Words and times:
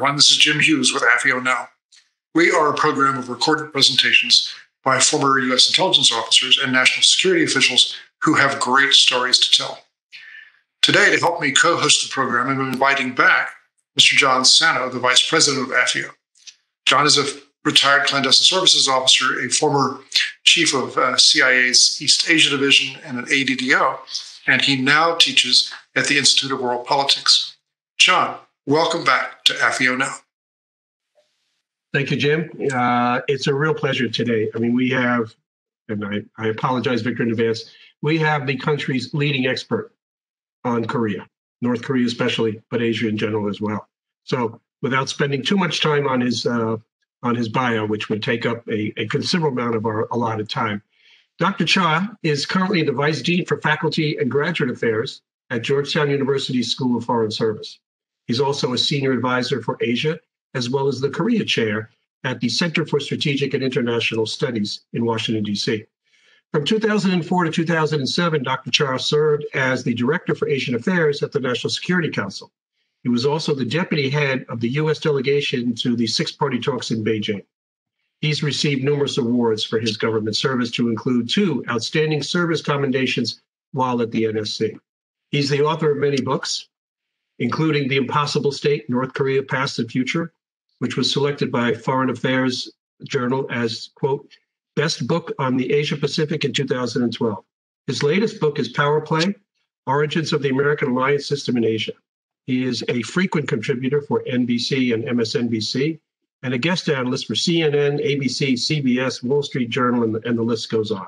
everyone. 0.00 0.16
This 0.16 0.30
is 0.30 0.38
Jim 0.38 0.60
Hughes 0.60 0.94
with 0.94 1.02
AFIO 1.02 1.42
Now. 1.42 1.68
We 2.34 2.50
are 2.50 2.70
a 2.70 2.74
program 2.74 3.18
of 3.18 3.28
recorded 3.28 3.70
presentations 3.70 4.50
by 4.82 4.98
former 4.98 5.38
U.S. 5.38 5.68
intelligence 5.68 6.10
officers 6.10 6.56
and 6.56 6.72
national 6.72 7.02
security 7.02 7.44
officials 7.44 7.94
who 8.22 8.32
have 8.32 8.58
great 8.58 8.94
stories 8.94 9.38
to 9.38 9.50
tell. 9.54 9.80
Today, 10.80 11.14
to 11.14 11.20
help 11.20 11.42
me 11.42 11.52
co 11.52 11.76
host 11.76 12.02
the 12.02 12.10
program, 12.10 12.48
I'm 12.48 12.72
inviting 12.72 13.14
back 13.14 13.50
Mr. 13.98 14.16
John 14.16 14.46
Sano, 14.46 14.88
the 14.88 14.98
Vice 14.98 15.28
President 15.28 15.68
of 15.68 15.76
AFIO. 15.76 16.12
John 16.86 17.04
is 17.04 17.18
a 17.18 17.38
retired 17.66 18.06
clandestine 18.06 18.46
services 18.46 18.88
officer, 18.88 19.38
a 19.38 19.50
former 19.50 19.98
chief 20.44 20.72
of 20.72 20.96
uh, 20.96 21.18
CIA's 21.18 22.00
East 22.00 22.30
Asia 22.30 22.48
Division, 22.48 22.98
and 23.04 23.18
an 23.18 23.26
ADDO, 23.26 23.98
and 24.46 24.62
he 24.62 24.80
now 24.80 25.16
teaches 25.16 25.70
at 25.94 26.06
the 26.06 26.16
Institute 26.16 26.52
of 26.52 26.60
World 26.60 26.86
Politics. 26.86 27.58
John, 27.98 28.38
welcome 28.70 29.02
back 29.02 29.42
to 29.44 29.52
AFIO 29.54 29.98
Now. 29.98 30.14
Thank 31.92 32.12
you, 32.12 32.16
Jim. 32.16 32.48
Uh, 32.72 33.20
it's 33.26 33.48
a 33.48 33.54
real 33.54 33.74
pleasure 33.74 34.08
today. 34.08 34.48
I 34.54 34.58
mean, 34.58 34.74
we 34.74 34.88
have, 34.90 35.34
and 35.88 36.04
I, 36.04 36.22
I 36.38 36.46
apologize, 36.46 37.02
Victor, 37.02 37.24
in 37.24 37.32
advance, 37.32 37.64
we 38.00 38.16
have 38.18 38.46
the 38.46 38.56
country's 38.56 39.12
leading 39.12 39.46
expert 39.46 39.92
on 40.64 40.84
Korea, 40.84 41.26
North 41.60 41.82
Korea 41.82 42.06
especially, 42.06 42.62
but 42.70 42.80
Asia 42.80 43.08
in 43.08 43.18
general 43.18 43.48
as 43.48 43.60
well. 43.60 43.88
So, 44.22 44.60
without 44.82 45.08
spending 45.08 45.42
too 45.42 45.56
much 45.56 45.82
time 45.82 46.06
on 46.06 46.20
his 46.20 46.46
uh, 46.46 46.76
on 47.24 47.34
his 47.34 47.48
bio, 47.48 47.84
which 47.84 48.08
would 48.08 48.22
take 48.22 48.46
up 48.46 48.66
a, 48.68 48.92
a 48.96 49.06
considerable 49.08 49.60
amount 49.60 49.74
of 49.74 49.84
our 49.84 50.06
allotted 50.12 50.48
time, 50.48 50.80
Dr. 51.38 51.64
Cha 51.64 52.14
is 52.22 52.46
currently 52.46 52.84
the 52.84 52.92
Vice 52.92 53.20
Dean 53.20 53.44
for 53.44 53.60
Faculty 53.60 54.16
and 54.18 54.30
Graduate 54.30 54.70
Affairs 54.70 55.22
at 55.50 55.62
Georgetown 55.62 56.08
University 56.08 56.62
School 56.62 56.96
of 56.96 57.04
Foreign 57.04 57.32
Service. 57.32 57.80
He's 58.30 58.38
also 58.38 58.72
a 58.72 58.78
senior 58.78 59.10
advisor 59.10 59.60
for 59.60 59.76
Asia, 59.80 60.20
as 60.54 60.70
well 60.70 60.86
as 60.86 61.00
the 61.00 61.10
Korea 61.10 61.44
chair 61.44 61.90
at 62.22 62.38
the 62.38 62.48
Center 62.48 62.86
for 62.86 63.00
Strategic 63.00 63.54
and 63.54 63.64
International 63.64 64.24
Studies 64.24 64.82
in 64.92 65.04
Washington, 65.04 65.42
D.C. 65.42 65.84
From 66.52 66.64
2004 66.64 67.44
to 67.46 67.50
2007, 67.50 68.44
Dr. 68.44 68.70
Cha 68.70 68.92
has 68.92 69.06
served 69.06 69.46
as 69.52 69.82
the 69.82 69.94
Director 69.94 70.36
for 70.36 70.46
Asian 70.46 70.76
Affairs 70.76 71.24
at 71.24 71.32
the 71.32 71.40
National 71.40 71.72
Security 71.72 72.08
Council. 72.08 72.52
He 73.02 73.08
was 73.08 73.26
also 73.26 73.52
the 73.52 73.64
deputy 73.64 74.08
head 74.08 74.46
of 74.48 74.60
the 74.60 74.68
U.S. 74.74 75.00
delegation 75.00 75.74
to 75.74 75.96
the 75.96 76.06
six 76.06 76.30
party 76.30 76.60
talks 76.60 76.92
in 76.92 77.02
Beijing. 77.02 77.44
He's 78.20 78.44
received 78.44 78.84
numerous 78.84 79.18
awards 79.18 79.64
for 79.64 79.80
his 79.80 79.96
government 79.96 80.36
service, 80.36 80.70
to 80.70 80.88
include 80.88 81.28
two 81.28 81.64
Outstanding 81.68 82.22
Service 82.22 82.62
Commendations 82.62 83.42
while 83.72 84.00
at 84.00 84.12
the 84.12 84.22
NSC. 84.22 84.78
He's 85.32 85.50
the 85.50 85.64
author 85.64 85.90
of 85.90 85.98
many 85.98 86.20
books, 86.20 86.68
including 87.40 87.88
The 87.88 87.96
Impossible 87.96 88.52
State 88.52 88.88
North 88.88 89.14
Korea 89.14 89.42
Past 89.42 89.78
and 89.78 89.90
Future, 89.90 90.32
which 90.78 90.96
was 90.96 91.12
selected 91.12 91.50
by 91.50 91.74
Foreign 91.74 92.10
Affairs 92.10 92.70
Journal 93.04 93.46
as, 93.50 93.90
quote, 93.94 94.30
best 94.76 95.06
book 95.06 95.32
on 95.38 95.56
the 95.56 95.72
Asia 95.72 95.96
Pacific 95.96 96.44
in 96.44 96.52
2012. 96.52 97.44
His 97.86 98.02
latest 98.02 98.40
book 98.40 98.58
is 98.58 98.68
Power 98.68 99.00
Play 99.00 99.34
Origins 99.86 100.32
of 100.32 100.42
the 100.42 100.50
American 100.50 100.90
Alliance 100.90 101.26
System 101.26 101.56
in 101.56 101.64
Asia. 101.64 101.92
He 102.46 102.64
is 102.64 102.84
a 102.88 103.02
frequent 103.02 103.48
contributor 103.48 104.02
for 104.02 104.22
NBC 104.24 104.92
and 104.94 105.04
MSNBC 105.04 105.98
and 106.42 106.54
a 106.54 106.58
guest 106.58 106.88
analyst 106.88 107.26
for 107.26 107.34
CNN, 107.34 108.04
ABC, 108.04 108.52
CBS, 108.52 109.22
Wall 109.22 109.42
Street 109.42 109.70
Journal, 109.70 110.04
and 110.04 110.14
the, 110.14 110.28
and 110.28 110.38
the 110.38 110.42
list 110.42 110.70
goes 110.70 110.90
on. 110.90 111.06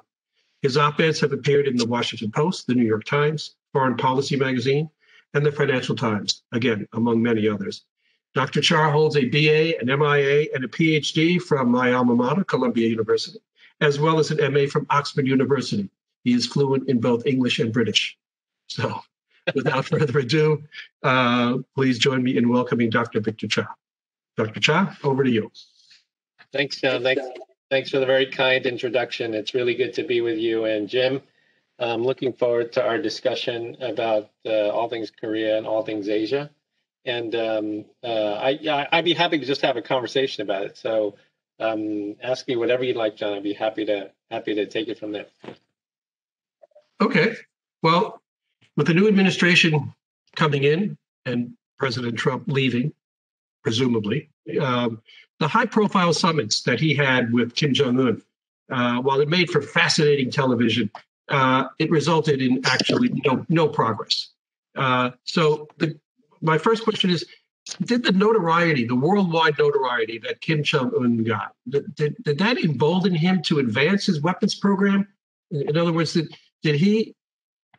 His 0.62 0.76
op 0.76 1.00
eds 1.00 1.20
have 1.20 1.32
appeared 1.32 1.66
in 1.66 1.76
the 1.76 1.86
Washington 1.86 2.30
Post, 2.30 2.66
the 2.66 2.74
New 2.74 2.84
York 2.84 3.04
Times, 3.04 3.54
Foreign 3.72 3.96
Policy 3.96 4.36
Magazine, 4.36 4.90
and 5.34 5.44
the 5.44 5.52
Financial 5.52 5.96
Times, 5.96 6.42
again, 6.52 6.86
among 6.92 7.22
many 7.22 7.48
others. 7.48 7.84
Dr. 8.34 8.60
Cha 8.60 8.90
holds 8.90 9.16
a 9.16 9.24
BA, 9.26 9.78
an 9.80 9.86
MIA, 9.86 10.48
and 10.54 10.64
a 10.64 10.68
PhD 10.68 11.40
from 11.40 11.70
my 11.70 11.92
alma 11.92 12.14
mater, 12.14 12.44
Columbia 12.44 12.88
University, 12.88 13.38
as 13.80 13.98
well 13.98 14.18
as 14.18 14.30
an 14.30 14.52
MA 14.52 14.66
from 14.66 14.86
Oxford 14.90 15.26
University. 15.26 15.88
He 16.24 16.32
is 16.32 16.46
fluent 16.46 16.88
in 16.88 17.00
both 17.00 17.26
English 17.26 17.58
and 17.58 17.72
British. 17.72 18.16
So 18.68 19.02
without 19.54 19.84
further 19.88 20.18
ado, 20.20 20.62
uh, 21.02 21.58
please 21.74 21.98
join 21.98 22.22
me 22.22 22.36
in 22.36 22.48
welcoming 22.48 22.90
Dr. 22.90 23.20
Victor 23.20 23.48
Cha. 23.48 23.66
Dr. 24.36 24.60
Cha, 24.60 24.96
over 25.04 25.24
to 25.24 25.30
you. 25.30 25.50
Thanks, 26.52 26.80
John. 26.80 27.02
Thanks, 27.02 27.22
thanks 27.70 27.90
for 27.90 27.98
the 27.98 28.06
very 28.06 28.26
kind 28.26 28.64
introduction. 28.64 29.34
It's 29.34 29.52
really 29.52 29.74
good 29.74 29.92
to 29.94 30.04
be 30.04 30.20
with 30.20 30.38
you 30.38 30.64
and 30.64 30.88
Jim. 30.88 31.20
I'm 31.90 32.04
looking 32.04 32.32
forward 32.32 32.72
to 32.74 32.84
our 32.84 32.98
discussion 32.98 33.76
about 33.80 34.30
uh, 34.46 34.70
all 34.70 34.88
things 34.88 35.10
Korea 35.10 35.58
and 35.58 35.66
all 35.66 35.82
things 35.82 36.08
Asia. 36.08 36.50
And 37.04 37.34
um, 37.34 37.84
uh, 38.04 38.34
I, 38.34 38.88
I'd 38.92 39.04
be 39.04 39.14
happy 39.14 39.38
to 39.38 39.44
just 39.44 39.62
have 39.62 39.76
a 39.76 39.82
conversation 39.82 40.42
about 40.42 40.64
it. 40.64 40.78
So 40.78 41.16
um, 41.58 42.16
ask 42.22 42.46
me 42.46 42.56
whatever 42.56 42.84
you'd 42.84 42.96
like, 42.96 43.16
John. 43.16 43.34
I'd 43.34 43.42
be 43.42 43.52
happy 43.52 43.84
to 43.86 44.10
happy 44.30 44.54
to 44.54 44.66
take 44.66 44.88
it 44.88 44.98
from 44.98 45.12
there. 45.12 45.26
Okay. 47.00 47.34
Well, 47.82 48.22
with 48.76 48.86
the 48.86 48.94
new 48.94 49.08
administration 49.08 49.92
coming 50.36 50.62
in 50.62 50.96
and 51.26 51.54
President 51.78 52.16
Trump 52.16 52.44
leaving, 52.46 52.92
presumably, 53.64 54.30
um, 54.60 55.02
the 55.40 55.48
high 55.48 55.66
profile 55.66 56.12
summits 56.12 56.62
that 56.62 56.78
he 56.78 56.94
had 56.94 57.32
with 57.32 57.54
Kim 57.54 57.74
Jong 57.74 57.98
un, 57.98 58.22
uh, 58.70 59.02
while 59.02 59.20
it 59.20 59.28
made 59.28 59.50
for 59.50 59.60
fascinating 59.60 60.30
television, 60.30 60.90
uh, 61.28 61.64
it 61.78 61.90
resulted 61.90 62.42
in 62.42 62.60
actually 62.64 63.10
no, 63.24 63.44
no 63.48 63.68
progress. 63.68 64.30
Uh, 64.76 65.10
so, 65.24 65.68
the, 65.78 65.98
my 66.40 66.58
first 66.58 66.84
question 66.84 67.10
is 67.10 67.24
Did 67.84 68.04
the 68.04 68.12
notoriety, 68.12 68.84
the 68.86 68.96
worldwide 68.96 69.58
notoriety 69.58 70.18
that 70.18 70.40
Kim 70.40 70.62
Jong 70.62 70.92
un 70.98 71.22
got, 71.24 71.54
did, 71.68 71.94
did, 71.94 72.16
did 72.24 72.38
that 72.38 72.58
embolden 72.58 73.14
him 73.14 73.42
to 73.42 73.58
advance 73.58 74.06
his 74.06 74.20
weapons 74.20 74.54
program? 74.54 75.06
In 75.50 75.76
other 75.76 75.92
words, 75.92 76.14
did, 76.14 76.34
did 76.62 76.76
he 76.76 77.14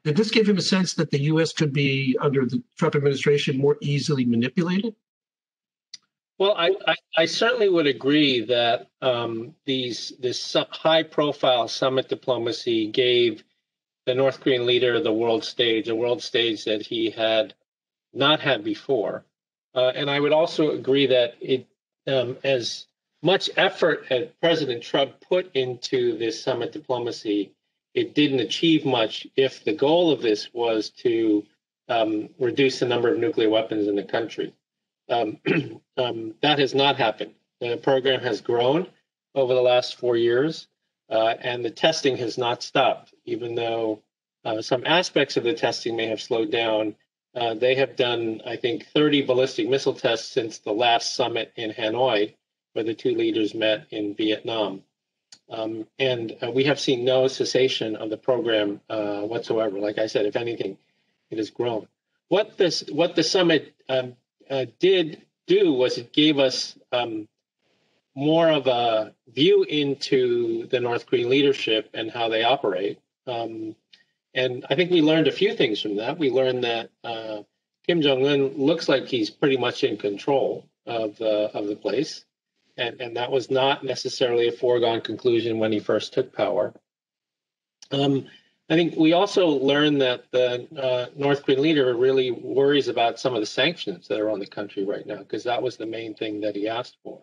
did 0.04 0.18
this 0.18 0.31
give 0.31 0.48
him 0.48 0.58
a 0.58 0.62
sense 0.62 0.94
that 0.96 1.12
the 1.12 1.22
U.S. 1.22 1.54
could 1.54 1.72
be, 1.72 2.18
under 2.20 2.46
the 2.46 2.62
Trump 2.78 2.96
administration, 2.96 3.58
more 3.58 3.78
easily 3.81 4.25
manipulated? 4.25 4.96
Well, 6.44 6.56
I, 6.58 6.76
I, 6.86 6.96
I 7.20 7.26
certainly 7.26 7.70
would 7.70 7.88
agree 7.88 8.42
that 8.48 8.90
um, 9.02 9.56
these 9.64 10.12
this 10.20 10.58
high-profile 10.72 11.70
summit 11.70 12.09
diplomacy 12.09 12.88
gave 12.88 13.46
the 14.06 14.14
North 14.14 14.42
Korean 14.42 14.66
leader 14.66 15.00
the 15.00 15.14
world 15.14 15.46
stage, 15.46 15.88
a 15.88 15.96
world 15.96 16.22
stage 16.22 16.66
that 16.66 16.81
he 16.81 17.12
had 17.12 17.54
not 18.14 18.42
had 18.42 18.62
before. 18.62 19.24
Uh, 19.74 19.94
and 19.96 20.09
I 20.09 20.20
would 20.20 20.34
also 20.34 20.72
agree 20.72 21.08
that 21.08 21.36
it, 21.40 21.66
um, 22.08 22.36
as 22.44 22.88
much 23.22 23.50
effort 23.56 24.08
as 24.10 24.28
President 24.42 24.84
Trump 24.84 25.22
put 25.22 25.50
into 25.56 26.18
this 26.18 26.44
summit 26.44 26.74
diplomacy, 26.74 27.54
it 27.94 28.16
didn't 28.16 28.42
achieve 28.42 28.86
much 28.86 29.25
if 29.38 29.64
the 29.64 29.72
goal 29.72 30.12
of 30.12 30.22
this 30.22 30.54
was 30.54 30.90
to 30.90 31.46
um, 31.88 32.28
reduce 32.38 32.80
the 32.80 32.86
number 32.86 33.08
of 33.08 33.18
nuclear 33.18 33.50
weapons 33.50 33.88
in 33.88 33.96
the 33.96 34.04
country. 34.04 34.54
Um, 35.09 35.40
um, 35.97 36.36
that 36.41 36.59
has 36.59 36.74
not 36.74 36.97
happened. 36.97 37.34
The 37.59 37.78
program 37.78 38.22
has 38.22 38.41
grown 38.41 38.88
over 39.36 39.53
the 39.53 39.62
last 39.62 39.96
four 39.96 40.16
years, 40.16 40.68
uh, 41.09 41.36
and 41.40 41.64
the 41.64 41.72
testing 41.72 42.18
has 42.18 42.38
not 42.38 42.64
stopped, 42.64 43.13
even 43.25 43.56
though 43.56 44.02
uh, 44.46 44.62
some 44.62 44.84
aspects 44.86 45.38
of 45.38 45.44
the 45.44 45.53
testing 45.53 45.96
may 45.96 46.08
have 46.08 46.22
slowed 46.22 46.52
down. 46.52 46.96
Uh, 47.36 47.53
they 47.53 47.75
have 47.75 47.96
done, 47.96 48.42
I 48.46 48.58
think, 48.58 48.88
30 48.88 49.24
ballistic 49.24 49.68
missile 49.68 49.94
tests 49.94 50.31
since 50.31 50.59
the 50.59 50.72
last 50.72 51.16
summit 51.16 51.52
in 51.56 51.72
Hanoi, 51.72 52.36
where 52.74 52.86
the 52.86 52.94
two 52.94 53.16
leaders 53.16 53.56
met 53.56 53.88
in 53.89 54.16
Vietnam. 54.16 54.83
Um, 55.50 55.88
and 56.00 56.36
uh, 56.44 56.51
we 56.51 56.66
have 56.66 56.80
seen 56.80 57.06
no 57.06 57.28
cessation 57.28 57.95
of 57.95 58.10
the 58.10 58.18
program 58.18 58.81
uh, 58.89 59.22
whatsoever. 59.22 59.80
Like 59.80 59.98
I 59.98 60.07
said, 60.07 60.25
if 60.25 60.36
anything, 60.36 60.78
it 61.30 61.38
has 61.38 61.50
grown. 61.50 61.88
What 62.30 62.57
this, 62.57 62.83
what 62.92 63.16
the 63.16 63.24
summit 63.24 63.74
um, 63.89 64.16
uh, 64.50 64.66
did 64.80 65.22
do 65.48 65.74
was 65.74 65.98
it 65.98 66.13
gave 66.13 66.40
us 66.40 66.78
um, 66.92 67.28
more 68.16 68.50
of 68.50 68.68
a 68.68 69.13
view 69.28 69.63
into 69.63 70.68
the 70.68 70.80
North 70.80 71.06
Korean 71.06 71.30
leadership 71.30 71.90
and 71.94 72.12
how 72.12 72.30
they 72.30 72.44
operate. 72.44 73.00
Um, 73.28 73.75
and 74.34 74.66
I 74.69 74.75
think 74.75 74.92
we 74.92 75.01
learned 75.01 75.28
a 75.28 75.31
few 75.31 75.56
things 75.56 75.81
from 75.81 75.98
that. 75.98 76.18
We 76.18 76.30
learned 76.30 76.63
that 76.63 76.90
uh, 77.04 77.44
Kim 77.86 78.01
Jong 78.01 78.25
Un 78.25 78.57
looks 78.57 78.90
like 78.90 79.07
he's 79.07 79.30
pretty 79.30 79.57
much 79.57 79.84
in 79.84 79.98
control 79.98 80.66
of 80.86 81.18
the 81.18 81.50
of 81.54 81.68
the 81.68 81.75
place 81.75 82.25
and, 82.78 83.00
and 83.00 83.18
that 83.18 83.31
was 83.31 83.51
not 83.51 83.84
necessarily 83.84 84.48
a 84.48 84.51
foregone 84.51 85.01
conclusion 85.01 85.60
when 85.60 85.72
he 85.72 85.80
first 85.80 86.13
took 86.13 86.34
power. 86.34 86.74
Um, 87.92 88.28
I 88.74 88.75
think 88.75 88.96
we 88.98 89.14
also 89.14 89.50
learned 89.50 90.02
that 90.02 90.31
the 90.31 90.68
uh, 90.75 91.06
North 91.16 91.46
Korean 91.46 91.62
leader 91.62 91.96
really 91.96 92.31
worries 92.31 92.88
about 92.88 93.20
some 93.20 93.36
of 93.36 93.40
the 93.40 93.46
sanctions 93.46 94.08
that 94.08 94.20
are 94.20 94.31
on 94.31 94.40
the 94.40 94.48
country 94.48 94.84
right 94.84 95.06
now, 95.06 95.20
because 95.20 95.44
that 95.44 95.62
was 95.62 95.78
the 95.78 95.86
main 95.86 96.16
thing 96.16 96.42
that 96.42 96.56
he 96.56 96.68
asked 96.68 96.98
for. 97.04 97.22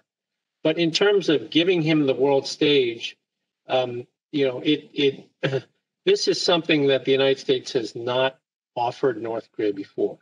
But 0.63 0.79
in 0.79 0.93
terms 0.93 1.29
of 1.29 1.51
giving 1.51 1.83
him 1.83 2.07
the 2.07 2.15
world 2.15 2.47
stage, 2.47 3.17
um, 3.69 4.07
you 4.31 4.47
know, 4.47 4.61
it 4.61 4.91
it 4.95 5.67
this 6.07 6.29
is 6.29 6.41
something 6.41 6.87
that 6.87 7.05
the 7.05 7.11
United 7.11 7.41
States 7.41 7.73
has 7.73 7.97
not 7.97 8.39
offered 8.77 9.21
North 9.21 9.51
Korea 9.51 9.73
before. 9.73 10.19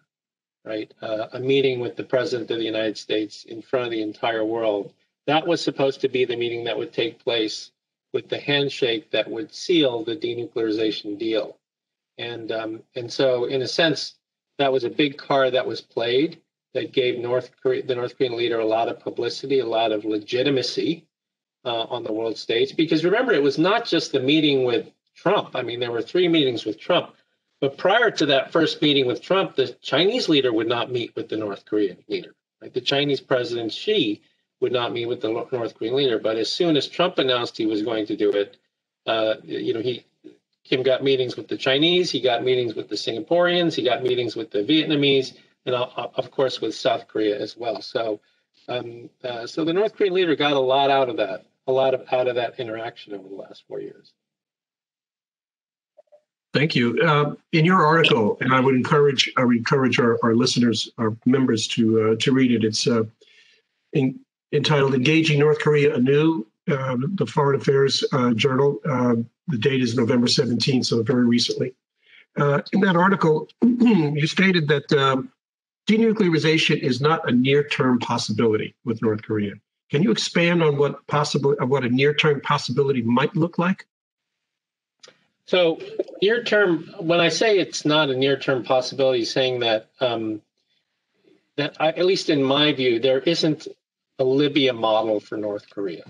right? 0.65 0.93
Uh, 1.03 1.29
a 1.35 1.41
meeting 1.41 1.81
with 1.81 1.97
the 1.97 2.05
president 2.05 2.51
of 2.51 2.59
the 2.59 2.65
United 2.65 2.97
States 2.97 3.45
in 3.45 3.61
front 3.61 3.85
of 3.85 3.91
the 3.91 4.03
entire 4.03 4.47
world. 4.47 4.95
That 5.27 5.47
was 5.47 5.61
supposed 5.61 6.01
to 6.03 6.09
be 6.09 6.25
the 6.25 6.37
meeting 6.37 6.65
that 6.65 6.79
would 6.79 6.95
take 6.95 7.23
place 7.23 7.71
with 8.13 8.29
the 8.29 8.39
handshake 8.39 9.11
that 9.11 9.31
would 9.31 9.53
seal 9.53 10.05
the 10.05 10.17
denuclearization 10.17 11.19
deal. 11.19 11.59
And 12.17 12.51
um, 12.51 12.83
and 12.95 13.13
so, 13.13 13.45
in 13.45 13.63
a 13.63 13.69
sense, 13.69 14.15
that 14.59 14.73
was 14.73 14.85
a 14.85 14.91
big 14.91 15.17
card 15.17 15.55
that 15.55 15.67
was 15.67 15.81
played 15.81 16.41
that 16.75 16.93
gave 16.93 17.19
North 17.19 17.51
Korea, 17.63 17.85
the 17.85 17.95
North 17.95 18.17
Korean 18.17 18.37
leader 18.37 18.59
a 18.59 18.67
lot 18.67 18.89
of 18.89 19.01
publicity, 19.01 19.61
a 19.61 19.67
lot 19.67 19.93
of 19.93 20.05
legitimacy 20.05 21.07
uh, 21.65 21.85
on 21.85 22.03
the 22.03 22.13
world 22.13 22.37
stage. 22.37 22.77
Because 22.77 23.05
remember, 23.05 23.33
it 23.33 23.43
was 23.43 23.59
not 23.59 23.85
just 23.85 24.13
the 24.13 24.21
meeting 24.21 24.65
with 24.65 24.91
Trump. 25.15 25.55
I 25.55 25.63
mean, 25.63 25.81
there 25.81 25.93
were 25.93 26.03
three 26.03 26.29
meetings 26.29 26.65
with 26.65 26.79
Trump. 26.79 27.15
But 27.61 27.77
prior 27.77 28.11
to 28.13 28.27
that 28.27 28.53
first 28.53 28.81
meeting 28.81 29.07
with 29.07 29.21
Trump, 29.21 29.57
the 29.57 29.69
Chinese 29.83 30.29
leader 30.29 30.53
would 30.53 30.69
not 30.69 30.93
meet 30.93 31.15
with 31.17 31.29
the 31.29 31.37
North 31.37 31.65
Korean 31.65 31.99
leader. 32.09 32.35
Right? 32.63 32.73
The 32.73 32.81
Chinese 32.81 33.21
president 33.21 33.73
Xi 33.73 34.23
would 34.61 34.73
not 34.73 34.93
meet 34.93 35.07
with 35.07 35.21
the 35.21 35.29
North 35.29 35.75
Korean 35.75 35.95
leader. 35.95 36.19
But 36.19 36.37
as 36.37 36.53
soon 36.53 36.77
as 36.77 36.89
Trump 36.89 37.19
announced 37.19 37.57
he 37.57 37.67
was 37.67 37.83
going 37.83 38.07
to 38.07 38.17
do 38.17 38.31
it, 38.31 38.57
uh, 39.07 39.35
you 39.45 39.73
know, 39.73 39.81
he 39.81 40.05
Kim 40.65 40.83
got 40.83 41.03
meetings 41.03 41.37
with 41.37 41.49
the 41.49 41.57
Chinese, 41.57 42.11
he 42.11 42.21
got 42.21 42.45
meetings 42.45 42.75
with 42.75 42.89
the 42.89 42.95
Singaporeans, 42.95 43.75
he 43.75 43.83
got 43.83 44.03
meetings 44.03 44.37
with 44.37 44.51
the 44.51 44.59
Vietnamese, 44.59 45.35
and 45.65 45.75
uh, 45.75 45.89
of 46.15 46.31
course 46.31 46.61
with 46.61 46.75
South 46.75 47.09
Korea 47.09 47.41
as 47.41 47.57
well. 47.57 47.81
So, 47.81 48.21
um, 48.69 49.09
uh, 49.25 49.47
so 49.47 49.65
the 49.65 49.73
North 49.73 49.97
Korean 49.97 50.13
leader 50.13 50.37
got 50.37 50.53
a 50.53 50.59
lot 50.59 50.91
out 50.91 51.09
of 51.09 51.17
that, 51.17 51.47
a 51.67 51.73
lot 51.73 51.95
of 51.95 52.05
out 52.13 52.29
of 52.29 52.35
that 52.35 52.61
interaction 52.61 53.15
over 53.15 53.27
the 53.27 53.35
last 53.35 53.65
four 53.67 53.81
years. 53.81 54.13
Thank 56.53 56.75
you. 56.75 56.99
Uh, 57.01 57.35
in 57.53 57.65
your 57.65 57.85
article, 57.85 58.37
and 58.41 58.53
I 58.53 58.61
would 58.61 58.75
encourage 58.75 59.31
I 59.37 59.45
would 59.45 59.57
encourage 59.57 59.99
our, 59.99 60.19
our 60.23 60.35
listeners, 60.35 60.91
our 60.99 61.17
members 61.25 61.67
to 61.69 62.13
uh, 62.13 62.17
to 62.21 62.33
read 62.33 62.53
it. 62.53 62.65
It's 62.65 62.87
uh, 62.87 63.05
in, 63.93 64.21
entitled 64.53 64.95
"Engaging 64.95 65.39
North 65.39 65.59
Korea 65.61 65.95
Anew." 65.95 66.47
Uh, 66.71 66.99
the 67.15 67.25
Foreign 67.25 67.59
Affairs 67.59 68.05
uh, 68.13 68.35
Journal. 68.35 68.79
Uh, 68.85 69.15
the 69.47 69.57
date 69.57 69.81
is 69.81 69.95
November 69.95 70.27
17th, 70.27 70.85
so 70.85 71.03
very 71.03 71.25
recently. 71.25 71.75
in 72.37 72.81
that 72.81 72.95
article, 72.95 73.49
you 73.63 74.27
stated 74.27 74.69
that 74.69 74.93
um, 74.93 75.33
denuclearization 75.89 76.79
is 76.79 77.01
not 77.01 77.27
a 77.27 77.33
near-term 77.33 77.99
possibility 78.01 78.75
with 78.85 79.01
North 79.01 79.23
Korea. 79.23 79.55
Can 79.91 80.03
you 80.03 80.11
expand 80.11 80.63
on 80.63 80.77
what 80.77 81.07
possible 81.07 81.57
what 81.61 81.85
a 81.85 81.89
near-term 81.89 82.43
possibility 82.43 83.01
might 83.01 83.35
look 83.35 83.57
like? 83.57 83.87
So 85.47 85.81
near 86.21 86.45
term, 86.45 86.93
when 86.99 87.21
I 87.21 87.31
say 87.31 87.59
it's 87.59 87.87
not 87.87 88.11
a 88.11 88.15
near 88.15 88.39
term 88.39 88.63
possibility, 88.63 89.25
saying 89.25 89.61
that 89.61 89.89
um, 90.01 90.43
that 91.57 91.77
I, 91.81 91.89
at 91.89 92.05
least 92.05 92.29
in 92.29 92.43
my 92.43 92.75
view, 92.75 93.01
there 93.01 93.21
isn't 93.21 93.67
a 94.19 94.25
Libya 94.25 94.73
model 94.73 95.21
for 95.21 95.37
North 95.37 95.69
Korea. 95.71 96.05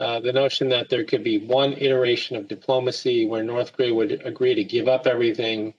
Uh, 0.00 0.20
the 0.20 0.32
notion 0.32 0.68
that 0.70 0.88
there 0.88 1.04
could 1.04 1.22
be 1.22 1.38
one 1.38 1.72
iteration 1.74 2.36
of 2.36 2.48
diplomacy 2.48 3.26
where 3.26 3.44
North 3.44 3.76
Korea 3.76 3.94
would 3.94 4.22
agree 4.24 4.54
to 4.54 4.64
give 4.64 4.88
up 4.88 5.06
everything, 5.06 5.74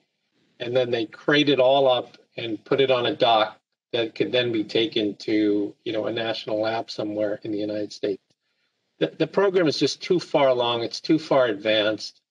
and 0.59 0.75
then 0.75 0.89
they 0.91 1.05
crate 1.05 1.49
it 1.49 1.59
all 1.59 1.87
up 1.87 2.17
and 2.37 2.63
put 2.63 2.79
it 2.79 2.91
on 2.91 3.05
a 3.05 3.15
dock 3.15 3.59
that 3.91 4.15
could 4.15 4.31
then 4.31 4.51
be 4.51 4.63
taken 4.63 5.15
to 5.15 5.73
you 5.83 5.93
know 5.93 6.05
a 6.05 6.13
national 6.13 6.61
lab 6.61 6.89
somewhere 6.89 7.39
in 7.43 7.51
the 7.51 7.57
United 7.57 7.91
States. 7.91 8.21
The, 8.99 9.13
the 9.17 9.27
program 9.27 9.67
is 9.67 9.77
just 9.77 10.01
too 10.01 10.19
far 10.19 10.47
along. 10.47 10.83
It's 10.83 11.01
too 11.01 11.19
far 11.19 11.45
advanced 11.47 12.21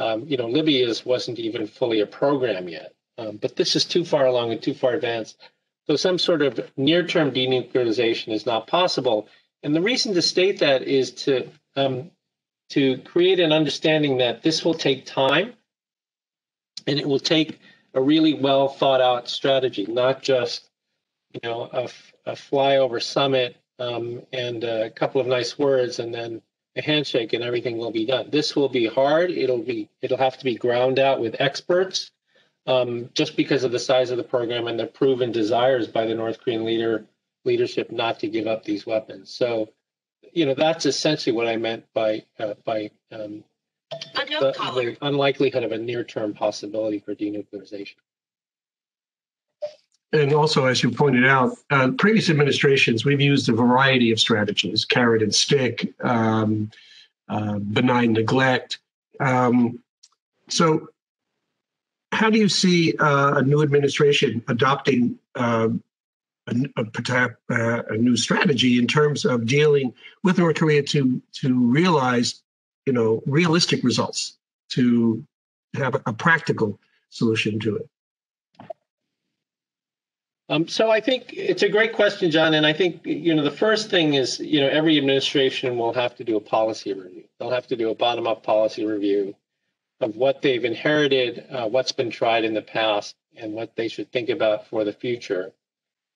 um, 0.00 0.24
you 0.26 0.38
know, 0.38 0.48
Libya's 0.48 1.04
wasn't 1.04 1.38
even 1.38 1.66
fully 1.66 2.00
a 2.00 2.06
program 2.06 2.68
yet, 2.68 2.94
um, 3.18 3.36
but 3.36 3.54
this 3.54 3.76
is 3.76 3.84
too 3.84 4.02
far 4.02 4.24
along 4.24 4.50
and 4.50 4.62
too 4.62 4.72
far 4.72 4.94
advanced. 4.94 5.38
So 5.90 5.96
some 5.96 6.18
sort 6.18 6.42
of 6.42 6.60
near-term 6.76 7.32
denuclearization 7.32 8.32
is 8.32 8.46
not 8.46 8.68
possible. 8.68 9.26
And 9.64 9.74
the 9.74 9.80
reason 9.80 10.14
to 10.14 10.22
state 10.22 10.60
that 10.60 10.82
is 10.82 11.10
to 11.24 11.48
um, 11.74 12.12
to 12.68 12.98
create 12.98 13.40
an 13.40 13.50
understanding 13.50 14.18
that 14.18 14.40
this 14.44 14.64
will 14.64 14.74
take 14.74 15.04
time, 15.04 15.52
and 16.86 17.00
it 17.00 17.08
will 17.08 17.18
take 17.18 17.58
a 17.92 18.00
really 18.00 18.34
well 18.34 18.68
thought 18.68 19.00
out 19.00 19.28
strategy, 19.28 19.84
not 19.84 20.22
just 20.22 20.70
you 21.32 21.40
know 21.42 21.68
a, 21.72 21.88
flyover 22.36 23.02
summit 23.02 23.56
um, 23.80 24.22
and 24.32 24.62
a 24.62 24.90
couple 24.90 25.20
of 25.20 25.26
nice 25.26 25.58
words, 25.58 25.98
and 25.98 26.14
then 26.14 26.40
a 26.76 26.82
handshake 26.82 27.32
and 27.32 27.42
everything 27.42 27.78
will 27.78 27.90
be 27.90 28.06
done. 28.06 28.30
This 28.30 28.54
will 28.54 28.68
be 28.68 28.86
hard. 28.86 29.32
It'll 29.32 29.58
be 29.58 29.88
it'll 30.02 30.18
have 30.18 30.38
to 30.38 30.44
be 30.44 30.54
ground 30.54 31.00
out 31.00 31.20
with 31.20 31.34
experts, 31.40 32.12
um, 32.66 33.10
just 33.14 33.36
because 33.36 33.64
of 33.64 33.72
the 33.72 33.78
size 33.78 34.10
of 34.10 34.16
the 34.16 34.24
program 34.24 34.66
and 34.66 34.78
the 34.78 34.86
proven 34.86 35.32
desires 35.32 35.88
by 35.88 36.06
the 36.06 36.14
North 36.14 36.40
Korean 36.40 36.64
leader 36.64 37.06
leadership 37.44 37.90
not 37.90 38.20
to 38.20 38.28
give 38.28 38.46
up 38.46 38.64
these 38.64 38.86
weapons. 38.86 39.30
So, 39.30 39.70
you 40.32 40.44
know, 40.44 40.54
that's 40.54 40.84
essentially 40.84 41.34
what 41.34 41.48
I 41.48 41.56
meant 41.56 41.84
by 41.94 42.24
uh, 42.38 42.54
by 42.64 42.90
um, 43.10 43.44
the, 43.90 44.54
the 44.74 44.96
unlikelihood 45.02 45.64
of 45.64 45.72
a 45.72 45.78
near-term 45.78 46.34
possibility 46.34 46.98
for 46.98 47.14
denuclearization. 47.14 47.96
And 50.12 50.32
also, 50.32 50.66
as 50.66 50.82
you 50.82 50.90
pointed 50.90 51.26
out, 51.26 51.56
uh, 51.70 51.92
previous 51.92 52.30
administrations, 52.30 53.04
we've 53.04 53.20
used 53.20 53.48
a 53.48 53.52
variety 53.52 54.10
of 54.10 54.18
strategies 54.18 54.84
carrot 54.84 55.22
and 55.22 55.32
stick, 55.32 55.94
um, 56.02 56.70
uh, 57.28 57.58
benign 57.58 58.12
neglect. 58.12 58.80
Um, 59.20 59.78
so, 60.48 60.88
how 62.12 62.30
do 62.30 62.38
you 62.38 62.48
see 62.48 62.96
uh, 62.98 63.34
a 63.36 63.42
new 63.42 63.62
administration 63.62 64.42
adopting 64.48 65.18
uh, 65.34 65.68
a, 66.46 66.54
a, 66.76 67.28
uh, 67.50 67.82
a, 67.88 67.96
new 67.96 68.16
strategy 68.16 68.78
in 68.78 68.86
terms 68.86 69.24
of 69.24 69.46
dealing 69.46 69.94
with 70.24 70.38
North 70.38 70.56
Korea 70.56 70.82
to 70.82 71.22
to 71.34 71.70
realize, 71.70 72.42
you 72.86 72.92
know, 72.92 73.22
realistic 73.26 73.84
results, 73.84 74.36
to 74.70 75.24
have 75.74 75.94
a, 76.06 76.12
practical 76.12 76.80
solution 77.10 77.60
to 77.60 77.76
it? 77.76 77.88
Um, 80.48 80.66
so 80.66 80.90
I 80.90 81.00
think 81.00 81.32
it's 81.32 81.62
a 81.62 81.68
great 81.68 81.92
question, 81.92 82.32
John. 82.32 82.54
And 82.54 82.66
I 82.66 82.72
think 82.72 83.06
you 83.06 83.34
know 83.34 83.44
the 83.44 83.52
first 83.52 83.88
thing 83.88 84.14
is 84.14 84.40
you 84.40 84.60
know 84.60 84.68
every 84.68 84.98
administration 84.98 85.78
will 85.78 85.92
have 85.92 86.16
to 86.16 86.24
do 86.24 86.36
a 86.36 86.40
policy 86.40 86.92
review. 86.92 87.24
They'll 87.38 87.52
have 87.52 87.68
to 87.68 87.76
do 87.76 87.90
a 87.90 87.94
bottom-up 87.94 88.42
policy 88.42 88.84
review 88.84 89.36
of 90.00 90.16
what 90.16 90.42
they've 90.42 90.64
inherited, 90.64 91.46
uh, 91.50 91.68
what's 91.68 91.92
been 91.92 92.10
tried 92.10 92.44
in 92.44 92.54
the 92.54 92.62
past, 92.62 93.16
and 93.36 93.52
what 93.52 93.76
they 93.76 93.88
should 93.88 94.10
think 94.10 94.28
about 94.28 94.66
for 94.66 94.84
the 94.84 94.92
future. 94.92 95.52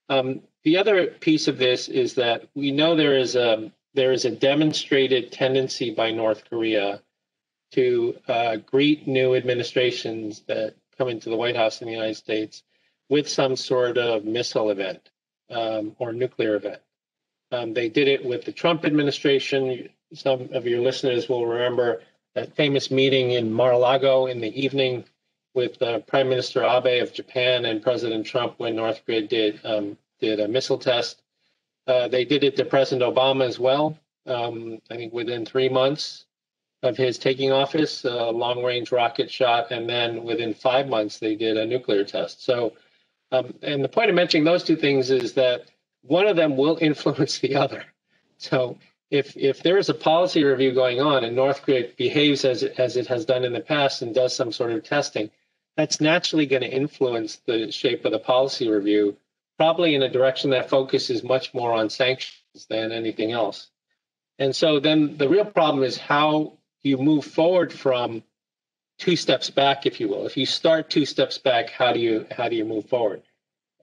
Um, 0.09 0.43
the 0.63 0.79
other 0.79 1.07
piece 1.07 1.49
of 1.49 1.59
this 1.59 1.89
is 1.89 2.15
that 2.15 2.49
we 2.55 2.71
know 2.71 2.97
there 2.97 3.17
is 3.17 3.37
a 3.37 3.73
there 3.95 4.13
is 4.13 4.25
a 4.25 4.31
demonstrated 4.31 5.31
tendency 5.31 5.95
by 5.95 6.11
North 6.11 6.49
Korea 6.51 7.01
to 7.73 8.17
uh, 8.27 8.57
greet 8.57 9.07
new 9.07 9.35
administrations 9.37 10.43
that 10.49 10.75
come 10.99 11.09
into 11.09 11.31
the 11.31 11.37
White 11.37 11.57
House 11.57 11.81
in 11.81 11.87
the 11.87 11.93
United 11.93 12.17
States 12.17 12.63
with 13.09 13.29
some 13.29 13.55
sort 13.55 13.99
of 13.99 14.25
missile 14.25 14.71
event 14.71 15.11
um, 15.51 15.95
or 15.99 16.13
nuclear 16.13 16.57
event. 16.57 16.81
Um, 17.53 17.73
they 17.73 17.89
did 17.89 18.09
it 18.09 18.25
with 18.25 18.45
the 18.45 18.53
Trump 18.53 18.85
administration. 18.85 19.89
Some 20.13 20.49
of 20.53 20.67
your 20.67 20.81
listeners 20.81 21.29
will 21.29 21.47
remember 21.47 22.03
that 22.35 22.55
famous 22.57 22.91
meeting 22.91 23.33
in 23.33 23.53
Mar-a-Lago 23.53 24.27
in 24.27 24.41
the 24.41 24.61
evening 24.61 25.05
with 25.55 25.81
uh, 25.83 26.01
Prime 26.01 26.29
Minister 26.29 26.65
Abe 26.65 27.03
of 27.03 27.13
Japan 27.13 27.65
and 27.65 27.83
President 27.83 28.27
Trump 28.27 28.55
when 28.59 28.77
North 28.77 29.05
Korea 29.07 29.23
did 29.23 29.61
um, 29.65 29.97
did 30.21 30.41
a 30.41 30.49
missile 30.49 30.79
test. 30.79 31.23
Uh, 31.87 32.09
they 32.09 32.25
did 32.25 32.45
it 32.45 32.57
to 32.57 32.65
President 32.65 33.15
Obama 33.15 33.47
as 33.47 33.59
well. 33.59 33.99
Um, 34.27 34.81
I 34.91 34.97
think 34.97 35.13
within 35.13 35.45
three 35.45 35.69
months 35.69 36.25
of 36.83 36.97
his 36.97 37.19
taking 37.19 37.53
office, 37.53 38.05
a 38.05 38.31
long-range 38.31 38.91
rocket 38.93 39.31
shot, 39.31 39.71
and 39.71 39.89
then 39.89 40.25
within 40.25 40.55
five 40.55 40.89
months 40.89 41.19
they 41.19 41.35
did 41.35 41.57
a 41.57 41.67
nuclear 41.67 42.05
test. 42.05 42.45
So 42.45 42.73
um, 43.33 43.55
and 43.63 43.83
the 43.83 43.89
point 43.89 44.11
of 44.11 44.17
mentioning 44.17 44.45
those 44.45 44.65
two 44.65 44.77
things 44.77 45.11
is 45.11 45.33
that 45.35 45.67
one 46.03 46.27
of 46.27 46.37
them 46.37 46.57
will 46.57 46.79
influence 46.81 47.39
the 47.39 47.57
other. 47.57 47.85
So 48.39 48.79
if 49.11 49.37
if 49.37 49.63
there 49.63 49.79
is 49.79 49.89
a 49.89 49.95
policy 49.95 50.45
review 50.45 50.73
going 50.73 51.01
on 51.01 51.25
and 51.25 51.37
North 51.37 51.63
Korea 51.63 51.89
behaves 51.97 52.45
as 52.45 52.63
it, 52.63 52.79
as 52.79 52.97
it 52.97 53.07
has 53.07 53.25
done 53.25 53.45
in 53.45 53.53
the 53.53 53.61
past 53.61 54.03
and 54.03 54.15
does 54.15 54.35
some 54.35 54.53
sort 54.53 54.73
of 54.73 54.83
testing, 54.83 55.31
that's 55.77 56.01
naturally 56.01 56.47
going 56.47 56.63
to 56.63 56.71
influence 56.71 57.37
the 57.47 57.71
shape 57.71 58.05
of 58.05 58.13
the 58.13 58.19
policy 58.19 58.69
review, 58.69 59.17
probably 59.57 59.95
in 59.95 60.03
a 60.03 60.09
direction 60.09 60.51
that 60.51 60.71
focuses 60.71 61.23
much 61.23 61.53
more 61.55 61.73
on 61.73 61.91
sanctions 61.91 62.67
than 62.69 62.93
anything 62.93 63.33
else. 63.33 63.69
And 64.39 64.55
so 64.55 64.81
then 64.81 65.17
the 65.17 65.29
real 65.29 65.45
problem 65.45 65.85
is 65.85 65.97
how 65.97 66.59
you 66.83 66.99
move 66.99 67.25
forward 67.25 67.73
from 67.73 68.23
two 68.99 69.17
steps 69.17 69.51
back, 69.51 69.87
if 69.87 70.01
you 70.01 70.09
will. 70.09 70.27
If 70.27 70.37
you 70.37 70.47
start 70.47 70.91
two 70.91 71.07
steps 71.07 71.39
back, 71.39 71.71
how 71.71 71.93
do 71.93 72.01
you 72.01 72.27
how 72.31 72.49
do 72.49 72.57
you 72.57 72.65
move 72.65 72.89
forward? 72.89 73.23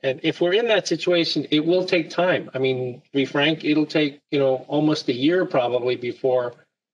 And 0.03 0.19
if 0.23 0.41
we're 0.41 0.53
in 0.53 0.67
that 0.67 0.87
situation, 0.87 1.47
it 1.51 1.65
will 1.65 1.85
take 1.85 2.09
time. 2.09 2.49
I 2.53 2.59
mean, 2.59 3.01
be 3.13 3.25
frank, 3.25 3.63
it'll 3.63 3.85
take 3.85 4.19
you 4.31 4.39
know 4.39 4.65
almost 4.67 5.07
a 5.09 5.13
year 5.13 5.45
probably 5.45 5.95
before 5.95 6.53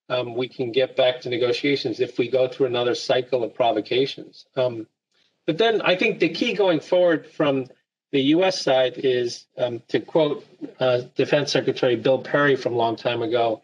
um, 0.09 0.35
we 0.35 0.47
can 0.47 0.71
get 0.71 0.95
back 0.95 1.21
to 1.21 1.29
negotiations 1.29 1.99
if 1.99 2.17
we 2.17 2.29
go 2.29 2.47
through 2.47 2.67
another 2.67 2.95
cycle 2.95 3.43
of 3.43 3.53
provocations. 3.53 4.45
Um, 4.55 4.87
but 5.45 5.57
then 5.57 5.81
I 5.81 5.95
think 5.95 6.19
the 6.19 6.29
key 6.29 6.53
going 6.53 6.79
forward 6.79 7.25
from 7.25 7.67
the 8.11 8.21
U.S. 8.21 8.61
side 8.61 8.93
is, 8.97 9.45
um, 9.57 9.81
to 9.89 9.99
quote 9.99 10.45
uh, 10.79 11.01
Defense 11.15 11.51
Secretary 11.51 11.95
Bill 11.95 12.19
Perry 12.19 12.55
from 12.55 12.73
a 12.73 12.77
long 12.77 12.95
time 12.95 13.21
ago, 13.21 13.61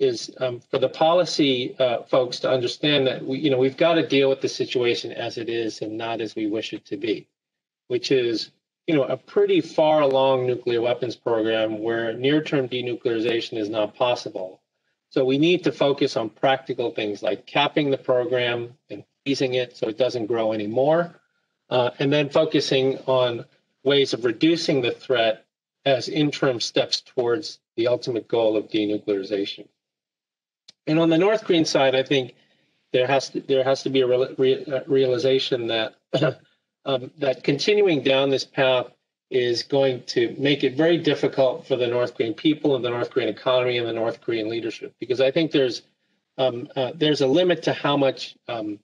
is 0.00 0.30
um, 0.38 0.60
for 0.60 0.78
the 0.78 0.88
policy 0.88 1.76
uh, 1.78 2.02
folks 2.02 2.40
to 2.40 2.50
understand 2.50 3.06
that 3.06 3.24
we, 3.24 3.38
you 3.38 3.50
know, 3.50 3.58
we've 3.58 3.76
got 3.76 3.94
to 3.94 4.06
deal 4.06 4.28
with 4.28 4.40
the 4.40 4.48
situation 4.48 5.12
as 5.12 5.38
it 5.38 5.48
is 5.48 5.82
and 5.82 5.96
not 5.96 6.20
as 6.20 6.34
we 6.34 6.46
wish 6.46 6.72
it 6.72 6.84
to 6.86 6.96
be, 6.96 7.28
which 7.86 8.10
is, 8.10 8.50
you 8.86 8.94
know, 8.94 9.04
a 9.04 9.16
pretty 9.16 9.60
far 9.60 10.00
along 10.02 10.46
nuclear 10.46 10.80
weapons 10.80 11.16
program 11.16 11.82
where 11.82 12.12
near-term 12.12 12.68
denuclearization 12.68 13.58
is 13.58 13.68
not 13.68 13.94
possible. 13.94 14.60
So 15.10 15.24
we 15.24 15.38
need 15.38 15.64
to 15.64 15.72
focus 15.72 16.16
on 16.16 16.28
practical 16.28 16.90
things 16.90 17.22
like 17.22 17.46
capping 17.46 17.90
the 17.90 17.98
program 17.98 18.74
and 18.90 19.04
freezing 19.24 19.54
it 19.54 19.76
so 19.76 19.88
it 19.88 19.96
doesn't 19.96 20.26
grow 20.26 20.52
anymore, 20.52 21.14
uh, 21.70 21.90
and 21.98 22.12
then 22.12 22.28
focusing 22.28 22.98
on 23.06 23.44
ways 23.84 24.12
of 24.12 24.24
reducing 24.24 24.82
the 24.82 24.90
threat 24.90 25.46
as 25.84 26.08
interim 26.08 26.60
steps 26.60 27.00
towards 27.00 27.60
the 27.76 27.86
ultimate 27.86 28.28
goal 28.28 28.56
of 28.56 28.68
denuclearization. 28.68 29.68
And 30.86 30.98
on 30.98 31.10
the 31.10 31.18
North 31.18 31.44
Korean 31.44 31.64
side, 31.64 31.94
I 31.94 32.02
think 32.02 32.34
there 32.92 33.06
has 33.06 33.30
to 33.30 33.40
there 33.40 33.64
has 33.64 33.82
to 33.84 33.90
be 33.90 34.02
a 34.02 34.08
uh, 34.08 34.80
realization 34.86 35.68
that 35.68 35.94
um, 36.84 37.10
that 37.18 37.44
continuing 37.44 38.02
down 38.02 38.30
this 38.30 38.44
path 38.44 38.86
is 39.30 39.62
going 39.62 40.02
to 40.04 40.34
make 40.38 40.64
it 40.64 40.76
very 40.76 40.98
difficult 40.98 41.66
for 41.66 41.76
the 41.76 41.86
North 41.86 42.14
Korean 42.14 42.34
people 42.34 42.76
and 42.76 42.84
the 42.84 42.90
North 42.90 43.10
Korean 43.10 43.28
economy 43.28 43.78
and 43.78 43.88
the 43.88 43.92
North 43.92 44.20
Korean 44.20 44.48
leadership 44.48 44.94
because 45.00 45.20
I 45.20 45.30
think 45.30 45.50
there's 45.50 45.82
um, 46.36 46.68
uh, 46.76 46.92
there's 46.94 47.20
a 47.20 47.26
limit 47.26 47.62
to 47.64 47.72
how 47.72 47.96
much 47.96 48.36
um, 48.48 48.78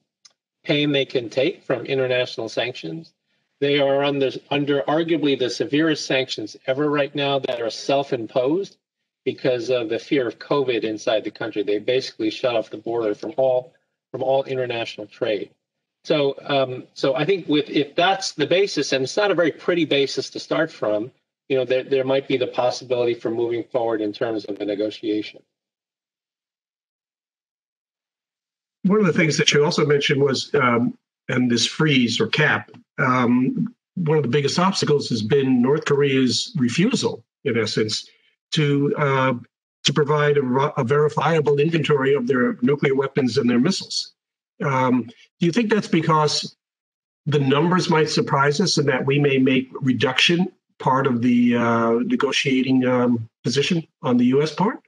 pain 0.64 0.92
they 0.92 1.04
can 1.04 1.28
take 1.30 1.64
from 1.64 1.87
international 1.87 2.49
sanctions. 2.49 3.12
They 3.61 3.78
are 3.78 4.04
under, 4.04 4.30
under 4.50 4.83
arguably 4.83 5.38
the 5.38 5.50
severest 5.50 6.07
sanctions 6.07 6.57
ever 6.66 6.88
right 6.88 7.14
now 7.14 7.40
that 7.40 7.61
are 7.61 7.71
self-imposed 7.71 8.76
because 9.25 9.69
of 9.71 9.88
the 9.88 9.99
fear 9.99 10.26
of 10.26 10.38
COVID 10.38 10.83
inside 10.83 11.25
the 11.25 11.30
country. 11.30 11.62
They 11.62 11.78
basically 11.78 12.30
shut 12.30 12.57
off 12.57 12.71
the 12.71 12.78
border 12.78 13.14
from 13.14 13.35
all 13.37 13.75
from 14.11 14.23
all 14.23 14.42
international 14.45 15.07
trade. 15.07 15.50
So, 16.04 16.35
um, 16.42 16.85
so 16.95 17.14
I 17.14 17.25
think 17.25 17.47
with 17.49 17.69
if 17.69 17.95
that's 17.95 18.33
the 18.33 18.47
basis, 18.47 18.92
and 18.92 19.04
it's 19.04 19.16
not 19.16 19.30
a 19.30 19.35
very 19.35 19.52
pretty 19.52 19.85
basis 19.85 20.30
to 20.30 20.40
start 20.40 20.73
from, 20.73 21.11
you 21.49 21.57
know, 21.57 21.64
there 21.64 21.85
there 21.85 22.04
might 22.04 22.26
be 22.26 22.37
the 22.37 22.47
possibility 22.47 23.14
for 23.14 23.30
moving 23.30 23.64
forward 23.64 24.00
in 24.00 24.12
terms 24.12 24.45
of 24.47 24.61
a 24.61 24.64
negotiation. 24.64 25.42
One 28.85 29.00
of 29.00 29.07
the 29.07 29.12
things 29.12 29.37
that 29.37 29.52
you 29.52 29.62
also 29.62 29.85
mentioned 29.85 30.23
was, 30.23 30.50
um, 30.54 30.97
and 31.28 31.50
this 31.50 31.66
freeze 31.66 32.19
or 32.19 32.28
cap. 32.28 32.71
Um, 32.99 33.75
one 33.95 34.16
of 34.16 34.23
the 34.23 34.30
biggest 34.30 34.59
obstacles 34.59 35.11
has 35.11 35.23
been 35.23 35.61
North 35.61 35.85
Korea's 35.85 36.54
refusal, 36.57 37.23
in 37.45 37.59
essence, 37.59 38.09
to 38.52 38.95
uh, 38.97 39.35
to 39.85 39.92
provide 39.92 40.38
a, 40.38 40.42
a, 40.78 40.85
verifiable 40.85 41.59
inventory 41.59 42.14
of 42.14 42.26
their 42.26 42.57
nuclear 42.62 42.95
weapons 42.95 43.38
and 43.38 43.49
their 43.49 43.59
missiles. 43.59 44.14
Um, 44.64 45.02
do 45.38 45.47
you 45.47 45.52
think 45.52 45.71
that's 45.71 45.88
because 45.88 46.57
the 47.26 47.38
numbers 47.38 47.90
might 47.90 48.11
surprise 48.11 48.61
us 48.61 48.79
and 48.79 48.88
that 48.88 49.07
we 49.07 49.19
may 49.19 49.38
make 49.38 49.69
reduction 49.81 50.50
part 50.79 51.07
of 51.07 51.23
the 51.23 51.57
uh, 51.57 51.90
negotiating 52.05 52.87
um, 52.87 53.29
position 53.45 53.87
on 54.02 54.17
the 54.17 54.26
U.S. 54.26 54.55
part? 54.55 54.81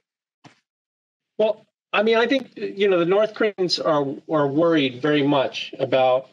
Well, 1.37 1.65
I 1.93 2.03
mean, 2.03 2.17
I 2.17 2.27
think 2.27 2.51
you 2.55 2.89
know 2.89 2.99
the 2.99 3.05
North 3.05 3.33
Koreans 3.35 3.79
are 3.79 4.05
are 4.29 4.47
worried 4.47 5.01
very 5.01 5.25
much 5.25 5.73
about 5.79 6.29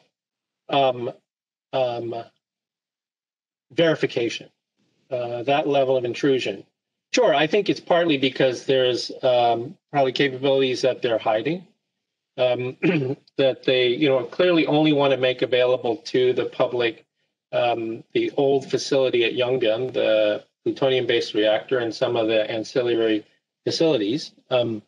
um, 0.68 1.12
um, 1.72 2.14
verification, 3.72 4.48
uh, 5.10 5.42
that 5.44 5.68
level 5.68 5.96
of 5.96 6.04
intrusion. 6.04 6.64
Sure, 7.12 7.34
I 7.34 7.46
think 7.46 7.68
it's 7.68 7.80
partly 7.80 8.16
because 8.16 8.66
there's 8.66 9.10
um, 9.22 9.76
probably 9.90 10.12
capabilities 10.12 10.82
that 10.82 11.02
they're 11.02 11.18
hiding, 11.18 11.66
um, 12.36 12.76
that 13.36 13.64
they, 13.64 13.88
you 13.88 14.08
know, 14.08 14.24
clearly 14.24 14.66
only 14.66 14.92
want 14.92 15.12
to 15.12 15.16
make 15.16 15.42
available 15.42 15.96
to 15.96 16.32
the 16.32 16.46
public 16.46 17.04
um, 17.52 18.04
the 18.12 18.30
old 18.36 18.70
facility 18.70 19.24
at 19.24 19.32
Yongbyon, 19.32 19.92
the 19.92 20.44
plutonium-based 20.64 21.34
reactor, 21.34 21.78
and 21.78 21.94
some 21.94 22.16
of 22.16 22.28
the 22.28 22.48
ancillary 22.48 23.26
facilities. 23.64 24.32
Um, 24.50 24.82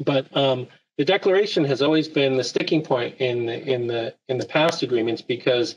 but 0.00 0.34
um, 0.36 0.68
the 0.98 1.04
declaration 1.04 1.64
has 1.64 1.82
always 1.82 2.08
been 2.08 2.36
the 2.36 2.44
sticking 2.44 2.82
point 2.82 3.16
in 3.18 3.46
the 3.46 3.72
in 3.72 3.86
the 3.86 4.14
in 4.28 4.38
the 4.38 4.46
past 4.46 4.82
agreements 4.82 5.22
because 5.22 5.76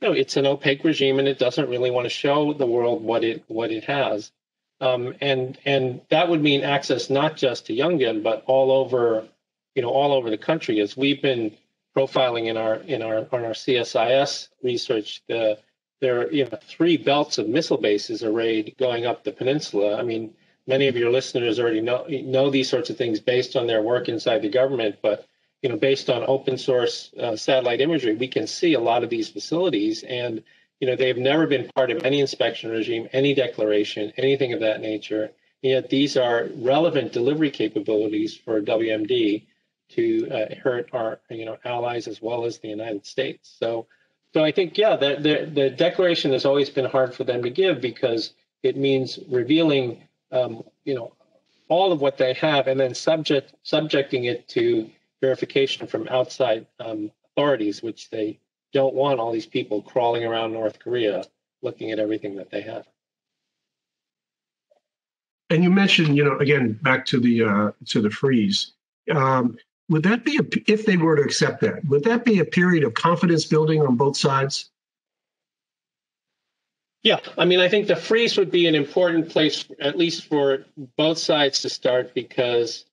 you 0.00 0.08
know 0.08 0.14
it's 0.14 0.36
an 0.36 0.46
opaque 0.46 0.84
regime 0.84 1.18
and 1.18 1.28
it 1.28 1.38
doesn't 1.38 1.68
really 1.68 1.90
want 1.90 2.04
to 2.04 2.10
show 2.10 2.52
the 2.52 2.66
world 2.66 3.02
what 3.02 3.24
it 3.24 3.44
what 3.48 3.70
it 3.70 3.84
has. 3.84 4.30
Um, 4.80 5.14
and 5.20 5.58
and 5.64 6.00
that 6.10 6.28
would 6.28 6.42
mean 6.42 6.62
access 6.62 7.10
not 7.10 7.36
just 7.36 7.66
to 7.66 7.74
Yongbyon, 7.74 8.22
but 8.22 8.44
all 8.46 8.70
over, 8.70 9.26
you 9.74 9.82
know, 9.82 9.90
all 9.90 10.12
over 10.12 10.30
the 10.30 10.38
country. 10.38 10.80
As 10.80 10.96
we've 10.96 11.22
been 11.22 11.56
profiling 11.96 12.46
in 12.46 12.56
our 12.56 12.76
in 12.76 13.02
our 13.02 13.26
on 13.32 13.44
our 13.44 13.52
CSIS 13.52 14.48
research, 14.62 15.22
the 15.28 15.58
there 16.00 16.22
are 16.22 16.30
you 16.30 16.44
know 16.44 16.58
three 16.62 16.96
belts 16.96 17.38
of 17.38 17.48
missile 17.48 17.78
bases 17.78 18.22
arrayed 18.22 18.74
going 18.78 19.06
up 19.06 19.24
the 19.24 19.32
peninsula. 19.32 19.98
I 19.98 20.02
mean, 20.02 20.34
many 20.66 20.88
of 20.88 20.96
your 20.96 21.10
listeners 21.10 21.58
already 21.58 21.80
know 21.80 22.06
know 22.08 22.50
these 22.50 22.68
sorts 22.68 22.90
of 22.90 22.96
things 22.96 23.20
based 23.20 23.56
on 23.56 23.66
their 23.66 23.82
work 23.82 24.08
inside 24.08 24.42
the 24.42 24.48
government, 24.48 24.96
but 25.02 25.26
you 25.62 25.68
know, 25.68 25.76
based 25.76 26.08
on 26.08 26.24
open 26.28 26.56
source 26.56 27.12
uh, 27.20 27.34
satellite 27.36 27.80
imagery, 27.80 28.14
we 28.14 28.28
can 28.28 28.46
see 28.46 28.74
a 28.74 28.80
lot 28.80 29.02
of 29.02 29.10
these 29.10 29.28
facilities 29.28 30.04
and 30.04 30.42
you 30.80 30.86
know, 30.86 30.96
they've 30.96 31.18
never 31.18 31.46
been 31.46 31.68
part 31.74 31.90
of 31.90 32.04
any 32.04 32.20
inspection 32.20 32.70
regime, 32.70 33.08
any 33.12 33.34
declaration, 33.34 34.12
anything 34.16 34.52
of 34.52 34.60
that 34.60 34.80
nature. 34.80 35.24
And 35.62 35.72
yet 35.72 35.90
these 35.90 36.16
are 36.16 36.48
relevant 36.54 37.12
delivery 37.12 37.50
capabilities 37.50 38.36
for 38.36 38.60
WMD 38.60 39.46
to 39.90 40.28
uh, 40.30 40.54
hurt 40.62 40.88
our, 40.92 41.20
you 41.30 41.44
know, 41.44 41.56
allies 41.64 42.06
as 42.06 42.20
well 42.20 42.44
as 42.44 42.58
the 42.58 42.68
United 42.68 43.04
States. 43.06 43.56
So, 43.58 43.86
so 44.32 44.44
I 44.44 44.52
think, 44.52 44.76
yeah, 44.76 44.96
the, 44.96 45.16
the, 45.16 45.50
the 45.52 45.70
declaration 45.70 46.32
has 46.32 46.44
always 46.44 46.68
been 46.68 46.84
hard 46.84 47.14
for 47.14 47.24
them 47.24 47.42
to 47.42 47.50
give 47.50 47.80
because 47.80 48.34
it 48.62 48.76
means 48.76 49.18
revealing, 49.28 50.02
um, 50.32 50.62
you 50.84 50.94
know, 50.94 51.12
all 51.68 51.92
of 51.92 52.00
what 52.00 52.16
they 52.16 52.32
have 52.34 52.66
and 52.66 52.78
then 52.80 52.94
subject 52.94 53.54
subjecting 53.62 54.24
it 54.24 54.48
to 54.48 54.90
verification 55.20 55.86
from 55.86 56.08
outside 56.08 56.66
um, 56.80 57.10
authorities, 57.32 57.82
which 57.82 58.10
they 58.10 58.38
don't 58.72 58.94
want 58.94 59.20
all 59.20 59.32
these 59.32 59.46
people 59.46 59.82
crawling 59.82 60.24
around 60.24 60.52
North 60.52 60.78
Korea 60.78 61.24
looking 61.62 61.90
at 61.90 61.98
everything 61.98 62.36
that 62.36 62.50
they 62.50 62.62
have. 62.62 62.86
And 65.50 65.62
you 65.62 65.70
mentioned, 65.70 66.16
you 66.16 66.24
know, 66.24 66.36
again 66.38 66.78
back 66.82 67.06
to 67.06 67.20
the 67.20 67.44
uh, 67.44 67.70
to 67.86 68.02
the 68.02 68.10
freeze. 68.10 68.72
Um, 69.14 69.56
would 69.88 70.02
that 70.02 70.24
be 70.24 70.38
a, 70.38 70.70
if 70.70 70.84
they 70.86 70.96
were 70.96 71.16
to 71.16 71.22
accept 71.22 71.60
that? 71.62 71.84
Would 71.86 72.04
that 72.04 72.24
be 72.24 72.40
a 72.40 72.44
period 72.44 72.84
of 72.84 72.94
confidence 72.94 73.44
building 73.46 73.80
on 73.80 73.96
both 73.96 74.16
sides? 74.16 74.70
Yeah, 77.02 77.20
I 77.38 77.44
mean, 77.44 77.60
I 77.60 77.68
think 77.68 77.86
the 77.86 77.96
freeze 77.96 78.36
would 78.36 78.50
be 78.50 78.66
an 78.66 78.74
important 78.74 79.30
place, 79.30 79.64
at 79.80 79.96
least 79.96 80.24
for 80.26 80.64
both 80.96 81.18
sides 81.18 81.62
to 81.62 81.70
start, 81.70 82.12
because 82.12 82.84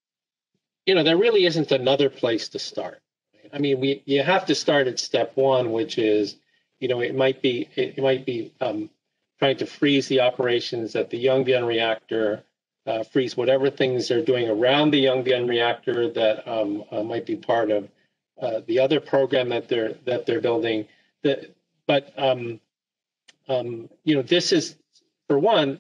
you 0.86 0.94
know 0.96 1.04
there 1.04 1.18
really 1.18 1.46
isn't 1.46 1.72
another 1.72 2.10
place 2.10 2.48
to 2.50 2.60
start. 2.60 3.02
I 3.52 3.58
mean, 3.58 3.80
we 3.80 4.04
you 4.06 4.22
have 4.22 4.46
to 4.46 4.56
start 4.56 4.88
at 4.88 5.00
step 5.00 5.32
one, 5.36 5.72
which 5.72 5.98
is, 5.98 6.38
you 6.80 6.88
know, 6.88 7.02
it 7.02 7.16
might 7.16 7.42
be 7.42 7.68
it 7.76 7.98
might 7.98 8.26
be 8.26 8.54
um, 8.62 8.90
trying 9.40 9.58
to 9.58 9.66
freeze 9.66 10.08
the 10.08 10.22
operations 10.22 10.96
at 10.96 11.10
the 11.10 11.26
Yongbyon 11.26 11.68
reactor, 11.68 12.44
uh, 12.86 13.04
freeze 13.04 13.36
whatever 13.36 13.70
things 13.70 14.08
they're 14.08 14.24
doing 14.24 14.50
around 14.50 14.92
the 14.92 15.06
Yongbyon 15.06 15.48
reactor 15.48 16.10
that 16.10 16.48
um, 16.48 16.84
uh, 16.92 17.04
might 17.04 17.26
be 17.26 17.36
part 17.36 17.72
of 17.72 17.90
uh, 18.42 18.62
the 18.68 18.80
other 18.80 19.00
program 19.00 19.50
that 19.50 19.68
they're 19.68 19.94
that 20.06 20.26
they're 20.26 20.42
building. 20.42 20.88
But 21.24 22.14
um, 22.18 22.60
um, 23.48 23.90
you 24.04 24.16
know, 24.16 24.22
this 24.22 24.52
is 24.52 24.76
for 25.28 25.40
one 25.40 25.80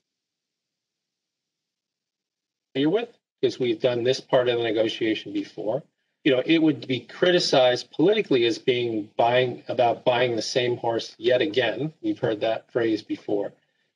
you're 2.73 2.89
with 2.89 3.09
because 3.39 3.59
we've 3.59 3.79
done 3.79 4.03
this 4.03 4.19
part 4.19 4.49
of 4.49 4.57
the 4.57 4.63
negotiation 4.63 5.31
before 5.31 5.83
you 6.25 6.31
know, 6.31 6.41
it 6.43 6.61
would 6.61 6.87
be 6.87 7.01
criticized 7.01 7.91
politically 7.91 8.45
as 8.45 8.57
being 8.57 9.09
buying 9.15 9.63
about 9.67 10.03
buying 10.03 10.35
the 10.35 10.41
same 10.41 10.75
horse 10.75 11.15
yet 11.19 11.39
again. 11.39 11.93
We've 12.01 12.17
heard 12.17 12.41
that 12.41 12.69
phrase 12.71 13.03
before, 13.03 13.53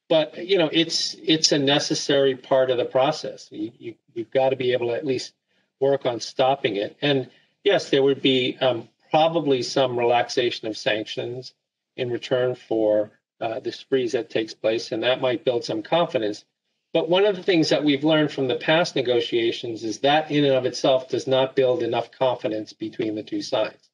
but 0.09 0.45
you 0.45 0.57
know, 0.57 0.69
it's 0.73 1.15
it's 1.23 1.51
a 1.51 1.59
necessary 1.59 2.35
part 2.35 2.71
of 2.71 2.77
the 2.77 2.85
process. 2.85 3.47
You, 3.51 3.71
you 3.77 3.95
you've 4.13 4.31
got 4.31 4.49
to 4.49 4.55
be 4.55 4.73
able 4.73 4.87
to 4.87 4.95
at 4.95 5.05
least 5.05 5.33
work 5.79 6.05
on 6.05 6.19
stopping 6.19 6.75
it. 6.75 6.97
And 7.01 7.29
yes, 7.63 7.89
there 7.89 8.03
would 8.03 8.21
be 8.21 8.57
um, 8.59 8.89
probably 9.11 9.61
some 9.61 9.97
relaxation 9.97 10.67
of 10.67 10.77
sanctions 10.77 11.53
in 11.95 12.09
return 12.09 12.55
for 12.55 13.11
uh, 13.39 13.59
this 13.59 13.81
freeze 13.81 14.11
that 14.13 14.29
takes 14.29 14.53
place, 14.53 14.91
and 14.91 15.03
that 15.03 15.21
might 15.21 15.45
build 15.45 15.63
some 15.63 15.83
confidence. 15.83 16.43
But 16.91 17.07
one 17.07 17.25
of 17.25 17.35
the 17.35 17.43
things 17.43 17.69
that 17.69 17.83
we've 17.83 18.03
learned 18.03 18.31
from 18.31 18.47
the 18.47 18.55
past 18.55 18.95
negotiations 18.95 19.83
is 19.83 19.99
that 19.99 20.31
in 20.31 20.43
and 20.43 20.55
of 20.55 20.65
itself 20.65 21.07
does 21.07 21.27
not 21.27 21.55
build 21.55 21.83
enough 21.83 22.11
confidence 22.11 22.73
between 22.73 23.13
the 23.13 23.23
two 23.23 23.43
sides. 23.43 23.89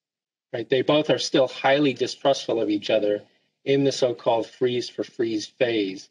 Right? 0.53 0.67
They 0.69 0.81
both 0.81 1.09
are 1.09 1.19
still 1.19 1.49
highly 1.49 1.93
distrustful 1.93 2.61
of 2.61 2.69
each 2.69 2.89
other 2.89 3.23
in 3.65 3.83
the 3.83 3.91
so-called 3.91 4.47
freeze 4.47 4.87
for 4.87 5.03
freeze 5.03 5.47
phase 5.47 6.09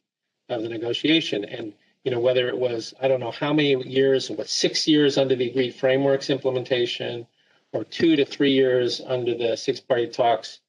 of 0.49 0.63
the 0.63 0.69
negotiation. 0.69 1.45
And 1.45 1.73
you 2.05 2.11
know 2.11 2.21
whether 2.21 2.49
it 2.49 2.59
was 2.59 2.93
I 3.01 3.09
don't 3.09 3.21
know 3.21 3.31
how 3.31 3.53
many 3.53 3.83
years, 3.85 4.29
what 4.31 4.49
six 4.49 4.87
years 4.87 5.17
under 5.17 5.35
the 5.35 5.49
agreed 5.49 5.75
frameworks 5.75 6.29
implementation, 6.29 7.27
or 7.73 7.85
two 7.85 8.17
to 8.17 8.25
three 8.25 8.53
years 8.53 9.01
under 9.01 9.35
the 9.35 9.57
six-party 9.57 10.09
talks 10.09 10.61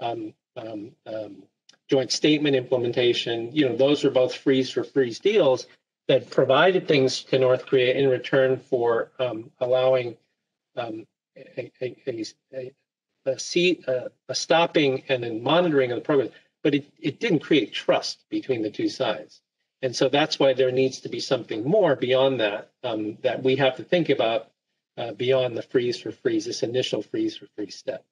um, 0.00 0.32
um, 0.56 0.92
um, 1.06 1.42
joint 1.88 2.10
statement 2.10 2.56
implementation. 2.56 3.54
You 3.54 3.68
know 3.68 3.76
those 3.76 4.02
were 4.02 4.10
both 4.10 4.34
freeze 4.34 4.70
for 4.70 4.84
freeze 4.84 5.18
deals 5.18 5.66
that 6.06 6.30
provided 6.30 6.88
things 6.88 7.22
to 7.24 7.38
North 7.38 7.66
Korea 7.66 7.94
in 7.94 8.08
return 8.08 8.58
for 8.58 9.10
um, 9.18 9.50
allowing 9.60 10.16
um, 10.74 11.06
a, 11.36 11.70
a, 11.82 11.96
a, 12.06 12.24
a, 12.54 12.72
see, 13.36 13.82
a, 13.86 14.10
stopping 14.34 15.02
and 15.08 15.22
then 15.22 15.42
monitoring 15.42 15.90
of 15.90 15.96
the 15.96 16.04
program, 16.04 16.30
but 16.62 16.74
it, 16.74 16.86
it 17.00 17.20
didn't 17.20 17.40
create 17.40 17.72
trust 17.72 18.24
between 18.30 18.62
the 18.62 18.70
two 18.70 18.88
sides. 18.88 19.40
And 19.82 19.94
so 19.94 20.08
that's 20.08 20.38
why 20.38 20.54
there 20.54 20.72
needs 20.72 21.00
to 21.00 21.08
be 21.08 21.20
something 21.20 21.64
more 21.64 21.94
beyond 21.94 22.40
that 22.40 22.70
um, 22.82 23.16
that 23.22 23.42
we 23.42 23.56
have 23.56 23.76
to 23.76 23.84
think 23.84 24.08
about 24.08 24.50
uh, 24.96 25.12
beyond 25.12 25.56
the 25.56 25.62
freeze 25.62 26.00
for 26.00 26.10
freeze, 26.10 26.44
this 26.44 26.62
initial 26.62 27.02
freeze 27.02 27.36
for 27.36 27.46
freeze 27.54 27.76
step. 27.76 28.04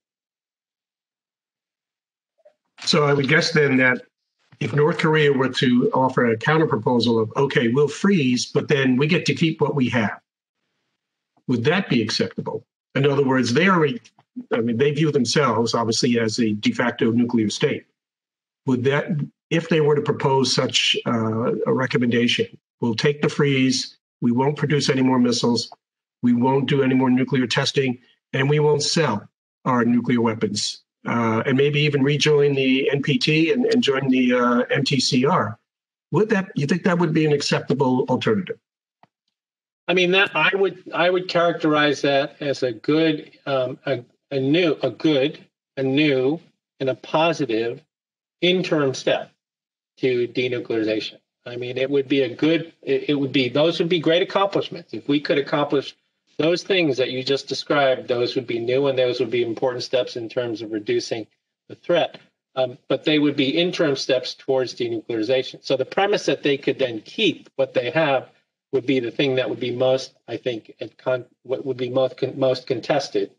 So 2.84 3.04
I 3.04 3.12
would 3.12 3.28
guess 3.28 3.52
then 3.52 3.76
that 3.78 4.02
if 4.60 4.72
North 4.72 4.98
Korea 4.98 5.32
were 5.32 5.48
to 5.48 5.90
offer 5.92 6.26
a 6.26 6.36
counterproposal 6.36 7.20
of, 7.20 7.32
okay, 7.36 7.68
we'll 7.68 7.88
freeze, 7.88 8.46
but 8.46 8.68
then 8.68 8.96
we 8.96 9.06
get 9.06 9.26
to 9.26 9.34
keep 9.34 9.60
what 9.60 9.74
we 9.74 9.88
have, 9.88 10.20
would 11.48 11.64
that 11.64 11.88
be 11.88 12.02
acceptable? 12.02 12.64
In 12.94 13.06
other 13.06 13.24
words, 13.24 13.52
they 13.52 13.68
already, 13.68 14.00
I 14.52 14.60
mean, 14.60 14.76
they 14.76 14.90
view 14.92 15.10
themselves 15.10 15.74
obviously 15.74 16.18
as 16.18 16.38
a 16.38 16.52
de 16.52 16.72
facto 16.72 17.10
nuclear 17.10 17.50
state. 17.50 17.84
Would 18.66 18.84
that, 18.84 19.06
if 19.50 19.68
they 19.68 19.80
were 19.80 19.94
to 19.94 20.02
propose 20.02 20.54
such 20.54 20.96
uh, 21.06 21.52
a 21.66 21.72
recommendation, 21.72 22.46
we'll 22.80 22.94
take 22.94 23.22
the 23.22 23.28
freeze, 23.28 23.96
we 24.20 24.32
won't 24.32 24.56
produce 24.56 24.88
any 24.88 25.02
more 25.02 25.18
missiles, 25.18 25.70
we 26.22 26.32
won't 26.32 26.68
do 26.68 26.82
any 26.82 26.94
more 26.94 27.10
nuclear 27.10 27.46
testing, 27.46 27.98
and 28.32 28.50
we 28.50 28.58
won't 28.58 28.82
sell 28.82 29.28
our 29.64 29.84
nuclear 29.84 30.20
weapons, 30.20 30.82
uh, 31.06 31.42
and 31.46 31.56
maybe 31.56 31.80
even 31.80 32.02
rejoin 32.02 32.54
the 32.54 32.90
NPT 32.92 33.52
and, 33.52 33.66
and 33.66 33.82
join 33.82 34.08
the 34.08 34.32
uh, 34.32 34.64
MTCR. 34.74 35.56
Would 36.12 36.28
that 36.30 36.50
you 36.54 36.66
think 36.66 36.84
that 36.84 36.98
would 36.98 37.12
be 37.12 37.26
an 37.26 37.32
acceptable 37.32 38.04
alternative? 38.08 38.58
I 39.88 39.94
mean 39.94 40.10
that 40.12 40.34
I 40.34 40.50
would 40.54 40.82
I 40.92 41.10
would 41.10 41.28
characterize 41.28 42.02
that 42.02 42.36
as 42.40 42.62
a 42.62 42.72
good 42.72 43.30
um, 43.46 43.78
a, 43.86 44.04
a 44.30 44.40
new 44.40 44.76
a 44.82 44.90
good 44.90 45.38
a 45.76 45.82
new 45.82 46.40
and 46.80 46.88
a 46.88 46.94
positive 46.94 47.82
interim 48.40 48.94
step 48.94 49.30
to 49.98 50.28
denuclearization. 50.28 51.18
I 51.44 51.56
mean, 51.56 51.78
it 51.78 51.90
would 51.90 52.08
be 52.08 52.22
a 52.22 52.34
good 52.34 52.72
it, 52.82 53.10
it 53.10 53.14
would 53.14 53.32
be 53.32 53.48
those 53.48 53.78
would 53.78 53.88
be 53.88 54.00
great 54.00 54.22
accomplishments 54.22 54.92
if 54.92 55.08
we 55.08 55.20
could 55.20 55.38
accomplish 55.38 55.96
those 56.38 56.62
things 56.62 56.98
that 56.98 57.10
you 57.10 57.22
just 57.22 57.48
described. 57.48 58.08
Those 58.08 58.34
would 58.34 58.46
be 58.46 58.58
new 58.58 58.88
and 58.88 58.98
those 58.98 59.20
would 59.20 59.30
be 59.30 59.42
important 59.42 59.84
steps 59.84 60.16
in 60.16 60.28
terms 60.28 60.60
of 60.60 60.72
reducing 60.72 61.26
the 61.68 61.74
threat. 61.74 62.18
Um, 62.56 62.78
but 62.88 63.04
they 63.04 63.18
would 63.18 63.36
be 63.36 63.50
interim 63.50 63.96
steps 63.96 64.34
towards 64.34 64.74
denuclearization. 64.74 65.62
So 65.62 65.76
the 65.76 65.84
premise 65.84 66.24
that 66.26 66.42
they 66.42 66.56
could 66.56 66.78
then 66.78 67.02
keep 67.02 67.50
what 67.56 67.74
they 67.74 67.90
have 67.90 68.30
would 68.72 68.86
be 68.86 68.98
the 68.98 69.10
thing 69.10 69.36
that 69.36 69.48
would 69.48 69.60
be 69.60 69.70
most, 69.70 70.14
I 70.26 70.38
think, 70.38 70.72
con- 70.96 71.26
what 71.42 71.66
would 71.66 71.76
be 71.76 71.90
most 71.90 72.16
con- 72.16 72.38
most 72.38 72.66
contested 72.66 73.30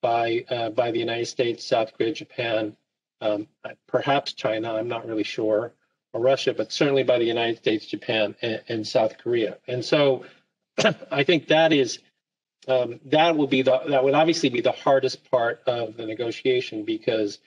by 0.00 0.44
uh, 0.48 0.70
by 0.70 0.90
the 0.90 0.98
United 0.98 1.26
States, 1.26 1.64
South 1.64 1.92
Korea, 1.96 2.12
Japan, 2.12 2.76
um, 3.20 3.46
perhaps 3.86 4.32
China. 4.32 4.74
I'm 4.74 4.88
not 4.88 5.06
really 5.06 5.24
sure, 5.24 5.72
or 6.12 6.20
Russia, 6.20 6.54
but 6.54 6.72
certainly 6.72 7.02
by 7.02 7.18
the 7.18 7.24
United 7.24 7.58
States, 7.58 7.86
Japan, 7.86 8.34
and, 8.42 8.62
and 8.68 8.86
South 8.86 9.18
Korea. 9.18 9.58
And 9.66 9.84
so, 9.84 10.24
I 11.10 11.24
think 11.24 11.48
that 11.48 11.72
is 11.72 11.98
um, 12.66 13.00
that 13.06 13.36
will 13.36 13.46
be 13.46 13.62
the 13.62 13.80
that 13.88 14.04
would 14.04 14.14
obviously 14.14 14.48
be 14.48 14.60
the 14.60 14.72
hardest 14.72 15.30
part 15.30 15.62
of 15.66 15.96
the 15.96 16.06
negotiation 16.06 16.84
because 16.84 17.38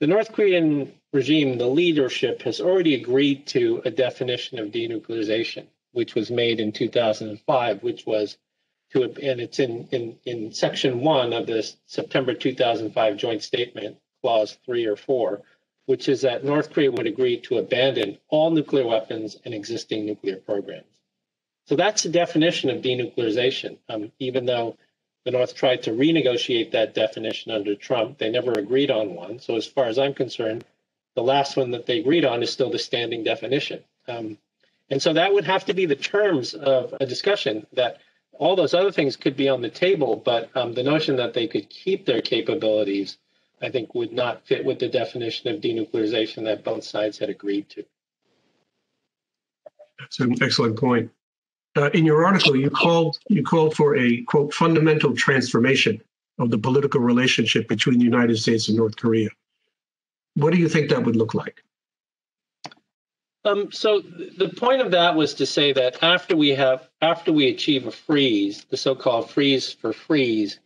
the 0.00 0.06
North 0.06 0.32
Korean 0.32 0.92
regime, 1.12 1.58
the 1.58 1.66
leadership, 1.66 2.42
has 2.42 2.60
already 2.60 2.94
agreed 2.94 3.46
to 3.48 3.82
a 3.84 3.90
definition 3.90 4.58
of 4.58 4.68
denuclearization 4.68 5.66
which 5.92 6.14
was 6.14 6.30
made 6.30 6.60
in 6.60 6.72
2005, 6.72 7.82
which 7.82 8.06
was 8.06 8.38
to, 8.92 9.02
and 9.02 9.40
it's 9.40 9.58
in, 9.58 9.88
in, 9.92 10.18
in 10.24 10.52
section 10.52 11.00
one 11.00 11.32
of 11.32 11.46
the 11.46 11.70
September 11.86 12.34
2005 12.34 13.16
joint 13.16 13.42
statement, 13.42 13.96
clause 14.22 14.56
three 14.64 14.86
or 14.86 14.96
four, 14.96 15.42
which 15.86 16.08
is 16.08 16.22
that 16.22 16.44
North 16.44 16.72
Korea 16.72 16.90
would 16.90 17.06
agree 17.06 17.40
to 17.40 17.58
abandon 17.58 18.18
all 18.28 18.50
nuclear 18.50 18.86
weapons 18.86 19.36
and 19.44 19.54
existing 19.54 20.06
nuclear 20.06 20.36
programs. 20.36 20.84
So 21.66 21.76
that's 21.76 22.02
the 22.02 22.08
definition 22.08 22.70
of 22.70 22.82
denuclearization. 22.82 23.78
Um, 23.88 24.10
even 24.18 24.46
though 24.46 24.76
the 25.24 25.30
North 25.32 25.54
tried 25.54 25.82
to 25.82 25.90
renegotiate 25.90 26.70
that 26.70 26.94
definition 26.94 27.52
under 27.52 27.74
Trump, 27.74 28.18
they 28.18 28.30
never 28.30 28.52
agreed 28.52 28.90
on 28.90 29.14
one. 29.14 29.38
So 29.40 29.56
as 29.56 29.66
far 29.66 29.84
as 29.84 29.98
I'm 29.98 30.14
concerned, 30.14 30.64
the 31.14 31.22
last 31.22 31.56
one 31.56 31.72
that 31.72 31.84
they 31.84 31.98
agreed 31.98 32.24
on 32.24 32.42
is 32.42 32.50
still 32.50 32.70
the 32.70 32.78
standing 32.78 33.24
definition. 33.24 33.84
Um, 34.06 34.38
and 34.90 35.02
so 35.02 35.12
that 35.12 35.32
would 35.34 35.44
have 35.44 35.66
to 35.66 35.74
be 35.74 35.84
the 35.84 35.96
terms 35.96 36.54
of 36.54 36.94
a 37.00 37.06
discussion 37.06 37.66
that 37.74 37.98
all 38.38 38.56
those 38.56 38.74
other 38.74 38.92
things 38.92 39.16
could 39.16 39.36
be 39.36 39.48
on 39.48 39.60
the 39.62 39.68
table, 39.68 40.16
but 40.16 40.50
um, 40.56 40.72
the 40.72 40.82
notion 40.82 41.16
that 41.16 41.34
they 41.34 41.46
could 41.46 41.68
keep 41.68 42.06
their 42.06 42.22
capabilities, 42.22 43.18
I 43.60 43.70
think, 43.70 43.94
would 43.94 44.12
not 44.12 44.46
fit 44.46 44.64
with 44.64 44.78
the 44.78 44.88
definition 44.88 45.54
of 45.54 45.60
denuclearization 45.60 46.44
that 46.44 46.64
both 46.64 46.84
sides 46.84 47.18
had 47.18 47.28
agreed 47.28 47.68
to. 47.70 47.84
That's 49.98 50.20
an 50.20 50.40
excellent 50.42 50.78
point. 50.78 51.10
Uh, 51.76 51.90
in 51.90 52.06
your 52.06 52.24
article, 52.24 52.56
you 52.56 52.70
called 52.70 53.18
you 53.28 53.42
called 53.42 53.74
for 53.76 53.96
a 53.96 54.22
quote 54.22 54.54
fundamental 54.54 55.14
transformation 55.14 56.00
of 56.38 56.50
the 56.50 56.58
political 56.58 57.00
relationship 57.00 57.68
between 57.68 57.98
the 57.98 58.04
United 58.04 58.38
States 58.38 58.68
and 58.68 58.76
North 58.76 58.96
Korea. 58.96 59.28
What 60.34 60.52
do 60.52 60.58
you 60.58 60.68
think 60.68 60.88
that 60.90 61.04
would 61.04 61.16
look 61.16 61.34
like? 61.34 61.62
Um, 63.48 63.72
so 63.72 64.00
the 64.00 64.52
point 64.56 64.82
of 64.82 64.90
that 64.90 65.14
was 65.14 65.34
to 65.34 65.46
say 65.46 65.72
that 65.72 66.02
after 66.02 66.36
we 66.36 66.50
have 66.50 66.88
after 67.00 67.32
we 67.32 67.48
achieve 67.48 67.86
a 67.86 67.90
freeze, 67.90 68.64
the 68.64 68.76
so-called 68.76 69.30
freeze 69.30 69.72
for 69.72 69.92
freeze, 69.92 70.60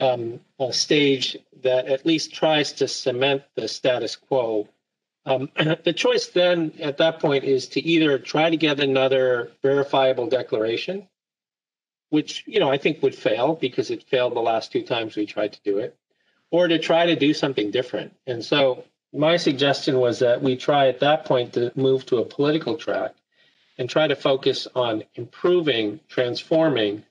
um, 0.00 0.40
stage 0.70 1.36
that 1.62 1.86
at 1.86 2.06
least 2.06 2.32
tries 2.32 2.72
to 2.74 2.88
cement 2.88 3.42
the 3.54 3.68
status 3.68 4.16
quo. 4.16 4.68
Um, 5.26 5.50
the 5.84 5.92
choice 5.92 6.28
then 6.28 6.72
at 6.80 6.96
that 6.98 7.20
point 7.20 7.44
is 7.44 7.68
to 7.68 7.80
either 7.80 8.18
try 8.18 8.48
to 8.48 8.56
get 8.56 8.80
another 8.80 9.52
verifiable 9.62 10.26
declaration, 10.26 11.06
which 12.08 12.44
you 12.46 12.60
know 12.60 12.70
I 12.70 12.78
think 12.78 13.02
would 13.02 13.14
fail 13.14 13.54
because 13.54 13.90
it 13.90 14.04
failed 14.04 14.34
the 14.34 14.40
last 14.40 14.72
two 14.72 14.82
times 14.82 15.16
we 15.16 15.26
tried 15.26 15.52
to 15.52 15.60
do 15.64 15.78
it, 15.78 15.96
or 16.50 16.66
to 16.66 16.78
try 16.78 17.06
to 17.06 17.16
do 17.16 17.34
something 17.34 17.70
different. 17.70 18.14
And 18.26 18.42
so 18.44 18.84
my 19.12 19.36
suggestion 19.36 19.98
was 19.98 20.20
that 20.20 20.42
we 20.42 20.56
try 20.56 20.88
at 20.88 21.00
that 21.00 21.24
point 21.24 21.54
to 21.54 21.72
move 21.74 22.06
to 22.06 22.18
a 22.18 22.24
political 22.24 22.76
track 22.76 23.14
and 23.78 23.88
try 23.88 24.06
to 24.06 24.14
focus 24.14 24.68
on 24.74 25.02
improving, 25.14 26.00
transforming 26.08 27.04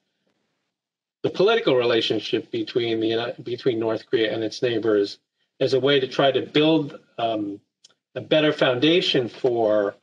the 1.24 1.30
political 1.30 1.76
relationship 1.76 2.50
between 2.52 3.00
the 3.00 3.36
between 3.44 3.80
North 3.80 4.06
Korea 4.10 4.34
and 4.34 4.44
its 4.44 4.62
neighbors 4.62 5.18
as 5.60 5.74
a 5.74 5.80
way 5.80 6.00
to 6.00 6.08
try 6.08 6.32
to 6.32 6.42
build 6.42 6.98
um, 7.18 7.60
a 8.16 8.22
better 8.22 8.54
foundation 8.54 9.28
for 9.28 9.96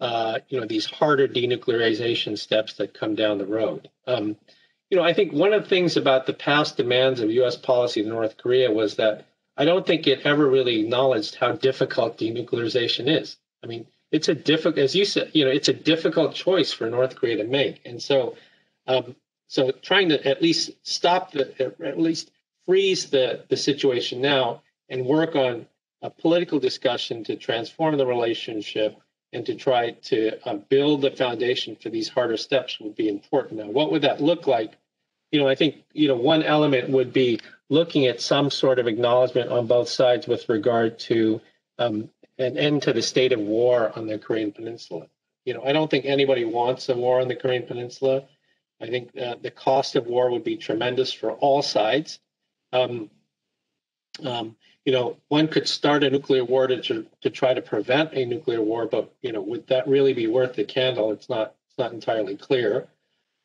uh, 0.00 0.40
you 0.48 0.60
know 0.60 0.66
these 0.66 0.86
harder 0.86 1.28
denuclearization 1.28 2.36
steps 2.36 2.74
that 2.74 2.94
come 2.94 3.14
down 3.14 3.38
the 3.38 3.46
road. 3.46 3.88
Um, 4.06 4.36
you 4.90 4.96
know, 4.96 5.04
I 5.04 5.12
think 5.12 5.32
one 5.32 5.52
of 5.52 5.62
the 5.62 5.68
things 5.68 5.96
about 5.96 6.26
the 6.26 6.32
past 6.32 6.76
demands 6.76 7.20
of 7.20 7.30
U.S. 7.30 7.56
policy 7.56 8.02
in 8.02 8.08
North 8.08 8.36
Korea 8.36 8.70
was 8.70 8.96
that 8.96 9.26
I 9.56 9.64
don't 9.64 9.86
think 9.86 10.06
it 10.06 10.20
ever 10.24 10.46
really 10.48 10.80
acknowledged 10.80 11.36
how 11.36 11.52
difficult 11.52 12.18
denuclearization 12.18 13.08
is. 13.08 13.38
I 13.62 13.66
mean, 13.66 13.86
it's 14.10 14.28
a 14.28 14.34
difficult, 14.34 14.78
as 14.78 14.94
you 14.94 15.04
said, 15.04 15.30
you 15.34 15.44
know, 15.44 15.50
it's 15.50 15.68
a 15.68 15.72
difficult 15.72 16.34
choice 16.34 16.72
for 16.72 16.88
North 16.88 17.16
Korea 17.16 17.38
to 17.38 17.44
make, 17.44 17.80
and 17.84 18.00
so, 18.00 18.36
um, 18.86 19.16
so 19.48 19.70
trying 19.82 20.10
to 20.10 20.26
at 20.26 20.42
least 20.42 20.70
stop 20.82 21.32
the, 21.32 21.74
at 21.84 21.98
least 21.98 22.30
freeze 22.66 23.10
the 23.10 23.44
the 23.48 23.56
situation 23.56 24.20
now 24.20 24.62
and 24.88 25.06
work 25.06 25.34
on 25.34 25.66
a 26.02 26.10
political 26.10 26.58
discussion 26.58 27.24
to 27.24 27.36
transform 27.36 27.96
the 27.96 28.06
relationship 28.06 29.00
and 29.32 29.44
to 29.46 29.54
try 29.54 29.90
to 29.90 30.38
uh, 30.48 30.54
build 30.54 31.02
the 31.02 31.10
foundation 31.10 31.76
for 31.76 31.88
these 31.90 32.08
harder 32.08 32.36
steps 32.36 32.78
would 32.78 32.94
be 32.94 33.08
important. 33.08 33.60
Now, 33.60 33.70
what 33.70 33.90
would 33.90 34.02
that 34.02 34.20
look 34.20 34.46
like? 34.46 34.72
You 35.32 35.40
know, 35.40 35.48
I 35.48 35.56
think 35.56 35.84
you 35.92 36.08
know 36.08 36.16
one 36.16 36.42
element 36.42 36.90
would 36.90 37.12
be 37.12 37.40
looking 37.68 38.06
at 38.06 38.20
some 38.20 38.50
sort 38.50 38.78
of 38.78 38.86
acknowledgement 38.86 39.50
on 39.50 39.66
both 39.66 39.88
sides 39.88 40.26
with 40.26 40.48
regard 40.48 40.98
to 40.98 41.40
um, 41.78 42.08
an 42.38 42.56
end 42.56 42.82
to 42.82 42.92
the 42.92 43.02
state 43.02 43.32
of 43.32 43.40
war 43.40 43.92
on 43.96 44.06
the 44.06 44.18
Korean 44.18 44.52
Peninsula. 44.52 45.06
You 45.44 45.54
know, 45.54 45.64
I 45.64 45.72
don't 45.72 45.90
think 45.90 46.04
anybody 46.04 46.44
wants 46.44 46.88
a 46.88 46.96
war 46.96 47.20
on 47.20 47.28
the 47.28 47.36
Korean 47.36 47.64
Peninsula. 47.64 48.24
I 48.80 48.86
think 48.88 49.10
uh, 49.18 49.36
the 49.40 49.50
cost 49.50 49.96
of 49.96 50.06
war 50.06 50.30
would 50.30 50.44
be 50.44 50.56
tremendous 50.56 51.12
for 51.12 51.32
all 51.32 51.62
sides. 51.62 52.18
Um, 52.72 53.10
um, 54.24 54.56
you 54.84 54.92
know, 54.92 55.16
one 55.28 55.48
could 55.48 55.68
start 55.68 56.04
a 56.04 56.10
nuclear 56.10 56.44
war 56.44 56.66
to, 56.68 57.06
to, 57.22 57.30
try 57.30 57.54
to 57.54 57.62
prevent 57.62 58.12
a 58.12 58.24
nuclear 58.24 58.62
war, 58.62 58.86
but 58.86 59.12
you 59.20 59.32
know, 59.32 59.40
would 59.40 59.66
that 59.68 59.88
really 59.88 60.12
be 60.12 60.26
worth 60.26 60.54
the 60.54 60.64
candle? 60.64 61.12
It's 61.12 61.28
not. 61.28 61.54
It's 61.68 61.78
not 61.78 61.92
entirely 61.92 62.36
clear. 62.36 62.88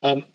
Um, 0.04 0.24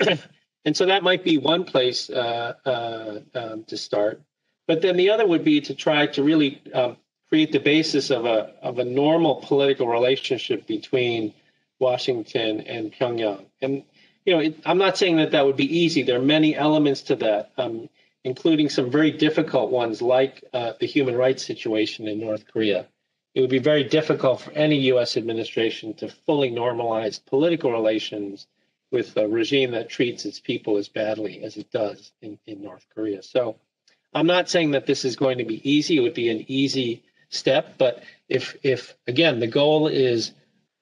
and 0.66 0.76
so 0.76 0.85
that 0.87 1.05
might 1.05 1.22
be 1.22 1.38
one 1.38 1.62
place 1.64 2.11
uh, 2.11 2.55
uh, 2.66 3.20
um, 3.37 3.64
to 3.64 3.76
start. 3.76 4.20
But 4.66 4.83
then 4.83 4.96
the 4.96 5.11
other 5.11 5.24
would 5.24 5.44
be 5.44 5.61
to 5.61 5.74
try 5.74 6.09
to 6.09 6.24
really 6.24 6.61
um, 6.74 6.96
create 7.29 7.52
the 7.52 7.61
basis 7.61 8.11
of 8.11 8.26
a 8.26 8.52
of 8.62 8.81
a 8.81 8.85
normal 8.85 9.37
political 9.37 9.87
relationship 9.87 10.66
between 10.66 11.33
Washington 11.79 12.62
and 12.62 12.92
Pyongyang. 12.92 13.46
And 13.62 13.85
you 14.24 14.35
know, 14.35 14.40
it, 14.40 14.59
I'm 14.66 14.79
not 14.79 14.98
saying 14.98 15.18
that 15.18 15.31
that 15.31 15.46
would 15.46 15.57
be 15.57 15.79
easy. 15.79 16.02
There 16.02 16.18
are 16.18 16.33
many 16.37 16.57
elements 16.57 17.02
to 17.02 17.16
that, 17.16 17.52
um, 17.57 17.88
including 18.24 18.68
some 18.68 18.90
very 18.90 19.12
difficult 19.12 19.70
ones, 19.70 20.02
like 20.02 20.42
uh, 20.52 20.72
the 20.81 20.87
human 20.87 21.14
rights 21.14 21.46
situation 21.46 22.09
in 22.09 22.18
North 22.18 22.44
Korea. 22.52 22.88
It 23.37 23.40
would 23.40 23.50
be 23.50 23.61
very 23.61 23.85
difficult 23.85 24.40
for 24.40 24.50
any 24.52 24.79
U.S. 24.92 25.16
administration 25.16 25.94
to 25.94 26.09
fully 26.09 26.50
normalize 26.50 27.24
political 27.24 27.70
relations 27.70 28.48
with 28.90 29.16
a 29.16 29.29
regime 29.29 29.72
that 29.72 29.88
treats 29.88 30.25
its 30.25 30.40
people 30.40 30.77
as 30.77 30.88
badly 30.88 31.42
as 31.42 31.57
it 31.57 31.70
does 31.70 32.12
in, 32.22 32.38
in 32.46 32.62
North 32.62 32.87
Korea. 32.94 33.22
So 33.22 33.57
I'm 34.14 34.27
not 34.27 34.49
saying 34.49 34.70
that 34.72 34.87
this 34.87 35.05
is 35.05 35.16
going 35.16 35.38
to 35.38 35.44
be 35.44 35.68
easy. 35.68 35.96
It 35.96 36.01
would 36.01 36.14
be 36.14 36.31
an 36.31 36.44
easy 36.49 37.03
step, 37.29 37.75
but 37.79 38.03
if 38.29 38.57
if 38.62 38.96
again 39.07 39.40
the 39.40 39.46
goal 39.46 39.88
is 39.88 40.33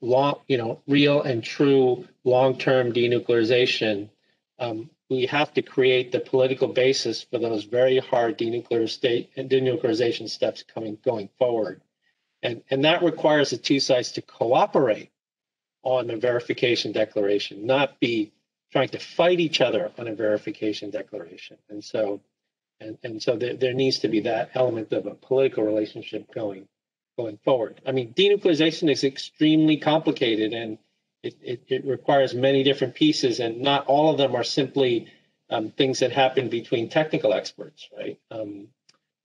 long, 0.01 0.41
you 0.47 0.59
know, 0.59 0.81
real 0.87 1.23
and 1.23 1.43
true 1.43 2.07
long-term 2.25 2.93
denuclearization, 2.93 4.11
um, 4.59 4.91
we 5.09 5.27
have 5.27 5.53
to 5.55 5.63
create 5.63 6.13
the 6.13 6.21
political 6.21 6.69
basis 6.69 7.23
for 7.23 7.39
those 7.39 7.65
very 7.65 7.99
hard 7.99 8.39
denuclear 8.39 8.89
state 8.89 9.35
denuclearization 9.37 10.29
steps 10.29 10.63
coming 10.63 10.99
going 11.05 11.29
forward, 11.39 11.81
and 12.43 12.63
and 12.71 12.85
that 12.85 13.03
requires 13.03 13.51
the 13.51 13.57
two 13.57 13.81
sides 13.81 14.13
to 14.13 14.23
cooperate 14.23 15.11
on 15.85 16.11
a 16.11 16.17
verification 16.17 16.93
declaration, 16.93 17.67
not 17.67 18.01
be 18.01 18.33
trying 18.73 18.89
to 18.89 18.99
fight 18.99 19.39
each 19.39 19.61
other 19.61 19.93
on 19.99 20.09
a 20.09 20.15
verification 20.15 20.91
declaration. 20.91 21.57
And 21.71 21.85
so, 21.85 22.21
and, 22.81 22.99
and 23.05 23.23
so 23.23 23.37
there, 23.37 23.55
there 23.55 23.75
needs 23.75 24.01
to 24.01 24.09
be 24.09 24.21
that 24.21 24.51
element 24.55 24.93
of 24.93 25.07
a 25.07 25.15
political 25.15 25.63
relationship 25.63 26.35
going 26.35 26.67
going 27.17 27.39
forward. 27.45 27.81
I 27.87 27.93
mean, 27.93 28.13
denuclearization 28.13 28.91
is 28.91 29.05
extremely 29.05 29.77
complicated 29.77 30.53
and 30.53 30.79
it, 31.25 31.37
it, 31.41 31.63
it 31.69 31.85
requires 31.87 32.35
many 32.35 32.63
different 32.63 32.95
pieces, 32.95 33.41
and 33.41 33.63
not 33.63 33.87
all 33.87 34.11
of 34.11 34.19
them 34.19 34.37
are 34.37 34.45
simply 34.45 35.07
um, 35.49 35.71
things 35.71 36.01
that 36.01 36.13
happen 36.13 36.51
between 36.51 36.91
technical 36.91 37.33
experts, 37.33 37.89
right? 37.97 38.19
Um, 38.31 38.69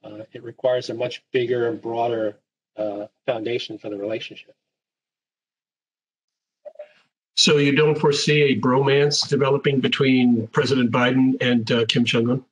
uh, 0.02 0.20
it 0.32 0.42
requires 0.42 0.90
a 0.90 0.94
much 0.94 1.22
bigger 1.34 1.68
and 1.68 1.82
broader 1.82 2.38
uh, 2.78 3.08
foundation 3.26 3.78
for 3.78 3.90
the 3.90 3.98
relationship. 3.98 4.56
So 7.40 7.56
you 7.56 7.72
don't 7.72 7.98
foresee 7.98 8.42
a 8.42 8.60
bromance 8.60 9.26
developing 9.26 9.80
between 9.80 10.48
President 10.48 10.92
Biden 10.92 11.38
and 11.40 11.72
uh, 11.72 11.86
Kim 11.86 12.04
Jong 12.04 12.30
Un? 12.30 12.46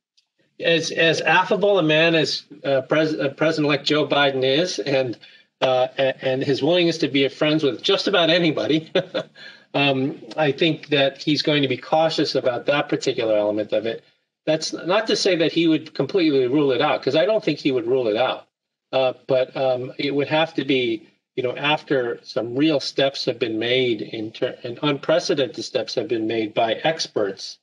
As 0.61 0.91
as 0.91 1.19
affable 1.19 1.77
a 1.77 1.83
man 1.83 2.15
as 2.15 2.43
uh, 2.63 2.79
Pres- 2.83 3.13
uh, 3.13 3.33
President-elect 3.35 3.83
Joe 3.85 4.07
Biden 4.07 4.45
is, 4.45 4.79
and 4.79 5.17
uh, 5.59 5.87
and 5.97 6.41
his 6.41 6.63
willingness 6.63 6.97
to 6.99 7.09
be 7.09 7.27
friends 7.27 7.63
with 7.63 7.83
just 7.83 8.07
about 8.07 8.29
anybody, 8.29 8.89
um, 9.73 10.21
I 10.37 10.53
think 10.53 10.87
that 10.87 11.21
he's 11.21 11.41
going 11.41 11.63
to 11.63 11.67
be 11.67 11.75
cautious 11.75 12.33
about 12.33 12.65
that 12.67 12.87
particular 12.87 13.35
element 13.35 13.73
of 13.73 13.85
it. 13.85 14.05
That's 14.45 14.71
not 14.71 15.05
to 15.07 15.17
say 15.17 15.35
that 15.35 15.51
he 15.51 15.67
would 15.67 15.95
completely 15.95 16.47
rule 16.47 16.71
it 16.71 16.79
out, 16.79 17.01
because 17.01 17.17
I 17.17 17.25
don't 17.25 17.43
think 17.43 17.59
he 17.59 17.73
would 17.73 17.87
rule 17.87 18.07
it 18.07 18.15
out. 18.15 18.47
Uh, 18.93 19.11
but 19.27 19.55
um, 19.57 19.91
it 19.97 20.15
would 20.15 20.29
have 20.29 20.53
to 20.53 20.63
be 20.63 21.09
you 21.37 21.43
know, 21.43 21.55
after 21.55 22.19
some 22.23 22.55
real 22.55 22.79
steps 22.79 23.23
have 23.25 23.37
been 23.37 23.59
made 23.59 24.01
in 24.01 24.31
ter- 24.31 24.57
and 24.63 24.79
unprecedented 24.81 25.63
steps 25.63 25.93
have 25.93 26.07
been 26.07 26.25
made 26.25 26.53
by 26.55 26.73
experts 26.73 27.59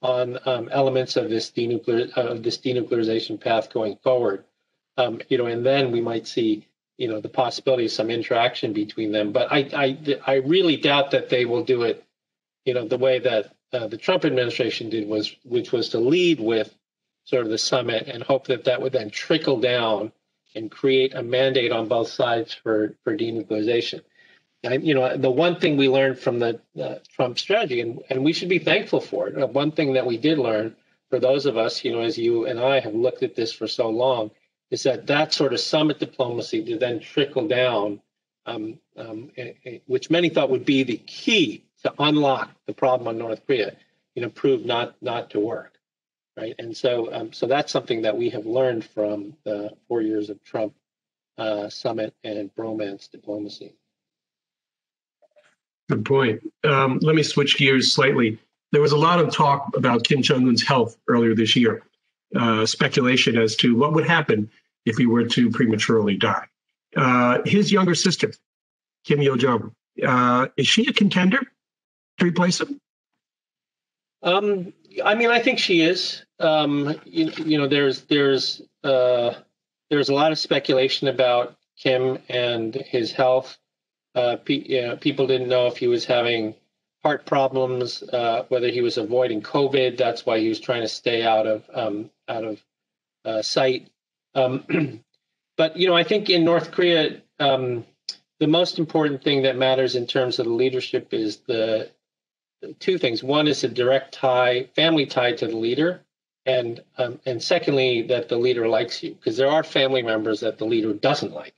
on 0.00 0.38
um, 0.46 0.68
elements 0.70 1.16
of 1.16 1.28
this 1.28 1.50
denuclear 1.50 2.08
of 2.16 2.44
this 2.44 2.56
denuclearization 2.56 3.38
path 3.38 3.72
going 3.72 3.96
forward, 3.96 4.44
um, 4.96 5.20
you 5.28 5.36
know, 5.36 5.46
and 5.46 5.66
then 5.66 5.90
we 5.90 6.00
might 6.00 6.28
see, 6.28 6.64
you 6.98 7.08
know, 7.08 7.20
the 7.20 7.28
possibility 7.28 7.86
of 7.86 7.90
some 7.90 8.10
interaction 8.10 8.72
between 8.72 9.10
them. 9.10 9.32
But 9.32 9.50
I, 9.50 9.58
I, 9.74 10.18
I 10.24 10.34
really 10.36 10.76
doubt 10.76 11.10
that 11.10 11.28
they 11.28 11.46
will 11.46 11.64
do 11.64 11.82
it, 11.82 12.04
you 12.64 12.74
know, 12.74 12.86
the 12.86 12.96
way 12.96 13.18
that 13.18 13.52
uh, 13.72 13.88
the 13.88 13.98
Trump 13.98 14.24
administration 14.24 14.88
did 14.88 15.08
was, 15.08 15.34
which 15.44 15.72
was 15.72 15.88
to 15.88 15.98
lead 15.98 16.38
with 16.38 16.72
sort 17.24 17.44
of 17.44 17.50
the 17.50 17.58
summit 17.58 18.06
and 18.06 18.22
hope 18.22 18.46
that 18.46 18.64
that 18.64 18.80
would 18.80 18.92
then 18.92 19.10
trickle 19.10 19.58
down 19.58 20.12
and 20.56 20.70
create 20.70 21.14
a 21.14 21.22
mandate 21.22 21.70
on 21.70 21.86
both 21.86 22.08
sides 22.08 22.54
for, 22.54 22.96
for 23.04 23.16
denuclearization. 23.16 24.00
And, 24.62 24.84
you 24.84 24.94
know, 24.94 25.16
the 25.16 25.30
one 25.30 25.60
thing 25.60 25.76
we 25.76 25.88
learned 25.88 26.18
from 26.18 26.38
the 26.38 26.60
uh, 26.82 26.96
Trump 27.14 27.38
strategy, 27.38 27.80
and, 27.80 28.02
and 28.10 28.24
we 28.24 28.32
should 28.32 28.48
be 28.48 28.58
thankful 28.58 29.00
for 29.00 29.28
it, 29.28 29.40
uh, 29.40 29.46
one 29.46 29.70
thing 29.70 29.92
that 29.92 30.06
we 30.06 30.16
did 30.16 30.38
learn 30.38 30.74
for 31.10 31.20
those 31.20 31.46
of 31.46 31.56
us, 31.56 31.84
you 31.84 31.92
know, 31.92 32.00
as 32.00 32.18
you 32.18 32.46
and 32.46 32.58
I 32.58 32.80
have 32.80 32.94
looked 32.94 33.22
at 33.22 33.36
this 33.36 33.52
for 33.52 33.68
so 33.68 33.90
long, 33.90 34.30
is 34.70 34.82
that 34.82 35.06
that 35.06 35.32
sort 35.32 35.52
of 35.52 35.60
summit 35.60 36.00
diplomacy 36.00 36.64
to 36.64 36.78
then 36.78 36.98
trickle 36.98 37.46
down, 37.46 38.00
um, 38.46 38.80
um, 38.96 39.30
which 39.86 40.10
many 40.10 40.30
thought 40.30 40.50
would 40.50 40.64
be 40.64 40.82
the 40.82 40.96
key 40.96 41.64
to 41.84 41.92
unlock 42.00 42.50
the 42.66 42.72
problem 42.72 43.06
on 43.06 43.18
North 43.18 43.46
Korea, 43.46 43.76
you 44.14 44.22
know, 44.22 44.30
proved 44.30 44.66
not 44.66 44.96
not 45.00 45.30
to 45.30 45.38
work 45.38 45.75
right? 46.36 46.54
And 46.58 46.76
so, 46.76 47.12
um, 47.12 47.32
so 47.32 47.46
that's 47.46 47.72
something 47.72 48.02
that 48.02 48.16
we 48.16 48.30
have 48.30 48.46
learned 48.46 48.84
from 48.84 49.34
the 49.44 49.72
four 49.88 50.02
years 50.02 50.30
of 50.30 50.42
Trump 50.44 50.74
uh, 51.38 51.68
summit 51.68 52.14
and 52.24 52.54
bromance 52.54 53.10
diplomacy. 53.10 53.74
Good 55.88 56.04
point. 56.04 56.42
Um, 56.64 56.98
let 57.02 57.14
me 57.14 57.22
switch 57.22 57.56
gears 57.56 57.92
slightly. 57.92 58.38
There 58.72 58.80
was 58.80 58.92
a 58.92 58.96
lot 58.96 59.20
of 59.20 59.32
talk 59.32 59.70
about 59.76 60.04
Kim 60.04 60.22
Jong 60.22 60.48
Un's 60.48 60.62
health 60.62 60.96
earlier 61.08 61.34
this 61.34 61.54
year, 61.54 61.82
uh, 62.34 62.66
speculation 62.66 63.38
as 63.38 63.54
to 63.56 63.76
what 63.76 63.92
would 63.92 64.06
happen 64.06 64.50
if 64.84 64.96
he 64.96 65.06
were 65.06 65.24
to 65.24 65.50
prematurely 65.50 66.16
die. 66.16 66.46
Uh, 66.96 67.38
his 67.44 67.70
younger 67.70 67.94
sister, 67.94 68.32
Kim 69.04 69.22
Yo 69.22 69.36
Jong, 69.36 69.74
uh, 70.04 70.48
is 70.56 70.66
she 70.66 70.86
a 70.86 70.92
contender 70.92 71.40
to 72.18 72.26
replace 72.26 72.60
him? 72.60 72.80
Um, 74.22 74.72
I 75.04 75.14
mean, 75.14 75.30
I 75.30 75.40
think 75.40 75.58
she 75.58 75.82
is. 75.82 76.22
Um, 76.40 76.94
you, 77.04 77.30
you, 77.44 77.58
know, 77.58 77.68
there's 77.68 78.02
there's 78.02 78.62
uh, 78.82 79.34
there's 79.90 80.08
a 80.08 80.14
lot 80.14 80.32
of 80.32 80.38
speculation 80.38 81.08
about 81.08 81.56
Kim 81.78 82.18
and 82.28 82.74
his 82.74 83.12
health. 83.12 83.56
Uh, 84.14 84.36
pe- 84.36 84.64
you 84.66 84.82
know, 84.82 84.96
people 84.96 85.26
didn't 85.26 85.48
know 85.48 85.66
if 85.66 85.76
he 85.76 85.86
was 85.86 86.04
having 86.04 86.54
heart 87.02 87.26
problems, 87.26 88.02
uh, 88.02 88.44
whether 88.48 88.68
he 88.68 88.80
was 88.80 88.96
avoiding 88.96 89.42
COVID. 89.42 89.96
That's 89.96 90.26
why 90.26 90.40
he 90.40 90.48
was 90.48 90.60
trying 90.60 90.82
to 90.82 90.88
stay 90.88 91.22
out 91.22 91.46
of 91.46 91.64
um, 91.72 92.10
out 92.28 92.44
of 92.44 92.62
uh, 93.24 93.42
sight. 93.42 93.90
Um, 94.34 95.02
but 95.56 95.76
you 95.76 95.88
know, 95.88 95.96
I 95.96 96.04
think 96.04 96.30
in 96.30 96.44
North 96.44 96.72
Korea, 96.72 97.22
um, 97.38 97.84
the 98.40 98.46
most 98.46 98.78
important 98.78 99.22
thing 99.22 99.42
that 99.42 99.56
matters 99.56 99.94
in 99.94 100.06
terms 100.06 100.38
of 100.38 100.46
the 100.46 100.52
leadership 100.52 101.14
is 101.14 101.38
the 101.46 101.90
two 102.78 102.98
things. 102.98 103.22
One 103.22 103.48
is 103.48 103.64
a 103.64 103.68
direct 103.68 104.14
tie, 104.14 104.68
family 104.74 105.06
tie 105.06 105.32
to 105.32 105.46
the 105.46 105.56
leader, 105.56 106.02
and 106.44 106.82
um, 106.98 107.20
and 107.26 107.42
secondly 107.42 108.02
that 108.02 108.28
the 108.28 108.36
leader 108.36 108.68
likes 108.68 109.02
you, 109.02 109.14
because 109.14 109.36
there 109.36 109.50
are 109.50 109.62
family 109.62 110.02
members 110.02 110.40
that 110.40 110.58
the 110.58 110.64
leader 110.64 110.92
doesn't 110.92 111.32
like, 111.32 111.54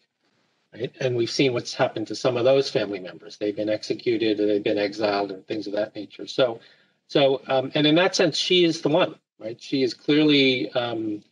right? 0.75 0.93
And 1.01 1.17
we've 1.17 1.31
seen 1.31 1.53
what's 1.53 1.75
happened 1.75 2.07
to 2.09 2.15
some 2.15 2.37
of 2.37 2.45
those 2.45 2.71
family 2.71 3.01
members. 3.01 3.37
They've 3.37 3.57
been 3.57 3.69
executed, 3.69 4.41
or 4.41 4.47
they've 4.47 4.63
been 4.63 4.79
exiled, 4.79 5.31
and 5.31 5.47
things 5.47 5.67
of 5.67 5.75
that 5.75 5.95
nature. 5.95 6.27
So, 6.27 6.61
so 7.09 7.43
um, 7.47 7.71
and 7.75 7.87
in 7.87 7.95
that 7.97 8.15
sense, 8.15 8.37
she 8.37 8.65
is 8.65 8.81
the 8.81 8.89
one, 8.89 9.15
right? 9.39 9.61
She 9.61 9.83
is 9.83 9.95
clearly. 9.95 10.71
Um, 10.73 11.23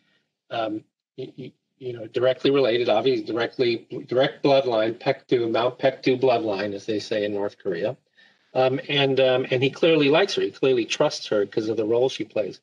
um, 0.50 0.84
you, 1.16 1.50
you 1.78 1.92
know, 1.92 2.06
directly 2.06 2.50
related, 2.50 2.88
obviously, 2.88 3.24
directly 3.24 3.86
direct 4.06 4.42
bloodline, 4.42 4.98
Paektu, 4.98 5.50
Mount 5.50 5.78
Paektu 5.78 6.18
bloodline, 6.18 6.72
as 6.72 6.86
they 6.86 6.98
say 6.98 7.24
in 7.24 7.34
North 7.34 7.58
Korea. 7.58 7.96
Um, 8.56 8.80
and 8.88 9.20
um, 9.20 9.46
and 9.50 9.62
he 9.62 9.68
clearly 9.68 10.08
likes 10.08 10.34
her. 10.34 10.42
He 10.42 10.50
clearly 10.50 10.86
trusts 10.86 11.26
her 11.26 11.44
because 11.44 11.68
of 11.68 11.76
the 11.76 11.84
role 11.84 12.08
she 12.08 12.24
plays. 12.24 12.58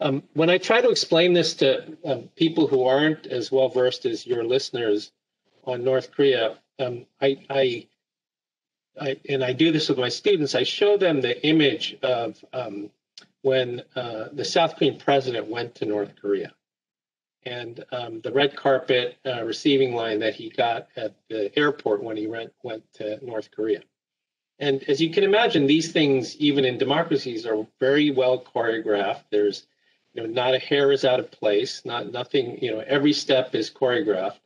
Um, 0.00 0.22
when 0.34 0.48
I 0.48 0.58
try 0.58 0.80
to 0.80 0.90
explain 0.90 1.32
this 1.32 1.54
to 1.54 1.96
um, 2.04 2.28
people 2.36 2.68
who 2.68 2.84
aren't 2.84 3.26
as 3.26 3.50
well 3.50 3.68
versed 3.68 4.06
as 4.06 4.24
your 4.24 4.44
listeners 4.44 5.10
on 5.64 5.82
North 5.82 6.12
Korea, 6.12 6.58
um, 6.78 7.06
I, 7.20 7.38
I, 7.50 7.86
I, 9.00 9.16
and 9.28 9.42
I 9.42 9.52
do 9.52 9.72
this 9.72 9.88
with 9.88 9.98
my 9.98 10.08
students. 10.08 10.54
I 10.54 10.62
show 10.62 10.96
them 10.96 11.20
the 11.20 11.44
image 11.44 11.96
of 12.04 12.44
um, 12.52 12.90
when 13.42 13.82
uh, 13.96 14.26
the 14.32 14.44
South 14.44 14.76
Korean 14.76 14.98
president 14.98 15.48
went 15.48 15.74
to 15.76 15.84
North 15.84 16.14
Korea, 16.14 16.52
and 17.44 17.84
the 18.22 18.32
red 18.32 18.54
carpet 18.54 19.18
uh, 19.26 19.42
receiving 19.42 19.96
line 19.96 20.20
that 20.20 20.36
he 20.36 20.48
got 20.48 20.86
at 20.94 21.12
the 21.28 21.50
airport 21.58 22.04
when 22.04 22.16
he 22.16 22.28
went 22.28 22.52
went 22.62 22.84
to 22.94 23.18
North 23.24 23.50
Korea 23.50 23.80
and 24.58 24.82
as 24.84 25.00
you 25.00 25.10
can 25.10 25.24
imagine, 25.24 25.66
these 25.66 25.92
things, 25.92 26.36
even 26.36 26.64
in 26.64 26.78
democracies, 26.78 27.46
are 27.46 27.66
very 27.80 28.10
well 28.10 28.38
choreographed. 28.40 29.24
There's 29.30 29.66
You 30.14 30.22
know, 30.22 30.28
not 30.32 30.54
a 30.54 30.60
hair 30.60 30.92
is 30.92 31.04
out 31.04 31.18
of 31.18 31.30
place. 31.30 31.84
Not 31.84 32.12
nothing. 32.12 32.62
You 32.62 32.70
know, 32.72 32.84
every 32.86 33.12
step 33.12 33.54
is 33.54 33.68
choreographed. 33.70 34.38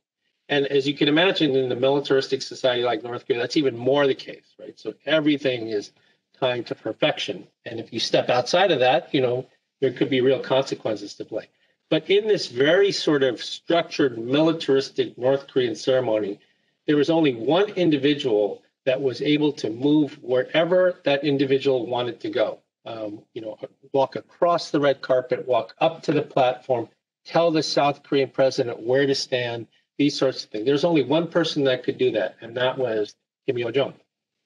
And 0.48 0.66
as 0.66 0.88
you 0.88 0.94
can 0.94 1.08
imagine, 1.08 1.54
in 1.54 1.70
a 1.70 1.76
militaristic 1.76 2.40
society 2.40 2.82
like 2.82 3.02
North 3.02 3.26
Korea, 3.26 3.40
that's 3.40 3.58
even 3.58 3.76
more 3.76 4.06
the 4.06 4.14
case, 4.14 4.54
right? 4.58 4.78
So 4.78 4.94
everything 5.04 5.68
is 5.68 5.92
timed 6.40 6.66
to 6.68 6.74
perfection. 6.74 7.46
And 7.66 7.78
if 7.78 7.92
you 7.92 8.00
step 8.00 8.30
outside 8.30 8.70
of 8.70 8.80
that, 8.80 9.12
you 9.12 9.20
know, 9.20 9.46
there 9.80 9.92
could 9.92 10.08
be 10.08 10.22
real 10.22 10.40
consequences 10.40 11.12
to 11.14 11.26
play. 11.26 11.48
But 11.90 12.08
in 12.08 12.28
this 12.28 12.46
very 12.46 12.92
sort 12.92 13.22
of 13.22 13.42
structured 13.42 14.16
militaristic 14.16 15.18
North 15.18 15.48
Korean 15.48 15.74
ceremony, 15.74 16.40
there 16.86 16.96
was 16.96 17.10
only 17.10 17.34
one 17.34 17.68
individual 17.70 18.62
that 18.88 19.02
was 19.02 19.20
able 19.20 19.52
to 19.52 19.68
move 19.68 20.18
wherever 20.22 20.98
that 21.04 21.22
individual 21.22 21.86
wanted 21.86 22.18
to 22.20 22.30
go. 22.30 22.60
Um, 22.86 23.20
you 23.34 23.42
know, 23.42 23.58
walk 23.92 24.16
across 24.16 24.70
the 24.70 24.80
red 24.80 25.02
carpet, 25.02 25.46
walk 25.46 25.74
up 25.78 26.02
to 26.04 26.12
the 26.12 26.22
platform, 26.22 26.88
tell 27.26 27.50
the 27.50 27.62
South 27.62 28.02
Korean 28.02 28.30
president 28.30 28.80
where 28.80 29.06
to 29.06 29.14
stand, 29.14 29.66
these 29.98 30.18
sorts 30.18 30.42
of 30.42 30.48
things. 30.48 30.64
There's 30.64 30.86
only 30.86 31.02
one 31.02 31.28
person 31.28 31.64
that 31.64 31.84
could 31.84 31.98
do 31.98 32.12
that, 32.12 32.36
and 32.40 32.56
that 32.56 32.78
was 32.78 33.14
Kim 33.44 33.58
Yo 33.58 33.70
Jong, 33.70 33.92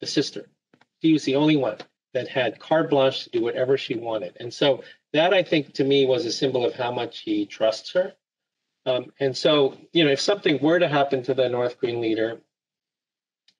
the 0.00 0.08
sister. 0.08 0.48
She 1.02 1.12
was 1.12 1.22
the 1.22 1.36
only 1.36 1.56
one 1.56 1.78
that 2.12 2.26
had 2.26 2.58
carte 2.58 2.90
blanche 2.90 3.22
to 3.22 3.30
do 3.30 3.42
whatever 3.42 3.78
she 3.78 3.94
wanted. 3.94 4.36
And 4.40 4.52
so 4.52 4.82
that, 5.12 5.32
I 5.32 5.44
think, 5.44 5.72
to 5.74 5.84
me, 5.84 6.04
was 6.04 6.26
a 6.26 6.32
symbol 6.32 6.66
of 6.66 6.74
how 6.74 6.90
much 6.90 7.20
he 7.20 7.46
trusts 7.46 7.92
her. 7.92 8.14
Um, 8.86 9.12
and 9.20 9.36
so, 9.36 9.76
you 9.92 10.04
know, 10.04 10.10
if 10.10 10.20
something 10.20 10.58
were 10.60 10.80
to 10.80 10.88
happen 10.88 11.22
to 11.22 11.34
the 11.34 11.48
North 11.48 11.78
Korean 11.78 12.00
leader, 12.00 12.40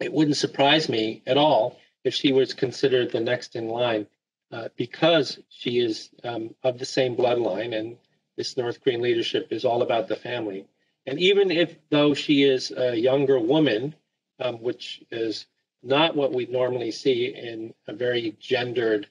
it 0.02 0.12
wouldn't 0.12 0.36
surprise 0.36 0.88
me 0.88 1.22
at 1.26 1.36
all 1.36 1.78
if 2.04 2.14
she 2.14 2.32
was 2.32 2.54
considered 2.54 3.10
the 3.10 3.20
next 3.20 3.56
in 3.56 3.68
line 3.68 4.06
uh, 4.50 4.68
because 4.76 5.38
she 5.48 5.78
is 5.78 6.10
um, 6.24 6.54
of 6.62 6.78
the 6.78 6.84
same 6.84 7.16
bloodline 7.16 7.76
and 7.76 7.96
this 8.36 8.56
North 8.56 8.82
Korean 8.82 9.02
leadership 9.02 9.48
is 9.50 9.64
all 9.64 9.82
about 9.82 10.08
the 10.08 10.16
family. 10.16 10.66
And 11.06 11.18
even 11.18 11.50
if, 11.50 11.76
though 11.90 12.14
she 12.14 12.44
is 12.44 12.70
a 12.70 12.94
younger 12.94 13.38
woman, 13.38 13.94
um, 14.38 14.56
which 14.56 15.02
is 15.10 15.46
not 15.82 16.16
what 16.16 16.32
we'd 16.32 16.50
normally 16.50 16.90
see 16.90 17.26
in 17.26 17.74
a 17.86 17.92
very 17.92 18.36
gendered 18.40 19.08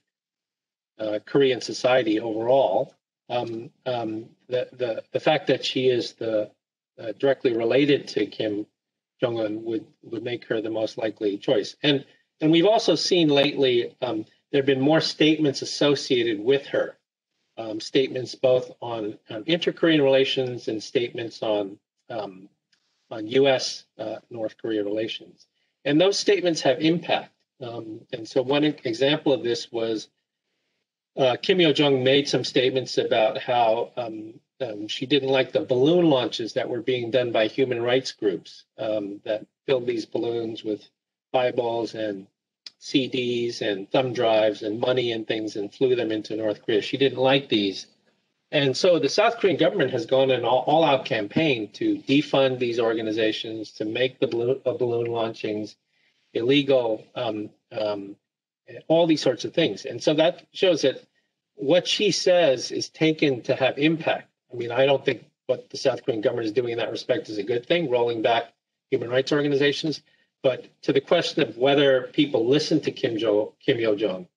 uh, 0.99 1.19
Korean 1.25 1.61
society 1.61 2.19
overall, 2.19 2.93
um, 3.29 3.71
um, 3.85 4.25
the, 4.47 4.69
the, 4.73 5.03
the 5.11 5.19
fact 5.19 5.47
that 5.47 5.65
she 5.65 5.87
is 5.87 6.13
the 6.13 6.51
uh, 6.99 7.13
directly 7.17 7.55
related 7.55 8.07
to 8.09 8.25
Kim 8.25 8.65
Jong 9.21 9.39
Un 9.39 9.63
would 9.63 9.85
would 10.03 10.23
make 10.23 10.45
her 10.45 10.61
the 10.61 10.69
most 10.69 10.97
likely 10.97 11.37
choice. 11.37 11.75
And 11.83 12.05
and 12.41 12.51
we've 12.51 12.65
also 12.65 12.95
seen 12.95 13.29
lately 13.29 13.95
um, 14.01 14.25
there 14.51 14.59
have 14.59 14.65
been 14.65 14.81
more 14.81 15.01
statements 15.01 15.61
associated 15.61 16.39
with 16.39 16.65
her, 16.67 16.97
um, 17.57 17.79
statements 17.79 18.35
both 18.35 18.71
on, 18.81 19.17
on 19.29 19.43
inter-Korean 19.45 20.01
relations 20.01 20.67
and 20.67 20.81
statements 20.81 21.41
on 21.43 21.77
um, 22.09 22.49
on 23.11 23.27
U.S. 23.27 23.85
Uh, 23.97 24.17
North 24.29 24.57
Korea 24.57 24.83
relations. 24.83 25.45
And 25.85 25.99
those 25.99 26.17
statements 26.17 26.61
have 26.61 26.79
impact. 26.79 27.31
Um, 27.61 28.01
and 28.11 28.27
so 28.27 28.41
one 28.41 28.63
example 28.63 29.33
of 29.33 29.43
this 29.43 29.71
was 29.71 30.07
uh, 31.17 31.35
Kim 31.41 31.59
Yo 31.59 31.73
Jong 31.73 32.03
made 32.03 32.27
some 32.27 32.43
statements 32.43 32.97
about 32.97 33.37
how 33.37 33.91
um, 34.61 34.87
she 34.87 35.05
didn't 35.05 35.29
like 35.29 35.51
the 35.51 35.61
balloon 35.61 36.09
launches 36.09 36.53
that 36.53 36.69
were 36.69 36.81
being 36.81 37.11
done 37.11 37.31
by 37.31 37.47
human 37.47 37.81
rights 37.81 38.11
groups 38.11 38.65
um, 38.77 39.19
that 39.23 39.45
filled 39.65 39.87
these 39.87 40.05
balloons 40.05 40.63
with 40.63 40.87
fireballs 41.31 41.95
and 41.95 42.27
CDs 42.79 43.61
and 43.61 43.89
thumb 43.91 44.11
drives 44.13 44.63
and 44.63 44.79
money 44.79 45.11
and 45.11 45.27
things 45.27 45.55
and 45.55 45.73
flew 45.73 45.95
them 45.95 46.11
into 46.11 46.35
North 46.35 46.65
Korea. 46.65 46.81
She 46.81 46.97
didn't 46.97 47.19
like 47.19 47.47
these. 47.47 47.87
And 48.51 48.75
so 48.75 48.99
the 48.99 49.07
South 49.07 49.37
Korean 49.37 49.57
government 49.57 49.91
has 49.91 50.05
gone 50.05 50.29
an 50.31 50.43
all, 50.43 50.83
out 50.83 51.05
campaign 51.05 51.69
to 51.73 51.97
defund 51.99 52.59
these 52.59 52.79
organizations, 52.79 53.71
to 53.73 53.85
make 53.85 54.19
the 54.19 54.27
balloon, 54.27 54.61
uh, 54.65 54.73
balloon 54.73 55.07
launchings 55.07 55.75
illegal, 56.33 57.05
um, 57.15 57.49
um, 57.71 58.15
all 58.87 59.07
these 59.07 59.21
sorts 59.21 59.45
of 59.45 59.53
things. 59.53 59.85
And 59.85 60.03
so 60.03 60.13
that 60.15 60.47
shows 60.51 60.81
that 60.81 61.01
what 61.55 61.87
she 61.87 62.11
says 62.11 62.71
is 62.71 62.89
taken 62.89 63.41
to 63.43 63.55
have 63.55 63.77
impact. 63.77 64.30
I 64.51 64.57
mean, 64.57 64.71
I 64.71 64.85
don't 64.85 65.03
think 65.03 65.25
what 65.47 65.69
the 65.69 65.77
South 65.77 66.03
Korean 66.05 66.21
government 66.21 66.45
is 66.45 66.51
doing 66.51 66.73
in 66.73 66.77
that 66.79 66.91
respect 66.91 67.29
is 67.29 67.37
a 67.37 67.43
good 67.43 67.65
thing, 67.65 67.89
rolling 67.89 68.21
back 68.21 68.53
human 68.89 69.09
rights 69.09 69.31
organizations. 69.31 70.01
But 70.43 70.65
to 70.83 70.93
the 70.93 71.01
question 71.01 71.47
of 71.47 71.57
whether 71.57 72.09
people 72.13 72.47
listen 72.47 72.79
to 72.81 72.91
Kim 72.91 73.17
Jo 73.17 73.53
Kim 73.63 73.79
Yo 73.79 73.95
Jong, 73.95 74.27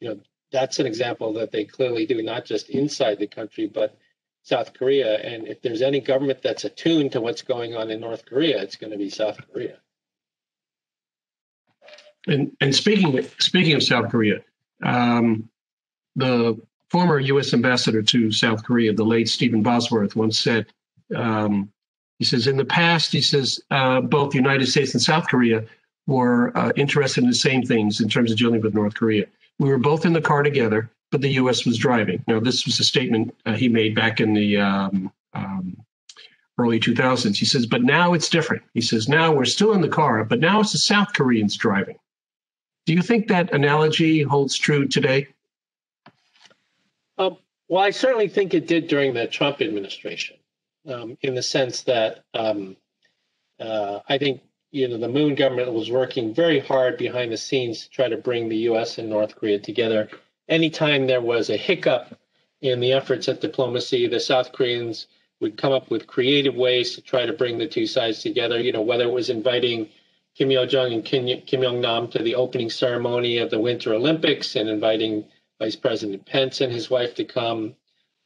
you 0.00 0.08
know, 0.08 0.20
that's 0.52 0.78
an 0.78 0.86
example 0.86 1.32
that 1.34 1.52
they 1.52 1.64
clearly 1.64 2.06
do, 2.06 2.22
not 2.22 2.44
just 2.44 2.68
inside 2.68 3.18
the 3.18 3.26
country, 3.26 3.66
but 3.66 3.96
South 4.42 4.74
Korea. 4.74 5.18
And 5.20 5.48
if 5.48 5.62
there's 5.62 5.82
any 5.82 6.00
government 6.00 6.42
that's 6.42 6.64
attuned 6.64 7.12
to 7.12 7.20
what's 7.20 7.42
going 7.42 7.74
on 7.74 7.90
in 7.90 8.00
North 8.00 8.26
Korea, 8.26 8.62
it's 8.62 8.76
going 8.76 8.92
to 8.92 8.98
be 8.98 9.10
South 9.10 9.38
Korea. 9.52 9.78
And 12.26 12.56
and 12.60 12.74
speaking 12.74 13.26
speaking 13.38 13.74
of 13.74 13.82
South 13.82 14.10
Korea, 14.10 14.40
um, 14.82 15.48
the 16.16 16.60
former 16.90 17.18
U.S. 17.18 17.52
ambassador 17.54 18.02
to 18.02 18.32
South 18.32 18.64
Korea, 18.64 18.92
the 18.92 19.04
late 19.04 19.28
Stephen 19.28 19.62
Bosworth, 19.62 20.16
once 20.16 20.38
said, 20.38 20.66
um, 21.14 21.70
he 22.18 22.24
says, 22.24 22.46
in 22.46 22.56
the 22.56 22.64
past, 22.64 23.12
he 23.12 23.20
says, 23.20 23.60
uh, 23.70 24.00
both 24.00 24.30
the 24.30 24.38
United 24.38 24.66
States 24.66 24.94
and 24.94 25.02
South 25.02 25.26
Korea 25.28 25.64
were 26.06 26.56
uh, 26.56 26.72
interested 26.76 27.24
in 27.24 27.30
the 27.30 27.34
same 27.34 27.62
things 27.62 28.00
in 28.00 28.08
terms 28.08 28.30
of 28.30 28.38
dealing 28.38 28.60
with 28.60 28.74
North 28.74 28.94
Korea. 28.94 29.26
We 29.58 29.68
were 29.68 29.78
both 29.78 30.04
in 30.04 30.12
the 30.12 30.20
car 30.20 30.42
together, 30.42 30.90
but 31.10 31.20
the 31.20 31.32
U.S. 31.32 31.64
was 31.64 31.78
driving. 31.78 32.22
Now, 32.26 32.40
this 32.40 32.64
was 32.66 32.78
a 32.78 32.84
statement 32.84 33.34
uh, 33.46 33.54
he 33.54 33.68
made 33.68 33.94
back 33.94 34.20
in 34.20 34.34
the 34.34 34.58
um, 34.58 35.12
um, 35.32 35.76
early 36.58 36.78
2000s. 36.78 37.36
He 37.36 37.44
says, 37.44 37.66
but 37.66 37.82
now 37.82 38.14
it's 38.14 38.28
different. 38.28 38.62
He 38.74 38.80
says, 38.80 39.08
now 39.08 39.32
we're 39.32 39.44
still 39.44 39.72
in 39.72 39.80
the 39.80 39.88
car, 39.88 40.24
but 40.24 40.40
now 40.40 40.60
it's 40.60 40.72
the 40.72 40.78
South 40.78 41.12
Koreans 41.12 41.56
driving. 41.56 41.96
Do 42.86 42.92
you 42.92 43.02
think 43.02 43.28
that 43.28 43.52
analogy 43.52 44.22
holds 44.22 44.56
true 44.56 44.86
today? 44.86 45.28
Um, 47.18 47.38
well, 47.68 47.82
I 47.82 47.90
certainly 47.90 48.28
think 48.28 48.54
it 48.54 48.66
did 48.66 48.88
during 48.88 49.14
the 49.14 49.26
Trump 49.26 49.60
administration, 49.60 50.36
um, 50.88 51.16
in 51.22 51.34
the 51.34 51.42
sense 51.42 51.82
that 51.82 52.24
um, 52.34 52.76
uh, 53.60 54.00
I 54.08 54.18
think 54.18 54.42
you 54.70 54.88
know 54.88 54.98
the 54.98 55.08
Moon 55.08 55.34
government 55.34 55.72
was 55.72 55.90
working 55.90 56.34
very 56.34 56.60
hard 56.60 56.98
behind 56.98 57.32
the 57.32 57.36
scenes 57.36 57.84
to 57.84 57.90
try 57.90 58.08
to 58.08 58.16
bring 58.16 58.48
the 58.48 58.56
U.S. 58.68 58.98
and 58.98 59.08
North 59.08 59.36
Korea 59.36 59.58
together. 59.58 60.08
Anytime 60.48 61.06
there 61.06 61.22
was 61.22 61.48
a 61.48 61.56
hiccup 61.56 62.18
in 62.60 62.80
the 62.80 62.92
efforts 62.92 63.28
at 63.28 63.40
diplomacy, 63.40 64.06
the 64.06 64.20
South 64.20 64.52
Koreans 64.52 65.06
would 65.40 65.56
come 65.56 65.72
up 65.72 65.90
with 65.90 66.06
creative 66.06 66.54
ways 66.54 66.94
to 66.94 67.00
try 67.00 67.26
to 67.26 67.32
bring 67.32 67.58
the 67.58 67.66
two 67.66 67.86
sides 67.86 68.22
together. 68.22 68.60
You 68.60 68.72
know, 68.72 68.82
whether 68.82 69.04
it 69.04 69.12
was 69.12 69.30
inviting 69.30 69.88
Kim 70.34 70.50
Yo 70.50 70.66
Jong 70.66 70.92
and 70.92 71.04
Kim, 71.04 71.40
Kim 71.42 71.62
Yong 71.62 71.80
Nam 71.80 72.08
to 72.08 72.22
the 72.22 72.34
opening 72.34 72.70
ceremony 72.70 73.38
of 73.38 73.50
the 73.50 73.58
Winter 73.60 73.94
Olympics 73.94 74.56
and 74.56 74.68
inviting 74.68 75.24
Vice 75.58 75.76
President 75.76 76.26
Pence 76.26 76.60
and 76.60 76.72
his 76.72 76.90
wife 76.90 77.14
to 77.16 77.24
come. 77.24 77.74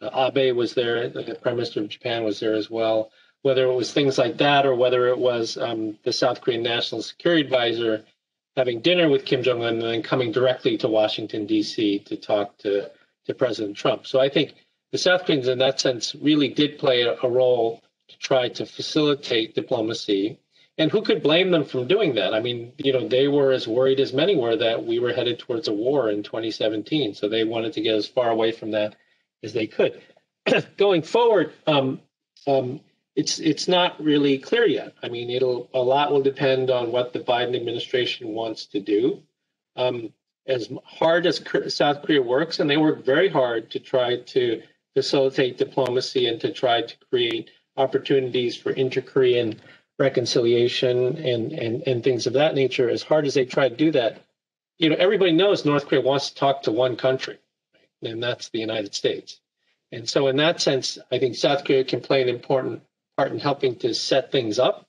Uh, 0.00 0.30
Abe 0.34 0.56
was 0.56 0.74
there, 0.74 1.08
the 1.08 1.38
Prime 1.42 1.56
Minister 1.56 1.80
of 1.80 1.88
Japan 1.88 2.24
was 2.24 2.40
there 2.40 2.54
as 2.54 2.70
well. 2.70 3.10
Whether 3.42 3.66
it 3.66 3.74
was 3.74 3.92
things 3.92 4.18
like 4.18 4.38
that 4.38 4.66
or 4.66 4.74
whether 4.74 5.08
it 5.08 5.18
was 5.18 5.56
um, 5.56 5.98
the 6.04 6.12
South 6.12 6.40
Korean 6.40 6.62
National 6.62 7.02
Security 7.02 7.42
Advisor 7.42 8.04
having 8.56 8.80
dinner 8.80 9.08
with 9.08 9.24
Kim 9.24 9.42
Jong 9.42 9.62
un 9.62 9.74
and 9.74 9.82
then 9.82 10.02
coming 10.02 10.32
directly 10.32 10.76
to 10.78 10.88
Washington, 10.88 11.46
D.C. 11.46 12.00
to 12.00 12.16
talk 12.16 12.58
to, 12.58 12.90
to 13.26 13.34
President 13.34 13.76
Trump. 13.76 14.06
So 14.06 14.18
I 14.18 14.28
think 14.28 14.54
the 14.90 14.98
South 14.98 15.24
Koreans, 15.24 15.46
in 15.46 15.58
that 15.58 15.80
sense, 15.80 16.14
really 16.16 16.48
did 16.48 16.78
play 16.78 17.02
a, 17.02 17.16
a 17.22 17.28
role 17.28 17.82
to 18.08 18.18
try 18.18 18.48
to 18.48 18.66
facilitate 18.66 19.54
diplomacy 19.54 20.40
and 20.78 20.92
who 20.92 21.02
could 21.02 21.22
blame 21.22 21.50
them 21.50 21.64
from 21.64 21.88
doing 21.88 22.14
that? 22.14 22.32
I 22.32 22.40
mean, 22.40 22.72
you 22.78 22.92
know, 22.92 23.06
they 23.08 23.26
were 23.26 23.50
as 23.52 23.66
worried 23.66 23.98
as 23.98 24.12
many 24.12 24.36
were 24.36 24.56
that 24.56 24.86
we 24.86 25.00
were 25.00 25.12
headed 25.12 25.40
towards 25.40 25.66
a 25.66 25.72
war 25.72 26.08
in 26.08 26.22
2017. 26.22 27.14
So 27.14 27.28
they 27.28 27.42
wanted 27.42 27.72
to 27.74 27.80
get 27.80 27.96
as 27.96 28.06
far 28.06 28.30
away 28.30 28.52
from 28.52 28.70
that 28.70 28.94
as 29.42 29.52
they 29.52 29.66
could. 29.66 30.00
Going 30.76 31.02
forward, 31.02 31.52
um, 31.66 32.00
um, 32.46 32.80
it's 33.16 33.40
it's 33.40 33.66
not 33.66 34.00
really 34.00 34.38
clear 34.38 34.64
yet. 34.64 34.94
I 35.02 35.08
mean, 35.08 35.28
it'll 35.28 35.68
a 35.74 35.82
lot 35.82 36.12
will 36.12 36.22
depend 36.22 36.70
on 36.70 36.92
what 36.92 37.12
the 37.12 37.18
Biden 37.18 37.56
administration 37.56 38.28
wants 38.28 38.66
to 38.66 38.80
do. 38.80 39.22
Um, 39.74 40.12
as 40.46 40.70
hard 40.84 41.26
as 41.26 41.42
South 41.74 42.02
Korea 42.02 42.22
works, 42.22 42.60
and 42.60 42.70
they 42.70 42.76
work 42.76 43.04
very 43.04 43.28
hard 43.28 43.70
to 43.72 43.80
try 43.80 44.20
to 44.20 44.62
facilitate 44.94 45.58
diplomacy 45.58 46.26
and 46.26 46.40
to 46.40 46.52
try 46.52 46.82
to 46.82 46.94
create 47.10 47.50
opportunities 47.76 48.56
for 48.56 48.70
inter-Korean 48.70 49.60
reconciliation 49.98 51.16
and, 51.16 51.52
and, 51.52 51.82
and 51.86 52.04
things 52.04 52.26
of 52.26 52.34
that 52.34 52.54
nature, 52.54 52.88
as 52.88 53.02
hard 53.02 53.26
as 53.26 53.34
they 53.34 53.44
try 53.44 53.68
to 53.68 53.76
do 53.76 53.90
that, 53.92 54.22
you 54.78 54.88
know, 54.88 54.96
everybody 54.96 55.32
knows 55.32 55.64
North 55.64 55.88
Korea 55.88 56.02
wants 56.02 56.30
to 56.30 56.36
talk 56.36 56.62
to 56.62 56.72
one 56.72 56.96
country, 56.96 57.38
right? 57.74 58.12
and 58.12 58.22
that's 58.22 58.48
the 58.50 58.60
United 58.60 58.94
States. 58.94 59.40
And 59.90 60.08
so, 60.08 60.28
in 60.28 60.36
that 60.36 60.60
sense, 60.60 60.98
I 61.10 61.18
think 61.18 61.34
South 61.34 61.64
Korea 61.64 61.84
can 61.84 62.00
play 62.00 62.22
an 62.22 62.28
important 62.28 62.82
part 63.16 63.32
in 63.32 63.38
helping 63.40 63.76
to 63.76 63.94
set 63.94 64.30
things 64.30 64.58
up. 64.58 64.86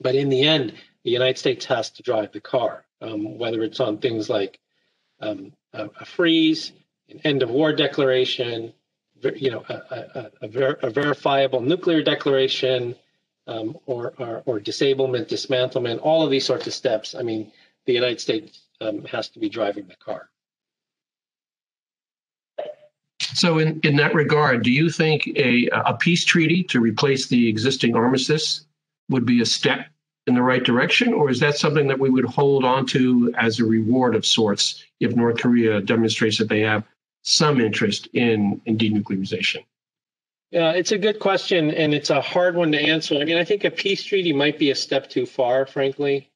But 0.00 0.14
in 0.14 0.28
the 0.28 0.42
end, 0.42 0.74
the 1.02 1.10
United 1.10 1.38
States 1.38 1.64
has 1.66 1.90
to 1.90 2.02
drive 2.02 2.32
the 2.32 2.40
car, 2.40 2.84
um, 3.00 3.38
whether 3.38 3.62
it's 3.62 3.80
on 3.80 3.98
things 3.98 4.28
like 4.28 4.60
um, 5.20 5.52
a, 5.72 5.88
a 6.00 6.04
freeze, 6.04 6.72
an 7.08 7.20
end 7.24 7.42
of 7.42 7.50
war 7.50 7.72
declaration, 7.72 8.72
you 9.34 9.50
know, 9.50 9.64
a, 9.68 9.74
a, 9.74 10.30
a, 10.42 10.48
ver- 10.48 10.78
a 10.82 10.90
verifiable 10.90 11.60
nuclear 11.60 12.02
declaration 12.02 12.94
um, 13.46 13.76
or, 13.86 14.14
or, 14.18 14.42
or, 14.46 14.60
disablement, 14.60 15.28
dismantlement, 15.28 16.00
all 16.00 16.22
of 16.22 16.30
these 16.30 16.44
sorts 16.44 16.66
of 16.66 16.74
steps. 16.74 17.14
I 17.14 17.22
mean, 17.22 17.50
the 17.86 17.92
United 17.92 18.20
States 18.20 18.66
um, 18.80 19.04
has 19.04 19.28
to 19.30 19.38
be 19.38 19.48
driving 19.48 19.86
the 19.86 19.96
car. 19.96 20.30
So, 23.34 23.58
in, 23.58 23.80
in 23.84 23.96
that 23.96 24.14
regard, 24.14 24.62
do 24.62 24.70
you 24.70 24.90
think 24.90 25.26
a, 25.36 25.68
a 25.72 25.94
peace 25.94 26.24
treaty 26.24 26.62
to 26.64 26.80
replace 26.80 27.28
the 27.28 27.48
existing 27.48 27.94
armistice 27.94 28.66
would 29.08 29.24
be 29.24 29.40
a 29.40 29.46
step 29.46 29.86
in 30.26 30.34
the 30.34 30.42
right 30.42 30.62
direction, 30.62 31.12
or 31.12 31.30
is 31.30 31.40
that 31.40 31.56
something 31.56 31.88
that 31.88 31.98
we 31.98 32.10
would 32.10 32.24
hold 32.24 32.64
on 32.64 32.86
to 32.86 33.32
as 33.38 33.58
a 33.58 33.64
reward 33.64 34.14
of 34.14 34.26
sorts 34.26 34.84
if 35.00 35.14
North 35.16 35.38
Korea 35.38 35.80
demonstrates 35.80 36.38
that 36.38 36.48
they 36.48 36.60
have 36.60 36.84
some 37.22 37.60
interest 37.60 38.08
in, 38.12 38.60
in 38.66 38.78
denuclearization? 38.78 39.64
Yeah, 40.50 40.72
it's 40.72 40.90
a 40.90 40.98
good 40.98 41.20
question, 41.20 41.70
and 41.70 41.94
it's 41.94 42.10
a 42.10 42.20
hard 42.20 42.56
one 42.56 42.72
to 42.72 42.80
answer. 42.80 43.14
I 43.16 43.24
mean, 43.24 43.36
I 43.36 43.44
think 43.44 43.64
a 43.64 43.70
peace 43.70 44.02
treaty 44.02 44.32
might 44.32 44.58
be 44.58 44.70
a 44.70 44.74
step 44.74 45.08
too 45.08 45.24
far, 45.24 45.64
frankly. 45.64 46.28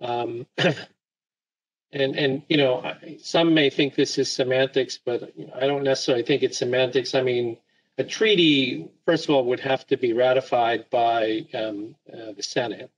Um, 0.00 0.46
and 0.58 2.16
and 2.16 2.42
you 2.50 2.58
know, 2.58 2.94
some 3.18 3.54
may 3.54 3.70
think 3.70 3.94
this 3.94 4.18
is 4.18 4.30
semantics, 4.30 4.98
but 5.02 5.36
you 5.38 5.46
know, 5.46 5.54
I 5.54 5.66
don't 5.66 5.84
necessarily 5.84 6.22
think 6.22 6.42
it's 6.42 6.58
semantics. 6.58 7.14
I 7.14 7.22
mean, 7.22 7.56
a 7.96 8.04
treaty, 8.04 8.90
first 9.06 9.24
of 9.24 9.34
all, 9.34 9.46
would 9.46 9.60
have 9.60 9.86
to 9.86 9.96
be 9.96 10.12
ratified 10.12 10.90
by 10.90 11.46
um, 11.54 11.96
uh, 12.12 12.32
the 12.36 12.42
Senate, 12.42 12.90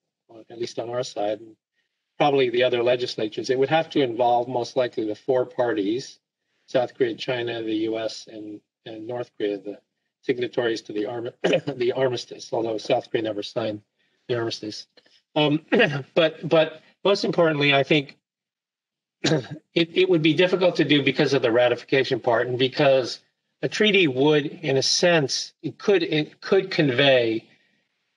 at 0.51 0.59
least 0.59 0.81
on 0.81 0.91
our 0.91 1.05
side, 1.05 1.39
and 1.39 1.55
probably 2.19 2.51
the 2.51 2.65
other 2.65 2.83
legislatures. 2.83 3.49
It 3.49 3.59
would 3.61 3.71
have 3.71 3.89
to 3.91 4.03
involve 4.03 4.49
most 4.49 4.77
likely 4.77 5.07
the 5.07 5.15
four 5.15 5.47
parties: 5.47 6.19
South 6.67 6.95
Korea, 6.95 7.15
China, 7.15 7.63
the 7.63 7.77
U.S., 7.91 8.27
and, 8.27 8.61
and 8.85 9.07
North 9.07 9.31
Korea, 9.39 9.59
the 9.59 9.79
signatories 10.23 10.83
to 10.83 10.93
the, 10.93 11.07
arm- 11.07 11.31
the 11.43 11.93
armistice, 11.93 12.51
although 12.53 12.79
South 12.79 13.11
Korea 13.11 13.23
never 13.23 13.43
signed 13.43 13.83
the 14.29 14.37
armistice. 14.37 14.87
Um, 15.37 15.65
but 16.15 16.49
but 16.49 16.83
most 17.05 17.25
importantly, 17.25 17.75
I 17.75 17.83
think 17.83 18.17
it, 19.23 19.51
it 19.75 20.09
would 20.09 20.23
be 20.23 20.35
difficult 20.35 20.77
to 20.77 20.85
do 20.85 21.03
because 21.03 21.35
of 21.35 21.43
the 21.43 21.53
ratification 21.53 22.21
part 22.21 22.47
and 22.47 22.59
because 22.59 23.21
a 23.63 23.69
treaty 23.69 24.07
would, 24.07 24.47
in 24.47 24.77
a 24.77 24.83
sense, 24.83 25.53
it 25.63 25.79
could 25.79 26.03
it 26.03 26.41
could 26.41 26.71
convey 26.71 27.47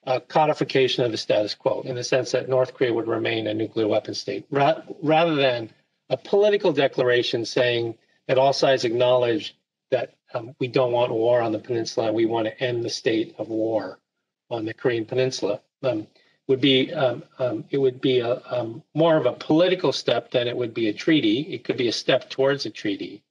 a 0.06 0.20
codification 0.20 1.04
of 1.04 1.12
the 1.12 1.18
status 1.18 1.56
quo 1.56 1.82
in 1.86 1.96
the 1.96 2.04
sense 2.04 2.32
that 2.32 2.50
North 2.50 2.74
Korea 2.74 2.94
would 2.94 3.08
remain 3.08 3.48
a 3.48 3.54
nuclear 3.54 3.88
weapon 3.88 4.14
state, 4.14 4.46
ra- 4.52 4.82
rather 5.02 5.36
than 5.36 5.70
a 6.10 6.18
political 6.18 6.74
declaration 6.74 7.46
saying 7.46 7.96
that 8.28 8.38
all 8.38 8.54
sides 8.54 8.84
acknowledge 8.84 9.56
that 9.92 10.16
um, 10.34 10.56
we 10.60 10.68
don't 10.68 10.92
want 10.92 11.12
war 11.12 11.42
on 11.42 11.52
the 11.52 11.60
peninsula 11.60 12.12
we 12.12 12.26
want 12.26 12.48
to 12.48 12.64
end 12.64 12.84
the 12.84 12.90
state 12.90 13.36
of 13.38 13.50
war 13.50 14.00
on 14.50 14.66
the 14.66 14.74
Korean 14.74 15.06
peninsula. 15.06 15.62
Um, 15.82 16.08
would 16.48 16.62
be 16.62 16.94
um, 16.94 17.24
um, 17.40 17.66
it 17.70 17.78
would 17.78 18.02
be 18.02 18.20
a 18.20 18.42
um, 18.48 18.84
more 18.94 19.16
of 19.16 19.26
a 19.26 19.34
political 19.34 19.94
step 19.94 20.32
than 20.32 20.48
it 20.48 20.58
would 20.58 20.74
be 20.74 20.90
a 20.90 20.94
treaty. 20.94 21.42
It 21.54 21.64
could 21.64 21.78
be 21.78 21.88
a 21.88 21.94
step 21.94 22.30
towards 22.30 22.66
a 22.66 22.70
treaty, 22.70 23.24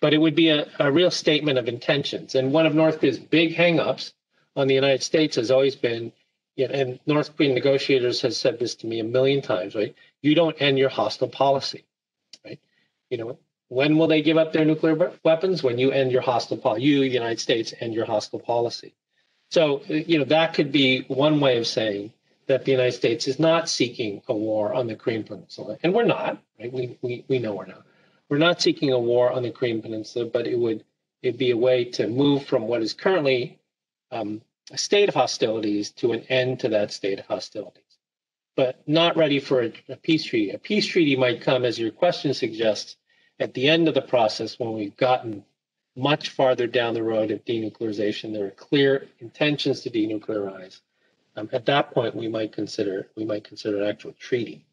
but 0.00 0.12
it 0.12 0.18
would 0.18 0.34
be 0.34 0.50
a, 0.50 0.68
a 0.78 0.92
real 0.92 1.10
statement 1.10 1.58
of 1.58 1.68
intentions. 1.68 2.34
And 2.34 2.52
one 2.52 2.66
of 2.66 2.74
North 2.74 3.00
Korea's 3.00 3.18
big 3.18 3.54
hangups 3.54 4.12
on 4.56 4.66
the 4.66 4.74
United 4.74 5.02
States 5.02 5.36
has 5.36 5.50
always 5.50 5.74
been, 5.74 6.12
and 6.58 7.00
North 7.06 7.34
Korean 7.34 7.54
negotiators 7.54 8.20
has 8.20 8.36
said 8.36 8.58
this 8.58 8.74
to 8.76 8.86
me 8.86 9.00
a 9.00 9.04
million 9.04 9.40
times, 9.40 9.74
right? 9.74 9.94
You 10.20 10.34
don't 10.34 10.60
end 10.60 10.78
your 10.78 10.90
hostile 10.90 11.28
policy, 11.28 11.86
right? 12.44 12.60
You 13.08 13.18
know, 13.18 13.38
when 13.70 13.96
will 13.96 14.08
they 14.08 14.20
give 14.20 14.36
up 14.36 14.52
their 14.52 14.64
nuclear 14.64 15.12
weapons? 15.24 15.62
When 15.62 15.78
you 15.78 15.92
end 15.92 16.10
your 16.10 16.22
hostile 16.22 16.56
policy, 16.56 16.82
you, 16.82 17.00
the 17.00 17.08
United 17.08 17.38
States, 17.38 17.72
end 17.78 17.94
your 17.94 18.04
hostile 18.04 18.40
policy. 18.40 18.94
So, 19.52 19.82
you 19.88 20.18
know, 20.18 20.24
that 20.24 20.54
could 20.54 20.72
be 20.72 21.02
one 21.02 21.38
way 21.40 21.56
of 21.56 21.68
saying 21.68 22.12
that 22.46 22.64
the 22.64 22.72
United 22.72 22.92
States 22.92 23.28
is 23.28 23.38
not 23.38 23.68
seeking 23.68 24.22
a 24.26 24.34
war 24.34 24.74
on 24.74 24.88
the 24.88 24.96
Korean 24.96 25.22
Peninsula. 25.22 25.78
And 25.84 25.94
we're 25.94 26.04
not, 26.04 26.42
right? 26.58 26.72
We, 26.72 26.98
we, 27.00 27.24
we 27.28 27.38
know 27.38 27.54
we're 27.54 27.66
not. 27.66 27.84
We're 28.28 28.38
not 28.38 28.60
seeking 28.60 28.92
a 28.92 28.98
war 28.98 29.30
on 29.30 29.44
the 29.44 29.52
Korean 29.52 29.80
Peninsula, 29.80 30.24
but 30.26 30.48
it 30.48 30.58
would 30.58 30.84
it'd 31.22 31.38
be 31.38 31.52
a 31.52 31.56
way 31.56 31.84
to 31.84 32.08
move 32.08 32.46
from 32.46 32.66
what 32.66 32.82
is 32.82 32.92
currently 32.92 33.60
um, 34.10 34.42
a 34.72 34.78
state 34.78 35.08
of 35.08 35.14
hostilities 35.14 35.92
to 35.92 36.12
an 36.12 36.22
end 36.28 36.60
to 36.60 36.70
that 36.70 36.90
state 36.92 37.20
of 37.20 37.26
hostilities. 37.26 37.84
But 38.56 38.82
not 38.88 39.16
ready 39.16 39.38
for 39.38 39.62
a, 39.62 39.72
a 39.88 39.96
peace 39.96 40.24
treaty. 40.24 40.50
A 40.50 40.58
peace 40.58 40.86
treaty 40.86 41.14
might 41.14 41.42
come, 41.42 41.64
as 41.64 41.78
your 41.78 41.92
question 41.92 42.34
suggests, 42.34 42.96
at 43.40 43.54
the 43.54 43.68
end 43.68 43.88
of 43.88 43.94
the 43.94 44.02
process 44.02 44.58
when 44.58 44.72
we've 44.74 44.96
gotten 44.96 45.44
much 45.96 46.28
farther 46.28 46.66
down 46.66 46.94
the 46.94 47.02
road 47.02 47.30
of 47.30 47.44
denuclearization. 47.44 48.32
There 48.32 48.46
are 48.46 48.50
clear 48.50 49.08
intentions 49.18 49.80
to 49.80 49.90
denuclearize. 49.90 50.80
Um, 51.36 51.48
at 51.52 51.66
that 51.66 51.92
point, 51.92 52.14
we 52.14 52.28
might 52.28 52.52
consider 52.52 53.08
we 53.16 53.24
might 53.24 53.44
consider 53.44 53.82
an 53.82 53.88
actual 53.88 54.12
treaty. 54.12 54.64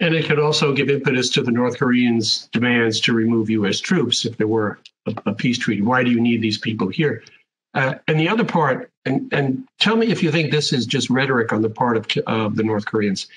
And 0.00 0.14
it 0.14 0.26
could 0.26 0.40
also 0.40 0.74
give 0.74 0.90
impetus 0.90 1.30
to 1.30 1.42
the 1.42 1.52
North 1.52 1.78
Koreans' 1.78 2.48
demands 2.52 3.00
to 3.02 3.12
remove 3.12 3.48
U.S. 3.50 3.80
troops 3.80 4.24
if 4.24 4.36
there 4.36 4.48
were 4.48 4.80
a, 5.06 5.14
a 5.26 5.32
peace 5.32 5.56
treaty. 5.56 5.82
Why 5.82 6.02
do 6.02 6.10
you 6.10 6.20
need 6.20 6.42
these 6.42 6.58
people 6.58 6.88
here? 6.88 7.22
Uh, 7.74 7.94
and 8.08 8.18
the 8.18 8.28
other 8.28 8.44
part, 8.44 8.90
and, 9.04 9.32
and 9.32 9.66
tell 9.78 9.96
me 9.96 10.08
if 10.08 10.22
you 10.22 10.30
think 10.30 10.50
this 10.50 10.72
is 10.72 10.86
just 10.86 11.10
rhetoric 11.10 11.52
on 11.52 11.62
the 11.62 11.70
part 11.70 11.96
of 11.96 12.06
uh, 12.26 12.48
the 12.48 12.62
North 12.62 12.86
Koreans. 12.86 13.28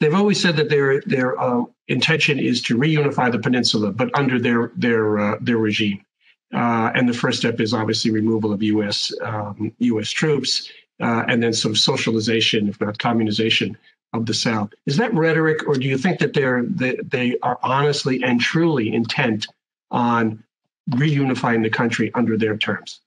They've 0.00 0.14
always 0.14 0.40
said 0.40 0.56
that 0.56 0.70
their 0.70 1.02
their 1.02 1.38
uh, 1.38 1.64
intention 1.88 2.38
is 2.38 2.62
to 2.62 2.76
reunify 2.76 3.30
the 3.30 3.38
peninsula, 3.38 3.92
but 3.92 4.10
under 4.18 4.38
their 4.38 4.72
their 4.76 5.18
uh, 5.18 5.36
their 5.40 5.58
regime. 5.58 6.04
Uh, 6.52 6.90
and 6.94 7.08
the 7.08 7.12
first 7.12 7.38
step 7.38 7.60
is 7.60 7.72
obviously 7.72 8.10
removal 8.10 8.52
of 8.52 8.62
U.S. 8.62 9.12
Um, 9.22 9.72
U.S. 9.78 10.10
troops, 10.10 10.68
uh, 11.00 11.24
and 11.28 11.40
then 11.42 11.52
some 11.52 11.76
socialization, 11.76 12.68
if 12.68 12.80
not 12.80 12.98
communization, 12.98 13.76
of 14.12 14.26
the 14.26 14.34
South. 14.34 14.70
Is 14.86 14.96
that 14.96 15.14
rhetoric, 15.14 15.68
or 15.68 15.74
do 15.74 15.86
you 15.86 15.96
think 15.96 16.18
that 16.18 16.32
they're 16.32 16.64
they, 16.64 16.96
they 17.04 17.38
are 17.42 17.58
honestly 17.62 18.22
and 18.22 18.40
truly 18.40 18.92
intent 18.92 19.46
on 19.90 20.42
reunifying 20.90 21.62
the 21.62 21.70
country 21.70 22.10
under 22.14 22.36
their 22.36 22.56
terms? 22.56 23.00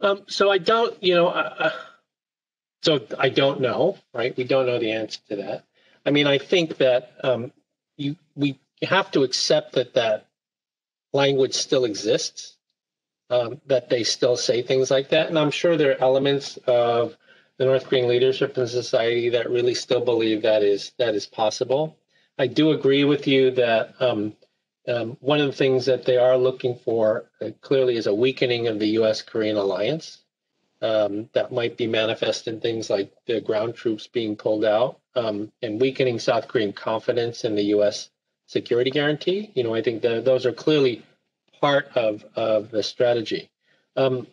Um, 0.00 0.22
so 0.28 0.50
I 0.50 0.58
don't, 0.58 1.02
you 1.02 1.14
know, 1.14 1.28
so 2.82 3.06
I 3.18 3.28
don't 3.28 3.60
know, 3.60 3.98
right? 4.14 4.36
We 4.36 4.44
don't 4.44 4.66
know 4.66 4.78
the 4.78 4.92
answer 4.92 5.20
to 5.28 5.36
that. 5.36 5.64
I 6.06 6.10
mean, 6.10 6.26
I 6.26 6.38
think 6.38 6.78
that 6.78 7.12
um, 7.22 7.52
you 7.96 8.16
we 8.34 8.58
have 8.82 9.10
to 9.12 9.22
accept 9.22 9.74
that 9.74 9.94
that 9.94 10.26
language 11.12 11.54
still 11.54 11.84
exists, 11.84 12.56
um, 13.28 13.60
that 13.66 13.90
they 13.90 14.04
still 14.04 14.36
say 14.36 14.62
things 14.62 14.90
like 14.90 15.10
that. 15.10 15.28
And 15.28 15.38
I'm 15.38 15.50
sure 15.50 15.76
there 15.76 15.92
are 15.92 16.00
elements 16.00 16.58
of 16.66 17.16
the 17.58 17.66
North 17.66 17.86
Korean 17.86 18.08
leadership 18.08 18.56
and 18.56 18.68
society 18.68 19.28
that 19.30 19.50
really 19.50 19.74
still 19.74 20.02
believe 20.02 20.42
that 20.42 20.62
is 20.62 20.92
that 20.98 21.14
is 21.14 21.26
possible. 21.26 21.98
I 22.38 22.46
do 22.46 22.70
agree 22.70 23.04
with 23.04 23.26
you 23.26 23.50
that 23.52 23.94
um, 24.00 24.34
um, 24.88 25.18
one 25.20 25.40
of 25.40 25.46
the 25.46 25.52
things 25.56 25.84
that 25.84 26.06
they 26.06 26.16
are 26.16 26.38
looking 26.38 26.74
for 26.74 27.30
uh, 27.42 27.50
clearly 27.60 27.96
is 27.96 28.06
a 28.06 28.14
weakening 28.14 28.66
of 28.66 28.78
the 28.78 28.88
U.S. 29.00 29.20
Korean 29.20 29.58
alliance. 29.58 30.22
Um, 30.82 31.28
that 31.34 31.52
might 31.52 31.76
be 31.76 31.86
manifest 31.86 32.48
in 32.48 32.60
things 32.60 32.88
like 32.88 33.12
the 33.26 33.40
ground 33.40 33.74
troops 33.74 34.06
being 34.06 34.34
pulled 34.34 34.64
out 34.64 34.98
um, 35.14 35.52
and 35.60 35.80
weakening 35.80 36.18
South 36.18 36.48
Korean 36.48 36.72
confidence 36.72 37.44
in 37.44 37.54
the 37.54 37.64
U.S 37.64 38.08
security 38.50 38.90
guarantee. 38.90 39.52
You 39.54 39.62
know, 39.62 39.74
I 39.74 39.82
think 39.82 40.02
that 40.02 40.24
those 40.24 40.44
are 40.44 40.52
clearly 40.52 41.04
part 41.60 41.88
of, 41.94 42.24
of 42.34 42.70
the 42.72 42.82
strategy. 42.82 43.48
Um, 43.96 44.26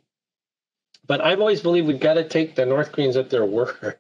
but 1.05 1.21
I've 1.21 1.39
always 1.39 1.61
believed 1.61 1.87
we've 1.87 1.99
got 1.99 2.15
to 2.15 2.27
take 2.27 2.55
the 2.55 2.65
North 2.65 2.91
Koreans 2.91 3.15
at 3.15 3.29
their 3.29 3.45
word. 3.57 3.99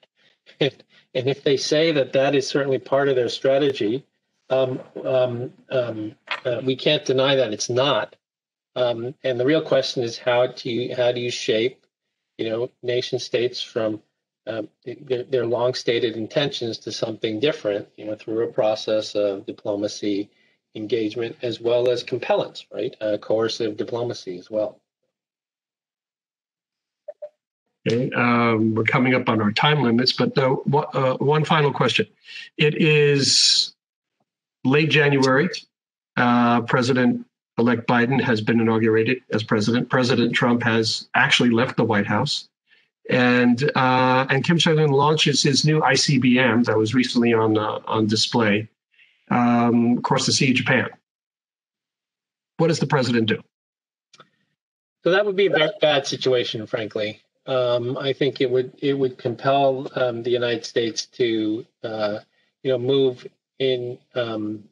and, 0.59 0.73
if 1.13 1.43
they 1.43 1.57
say 1.57 1.91
that 1.91 2.13
that 2.13 2.35
is 2.35 2.47
certainly 2.47 2.79
part 2.79 3.09
of 3.09 3.15
their 3.15 3.29
strategy, 3.29 4.05
um, 4.49 4.79
um, 5.03 5.53
um, 5.69 6.15
uh, 6.45 6.61
we 6.63 6.75
can't 6.75 7.05
deny 7.05 7.35
that 7.35 7.53
it's 7.53 7.69
not. 7.69 8.15
Um, 8.75 9.13
and 9.23 9.39
the 9.39 9.45
real 9.45 9.61
question 9.61 10.03
is 10.03 10.17
how 10.17 10.47
do 10.47 10.69
you 10.69 10.95
how 10.95 11.11
do 11.11 11.19
you 11.19 11.31
shape, 11.31 11.85
you 12.37 12.49
know, 12.49 12.69
nation 12.83 13.19
states 13.19 13.61
from 13.61 14.01
um, 14.47 14.69
their, 14.85 15.23
their 15.23 15.45
long 15.45 15.73
stated 15.73 16.15
intentions 16.15 16.77
to 16.79 16.91
something 16.91 17.39
different, 17.39 17.87
you 17.97 18.05
know, 18.05 18.15
through 18.15 18.47
a 18.47 18.51
process 18.51 19.15
of 19.15 19.45
diplomacy, 19.45 20.29
engagement, 20.75 21.35
as 21.41 21.59
well 21.59 21.89
as 21.89 22.03
compellence, 22.03 22.65
right? 22.73 22.95
Uh, 23.01 23.17
coercive 23.17 23.75
diplomacy 23.75 24.37
as 24.37 24.49
well. 24.49 24.79
Okay, 27.87 28.11
um, 28.11 28.75
we're 28.75 28.83
coming 28.83 29.13
up 29.15 29.29
on 29.29 29.41
our 29.41 29.51
time 29.51 29.81
limits, 29.81 30.11
but 30.11 30.35
the, 30.35 30.57
uh, 30.93 31.17
one 31.17 31.45
final 31.45 31.71
question. 31.71 32.05
It 32.57 32.81
is 32.81 33.73
late 34.65 34.89
January. 34.89 35.49
Uh, 36.17 36.61
President 36.61 37.26
elect 37.57 37.87
Biden 37.87 38.21
has 38.21 38.41
been 38.41 38.59
inaugurated 38.59 39.21
as 39.31 39.43
president. 39.43 39.89
President 39.89 40.33
Trump 40.33 40.63
has 40.63 41.07
actually 41.15 41.49
left 41.49 41.77
the 41.77 41.83
White 41.83 42.07
House 42.07 42.49
and 43.09 43.71
uh, 43.75 44.25
and 44.29 44.43
Kim 44.43 44.57
Jong 44.57 44.79
Un 44.79 44.89
launches 44.89 45.43
his 45.43 45.65
new 45.65 45.81
ICBM 45.81 46.65
that 46.65 46.77
was 46.77 46.93
recently 46.93 47.33
on 47.33 47.57
uh, 47.57 47.79
on 47.85 48.07
display 48.07 48.67
um, 49.29 49.97
across 49.97 50.25
the 50.25 50.31
sea 50.31 50.51
of 50.51 50.57
Japan. 50.57 50.89
What 52.57 52.67
does 52.67 52.79
the 52.79 52.87
president 52.87 53.27
do? 53.27 53.41
So 55.03 55.11
that 55.11 55.25
would 55.25 55.35
be 55.35 55.45
a 55.45 55.51
very 55.51 55.71
bad 55.79 56.05
situation, 56.05 56.65
frankly. 56.65 57.21
Um, 57.45 57.97
I 57.97 58.11
think 58.11 58.41
it 58.41 58.49
would 58.49 58.73
it 58.79 58.93
would 58.93 59.17
compel 59.17 59.89
um, 59.95 60.23
the 60.23 60.31
United 60.31 60.65
States 60.65 61.05
to 61.05 61.65
uh, 61.83 62.19
you 62.63 62.71
know 62.71 62.77
move 62.77 63.25
in 63.59 63.97
um, 64.15 64.63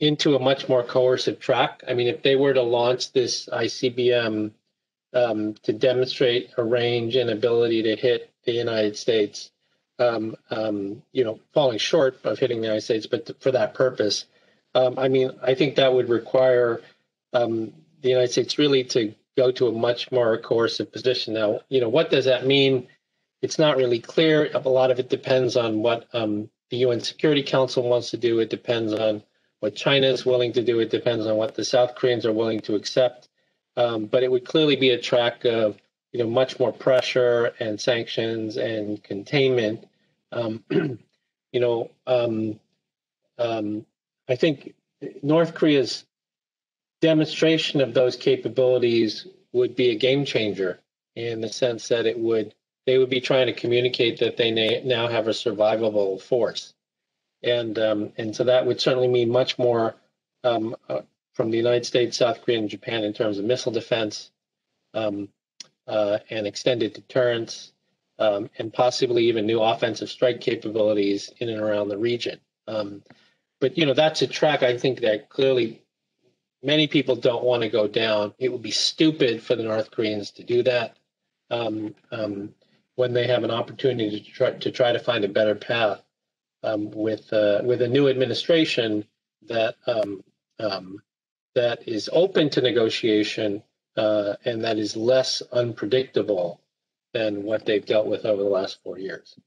into 0.00 0.34
a 0.34 0.40
much 0.40 0.68
more 0.68 0.82
coercive 0.82 1.38
track. 1.38 1.82
I 1.88 1.94
mean, 1.94 2.08
if 2.08 2.22
they 2.22 2.36
were 2.36 2.54
to 2.54 2.62
launch 2.62 3.12
this 3.12 3.48
ICBM 3.52 4.50
um, 5.12 5.54
to 5.62 5.72
demonstrate 5.72 6.50
a 6.56 6.64
range 6.64 7.16
and 7.16 7.30
ability 7.30 7.82
to 7.84 7.96
hit 7.96 8.30
the 8.44 8.52
United 8.52 8.96
States, 8.96 9.50
um, 9.98 10.36
um, 10.50 11.02
you 11.12 11.24
know, 11.24 11.38
falling 11.52 11.78
short 11.78 12.18
of 12.24 12.38
hitting 12.38 12.58
the 12.58 12.66
United 12.66 12.82
States, 12.82 13.06
but 13.06 13.26
th- 13.26 13.38
for 13.38 13.52
that 13.52 13.74
purpose, 13.74 14.26
um, 14.74 14.98
I 14.98 15.08
mean, 15.08 15.30
I 15.42 15.54
think 15.54 15.76
that 15.76 15.94
would 15.94 16.08
require 16.08 16.82
um, 17.32 17.72
the 18.02 18.08
United 18.08 18.32
States 18.32 18.58
really 18.58 18.84
to 18.84 19.14
go 19.36 19.52
to 19.52 19.68
a 19.68 19.72
much 19.72 20.10
more 20.10 20.36
coercive 20.38 20.92
position. 20.92 21.34
Now, 21.34 21.60
you 21.68 21.80
know, 21.80 21.88
what 21.88 22.10
does 22.10 22.24
that 22.24 22.46
mean? 22.46 22.88
It's 23.40 23.58
not 23.58 23.76
really 23.76 24.00
clear. 24.00 24.50
A 24.52 24.68
lot 24.68 24.90
of 24.90 24.98
it 24.98 25.08
depends 25.08 25.56
on 25.56 25.80
what 25.80 26.08
um, 26.12 26.50
the 26.70 26.78
UN 26.78 27.00
Security 27.00 27.42
Council 27.42 27.88
wants 27.88 28.10
to 28.10 28.16
do. 28.16 28.40
It 28.40 28.50
depends 28.50 28.92
on 28.92 29.22
what 29.64 29.74
China 29.74 30.08
is 30.08 30.26
willing 30.26 30.52
to 30.52 30.62
do. 30.62 30.78
It 30.80 30.90
depends 30.90 31.26
on 31.26 31.36
what 31.36 31.54
the 31.54 31.64
South 31.64 31.94
Koreans 31.94 32.26
are 32.26 32.32
willing 32.34 32.60
to 32.60 32.74
accept. 32.74 33.30
Um, 33.78 34.04
but 34.04 34.22
it 34.22 34.30
would 34.30 34.44
clearly 34.44 34.76
be 34.76 34.90
a 34.90 35.00
track 35.00 35.46
of 35.46 35.78
you 36.12 36.18
know 36.18 36.28
much 36.28 36.60
more 36.60 36.70
pressure 36.70 37.54
and 37.58 37.80
sanctions 37.80 38.58
and 38.58 39.02
containment. 39.02 39.86
Um, 40.32 40.62
you 40.70 41.60
know, 41.60 41.90
um, 42.06 42.60
um, 43.38 43.86
I 44.28 44.36
think 44.36 44.74
North 45.22 45.54
Korea's 45.54 46.04
demonstration 47.00 47.80
of 47.80 47.94
those 47.94 48.16
capabilities 48.16 49.26
would 49.52 49.74
be 49.74 49.92
a 49.92 49.94
game 49.94 50.26
changer 50.26 50.78
in 51.16 51.40
the 51.40 51.48
sense 51.48 51.88
that 51.88 52.04
it 52.04 52.18
would 52.18 52.54
they 52.84 52.98
would 52.98 53.08
be 53.08 53.22
trying 53.22 53.46
to 53.46 53.54
communicate 53.54 54.18
that 54.18 54.36
they 54.36 54.82
now 54.84 55.08
have 55.08 55.26
a 55.26 55.30
survivable 55.30 56.20
force, 56.20 56.73
and 57.44 57.78
um, 57.78 58.12
and 58.16 58.34
so 58.34 58.44
that 58.44 58.66
would 58.66 58.80
certainly 58.80 59.08
mean 59.08 59.30
much 59.30 59.58
more 59.58 59.94
um, 60.42 60.74
uh, 60.88 61.02
from 61.34 61.50
the 61.50 61.56
United 61.56 61.84
States, 61.84 62.16
South 62.16 62.42
Korea, 62.42 62.58
and 62.58 62.68
Japan 62.68 63.04
in 63.04 63.12
terms 63.12 63.38
of 63.38 63.44
missile 63.44 63.72
defense 63.72 64.30
um, 64.94 65.28
uh, 65.86 66.18
and 66.30 66.46
extended 66.46 66.94
deterrence, 66.94 67.72
um, 68.18 68.50
and 68.58 68.72
possibly 68.72 69.26
even 69.26 69.46
new 69.46 69.60
offensive 69.60 70.08
strike 70.08 70.40
capabilities 70.40 71.32
in 71.38 71.48
and 71.48 71.60
around 71.60 71.88
the 71.88 71.98
region. 71.98 72.40
Um, 72.66 73.02
but 73.60 73.76
you 73.76 73.86
know 73.86 73.94
that's 73.94 74.22
a 74.22 74.26
track 74.26 74.62
I 74.62 74.78
think 74.78 75.00
that 75.00 75.28
clearly 75.28 75.82
many 76.62 76.86
people 76.86 77.16
don't 77.16 77.44
want 77.44 77.62
to 77.62 77.68
go 77.68 77.86
down. 77.86 78.34
It 78.38 78.50
would 78.50 78.62
be 78.62 78.70
stupid 78.70 79.42
for 79.42 79.54
the 79.54 79.62
North 79.64 79.90
Koreans 79.90 80.30
to 80.32 80.44
do 80.44 80.62
that. 80.62 80.96
Um, 81.50 81.94
when 82.96 83.12
they 83.12 83.26
have 83.26 83.42
an 83.42 83.50
opportunity 83.50 84.20
to 84.20 84.30
try 84.30 84.50
to 84.52 84.70
try 84.70 84.92
to 84.92 84.98
find 84.98 85.24
a 85.24 85.28
better 85.28 85.54
path 85.54 86.03
um, 86.64 86.90
with 86.90 87.32
uh, 87.32 87.60
with 87.62 87.82
a 87.82 87.88
new 87.88 88.08
administration 88.08 89.04
that 89.46 89.76
um, 89.86 90.24
um, 90.58 91.02
that 91.54 91.86
is 91.86 92.10
open 92.12 92.50
to 92.50 92.60
negotiation 92.60 93.62
uh, 93.96 94.34
and 94.44 94.64
that 94.64 94.78
is 94.78 94.96
less 94.96 95.42
unpredictable 95.52 96.60
than 97.12 97.44
what 97.44 97.64
they've 97.64 97.86
dealt 97.86 98.06
with 98.06 98.24
over 98.24 98.42
the 98.42 98.48
last 98.48 98.82
four 98.82 98.98
years. 98.98 99.38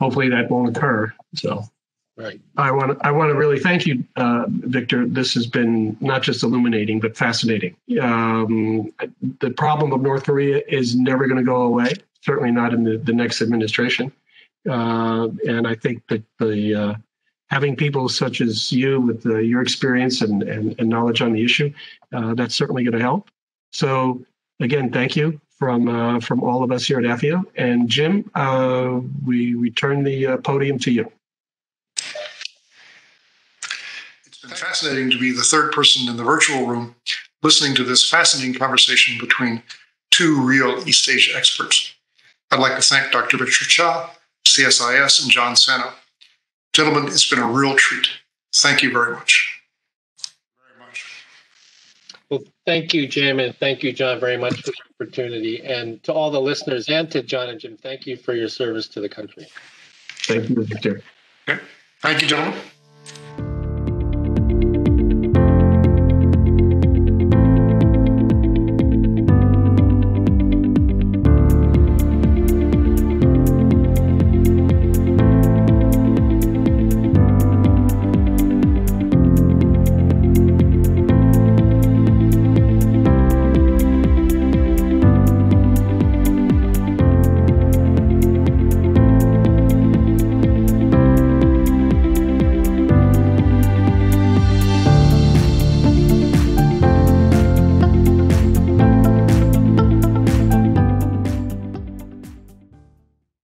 Hopefully 0.00 0.28
that 0.30 0.50
won't 0.50 0.76
occur. 0.76 1.12
So 1.36 1.64
Right. 2.14 2.40
I 2.58 2.70
want 2.70 2.98
to 2.98 3.06
I 3.06 3.10
want 3.10 3.30
to 3.30 3.34
really 3.34 3.58
thank 3.58 3.86
you, 3.86 4.04
uh, 4.16 4.44
Victor. 4.48 5.06
This 5.06 5.32
has 5.32 5.46
been 5.46 5.96
not 6.00 6.22
just 6.22 6.42
illuminating 6.42 7.00
but 7.00 7.16
fascinating. 7.16 7.74
Um, 8.00 8.92
the 9.40 9.50
problem 9.50 9.92
of 9.92 10.02
North 10.02 10.24
Korea 10.24 10.60
is 10.68 10.94
never 10.94 11.26
going 11.26 11.38
to 11.38 11.44
go 11.44 11.62
away. 11.62 11.94
Certainly 12.22 12.52
not 12.52 12.72
in 12.72 12.84
the, 12.84 12.98
the 12.98 13.12
next 13.12 13.42
administration. 13.42 14.12
Uh, 14.68 15.28
and 15.46 15.66
I 15.66 15.74
think 15.74 16.06
that 16.08 16.22
the 16.38 16.74
uh, 16.74 16.94
having 17.50 17.74
people 17.74 18.08
such 18.08 18.40
as 18.40 18.70
you 18.70 19.00
with 19.00 19.26
uh, 19.26 19.38
your 19.38 19.60
experience 19.60 20.22
and, 20.22 20.42
and, 20.44 20.78
and, 20.78 20.88
knowledge 20.88 21.20
on 21.20 21.32
the 21.32 21.44
issue, 21.44 21.72
uh, 22.12 22.34
that's 22.34 22.54
certainly 22.54 22.84
going 22.84 22.96
to 22.96 23.00
help. 23.00 23.28
So 23.72 24.24
again, 24.60 24.92
thank 24.92 25.16
you 25.16 25.40
from 25.58 25.88
uh, 25.88 26.20
from 26.20 26.44
all 26.44 26.62
of 26.62 26.70
us 26.70 26.86
here 26.86 26.98
at 26.98 27.04
AFIO. 27.04 27.42
And 27.56 27.88
Jim, 27.88 28.30
we 29.26 29.54
return 29.54 30.04
the 30.04 30.36
podium 30.44 30.78
to 30.80 30.92
you. 30.92 31.10
It's 34.26 34.38
been 34.40 34.50
fascinating 34.50 35.10
to 35.10 35.18
be 35.18 35.32
the 35.32 35.42
third 35.42 35.72
person 35.72 36.08
in 36.08 36.16
the 36.16 36.24
virtual 36.24 36.66
room 36.66 36.94
listening 37.42 37.74
to 37.74 37.84
this 37.84 38.08
fascinating 38.08 38.54
conversation 38.54 39.18
between 39.18 39.62
two 40.10 40.40
real 40.40 40.86
East 40.88 41.08
Asia 41.08 41.36
experts. 41.36 41.94
I'd 42.52 42.60
like 42.60 42.76
to 42.76 42.82
thank 42.82 43.10
Dr. 43.10 43.38
Victor 43.38 43.64
Cha, 43.64 44.14
CSIS, 44.46 45.22
and 45.22 45.30
John 45.30 45.56
Sano. 45.56 45.90
Gentlemen, 46.74 47.06
it's 47.06 47.28
been 47.28 47.38
a 47.38 47.50
real 47.50 47.74
treat. 47.76 48.08
Thank 48.54 48.82
you 48.82 48.92
very 48.92 49.14
much. 49.14 49.62
Very 50.62 50.86
much. 50.86 51.24
Well, 52.28 52.40
thank 52.66 52.92
you, 52.92 53.08
Jim, 53.08 53.40
and 53.40 53.56
thank 53.56 53.82
you, 53.82 53.94
John, 53.94 54.20
very 54.20 54.36
much 54.36 54.60
for 54.60 54.70
the 54.70 54.76
opportunity. 54.94 55.64
And 55.64 56.02
to 56.02 56.12
all 56.12 56.30
the 56.30 56.42
listeners 56.42 56.90
and 56.90 57.10
to 57.12 57.22
John 57.22 57.48
and 57.48 57.58
Jim, 57.58 57.78
thank 57.78 58.06
you 58.06 58.18
for 58.18 58.34
your 58.34 58.48
service 58.48 58.86
to 58.88 59.00
the 59.00 59.08
country. 59.08 59.46
Thank 60.24 60.50
you, 60.50 60.62
Victor. 60.62 61.02
Okay. 61.48 61.62
Thank 62.02 62.20
you, 62.20 62.28
gentlemen. 62.28 62.60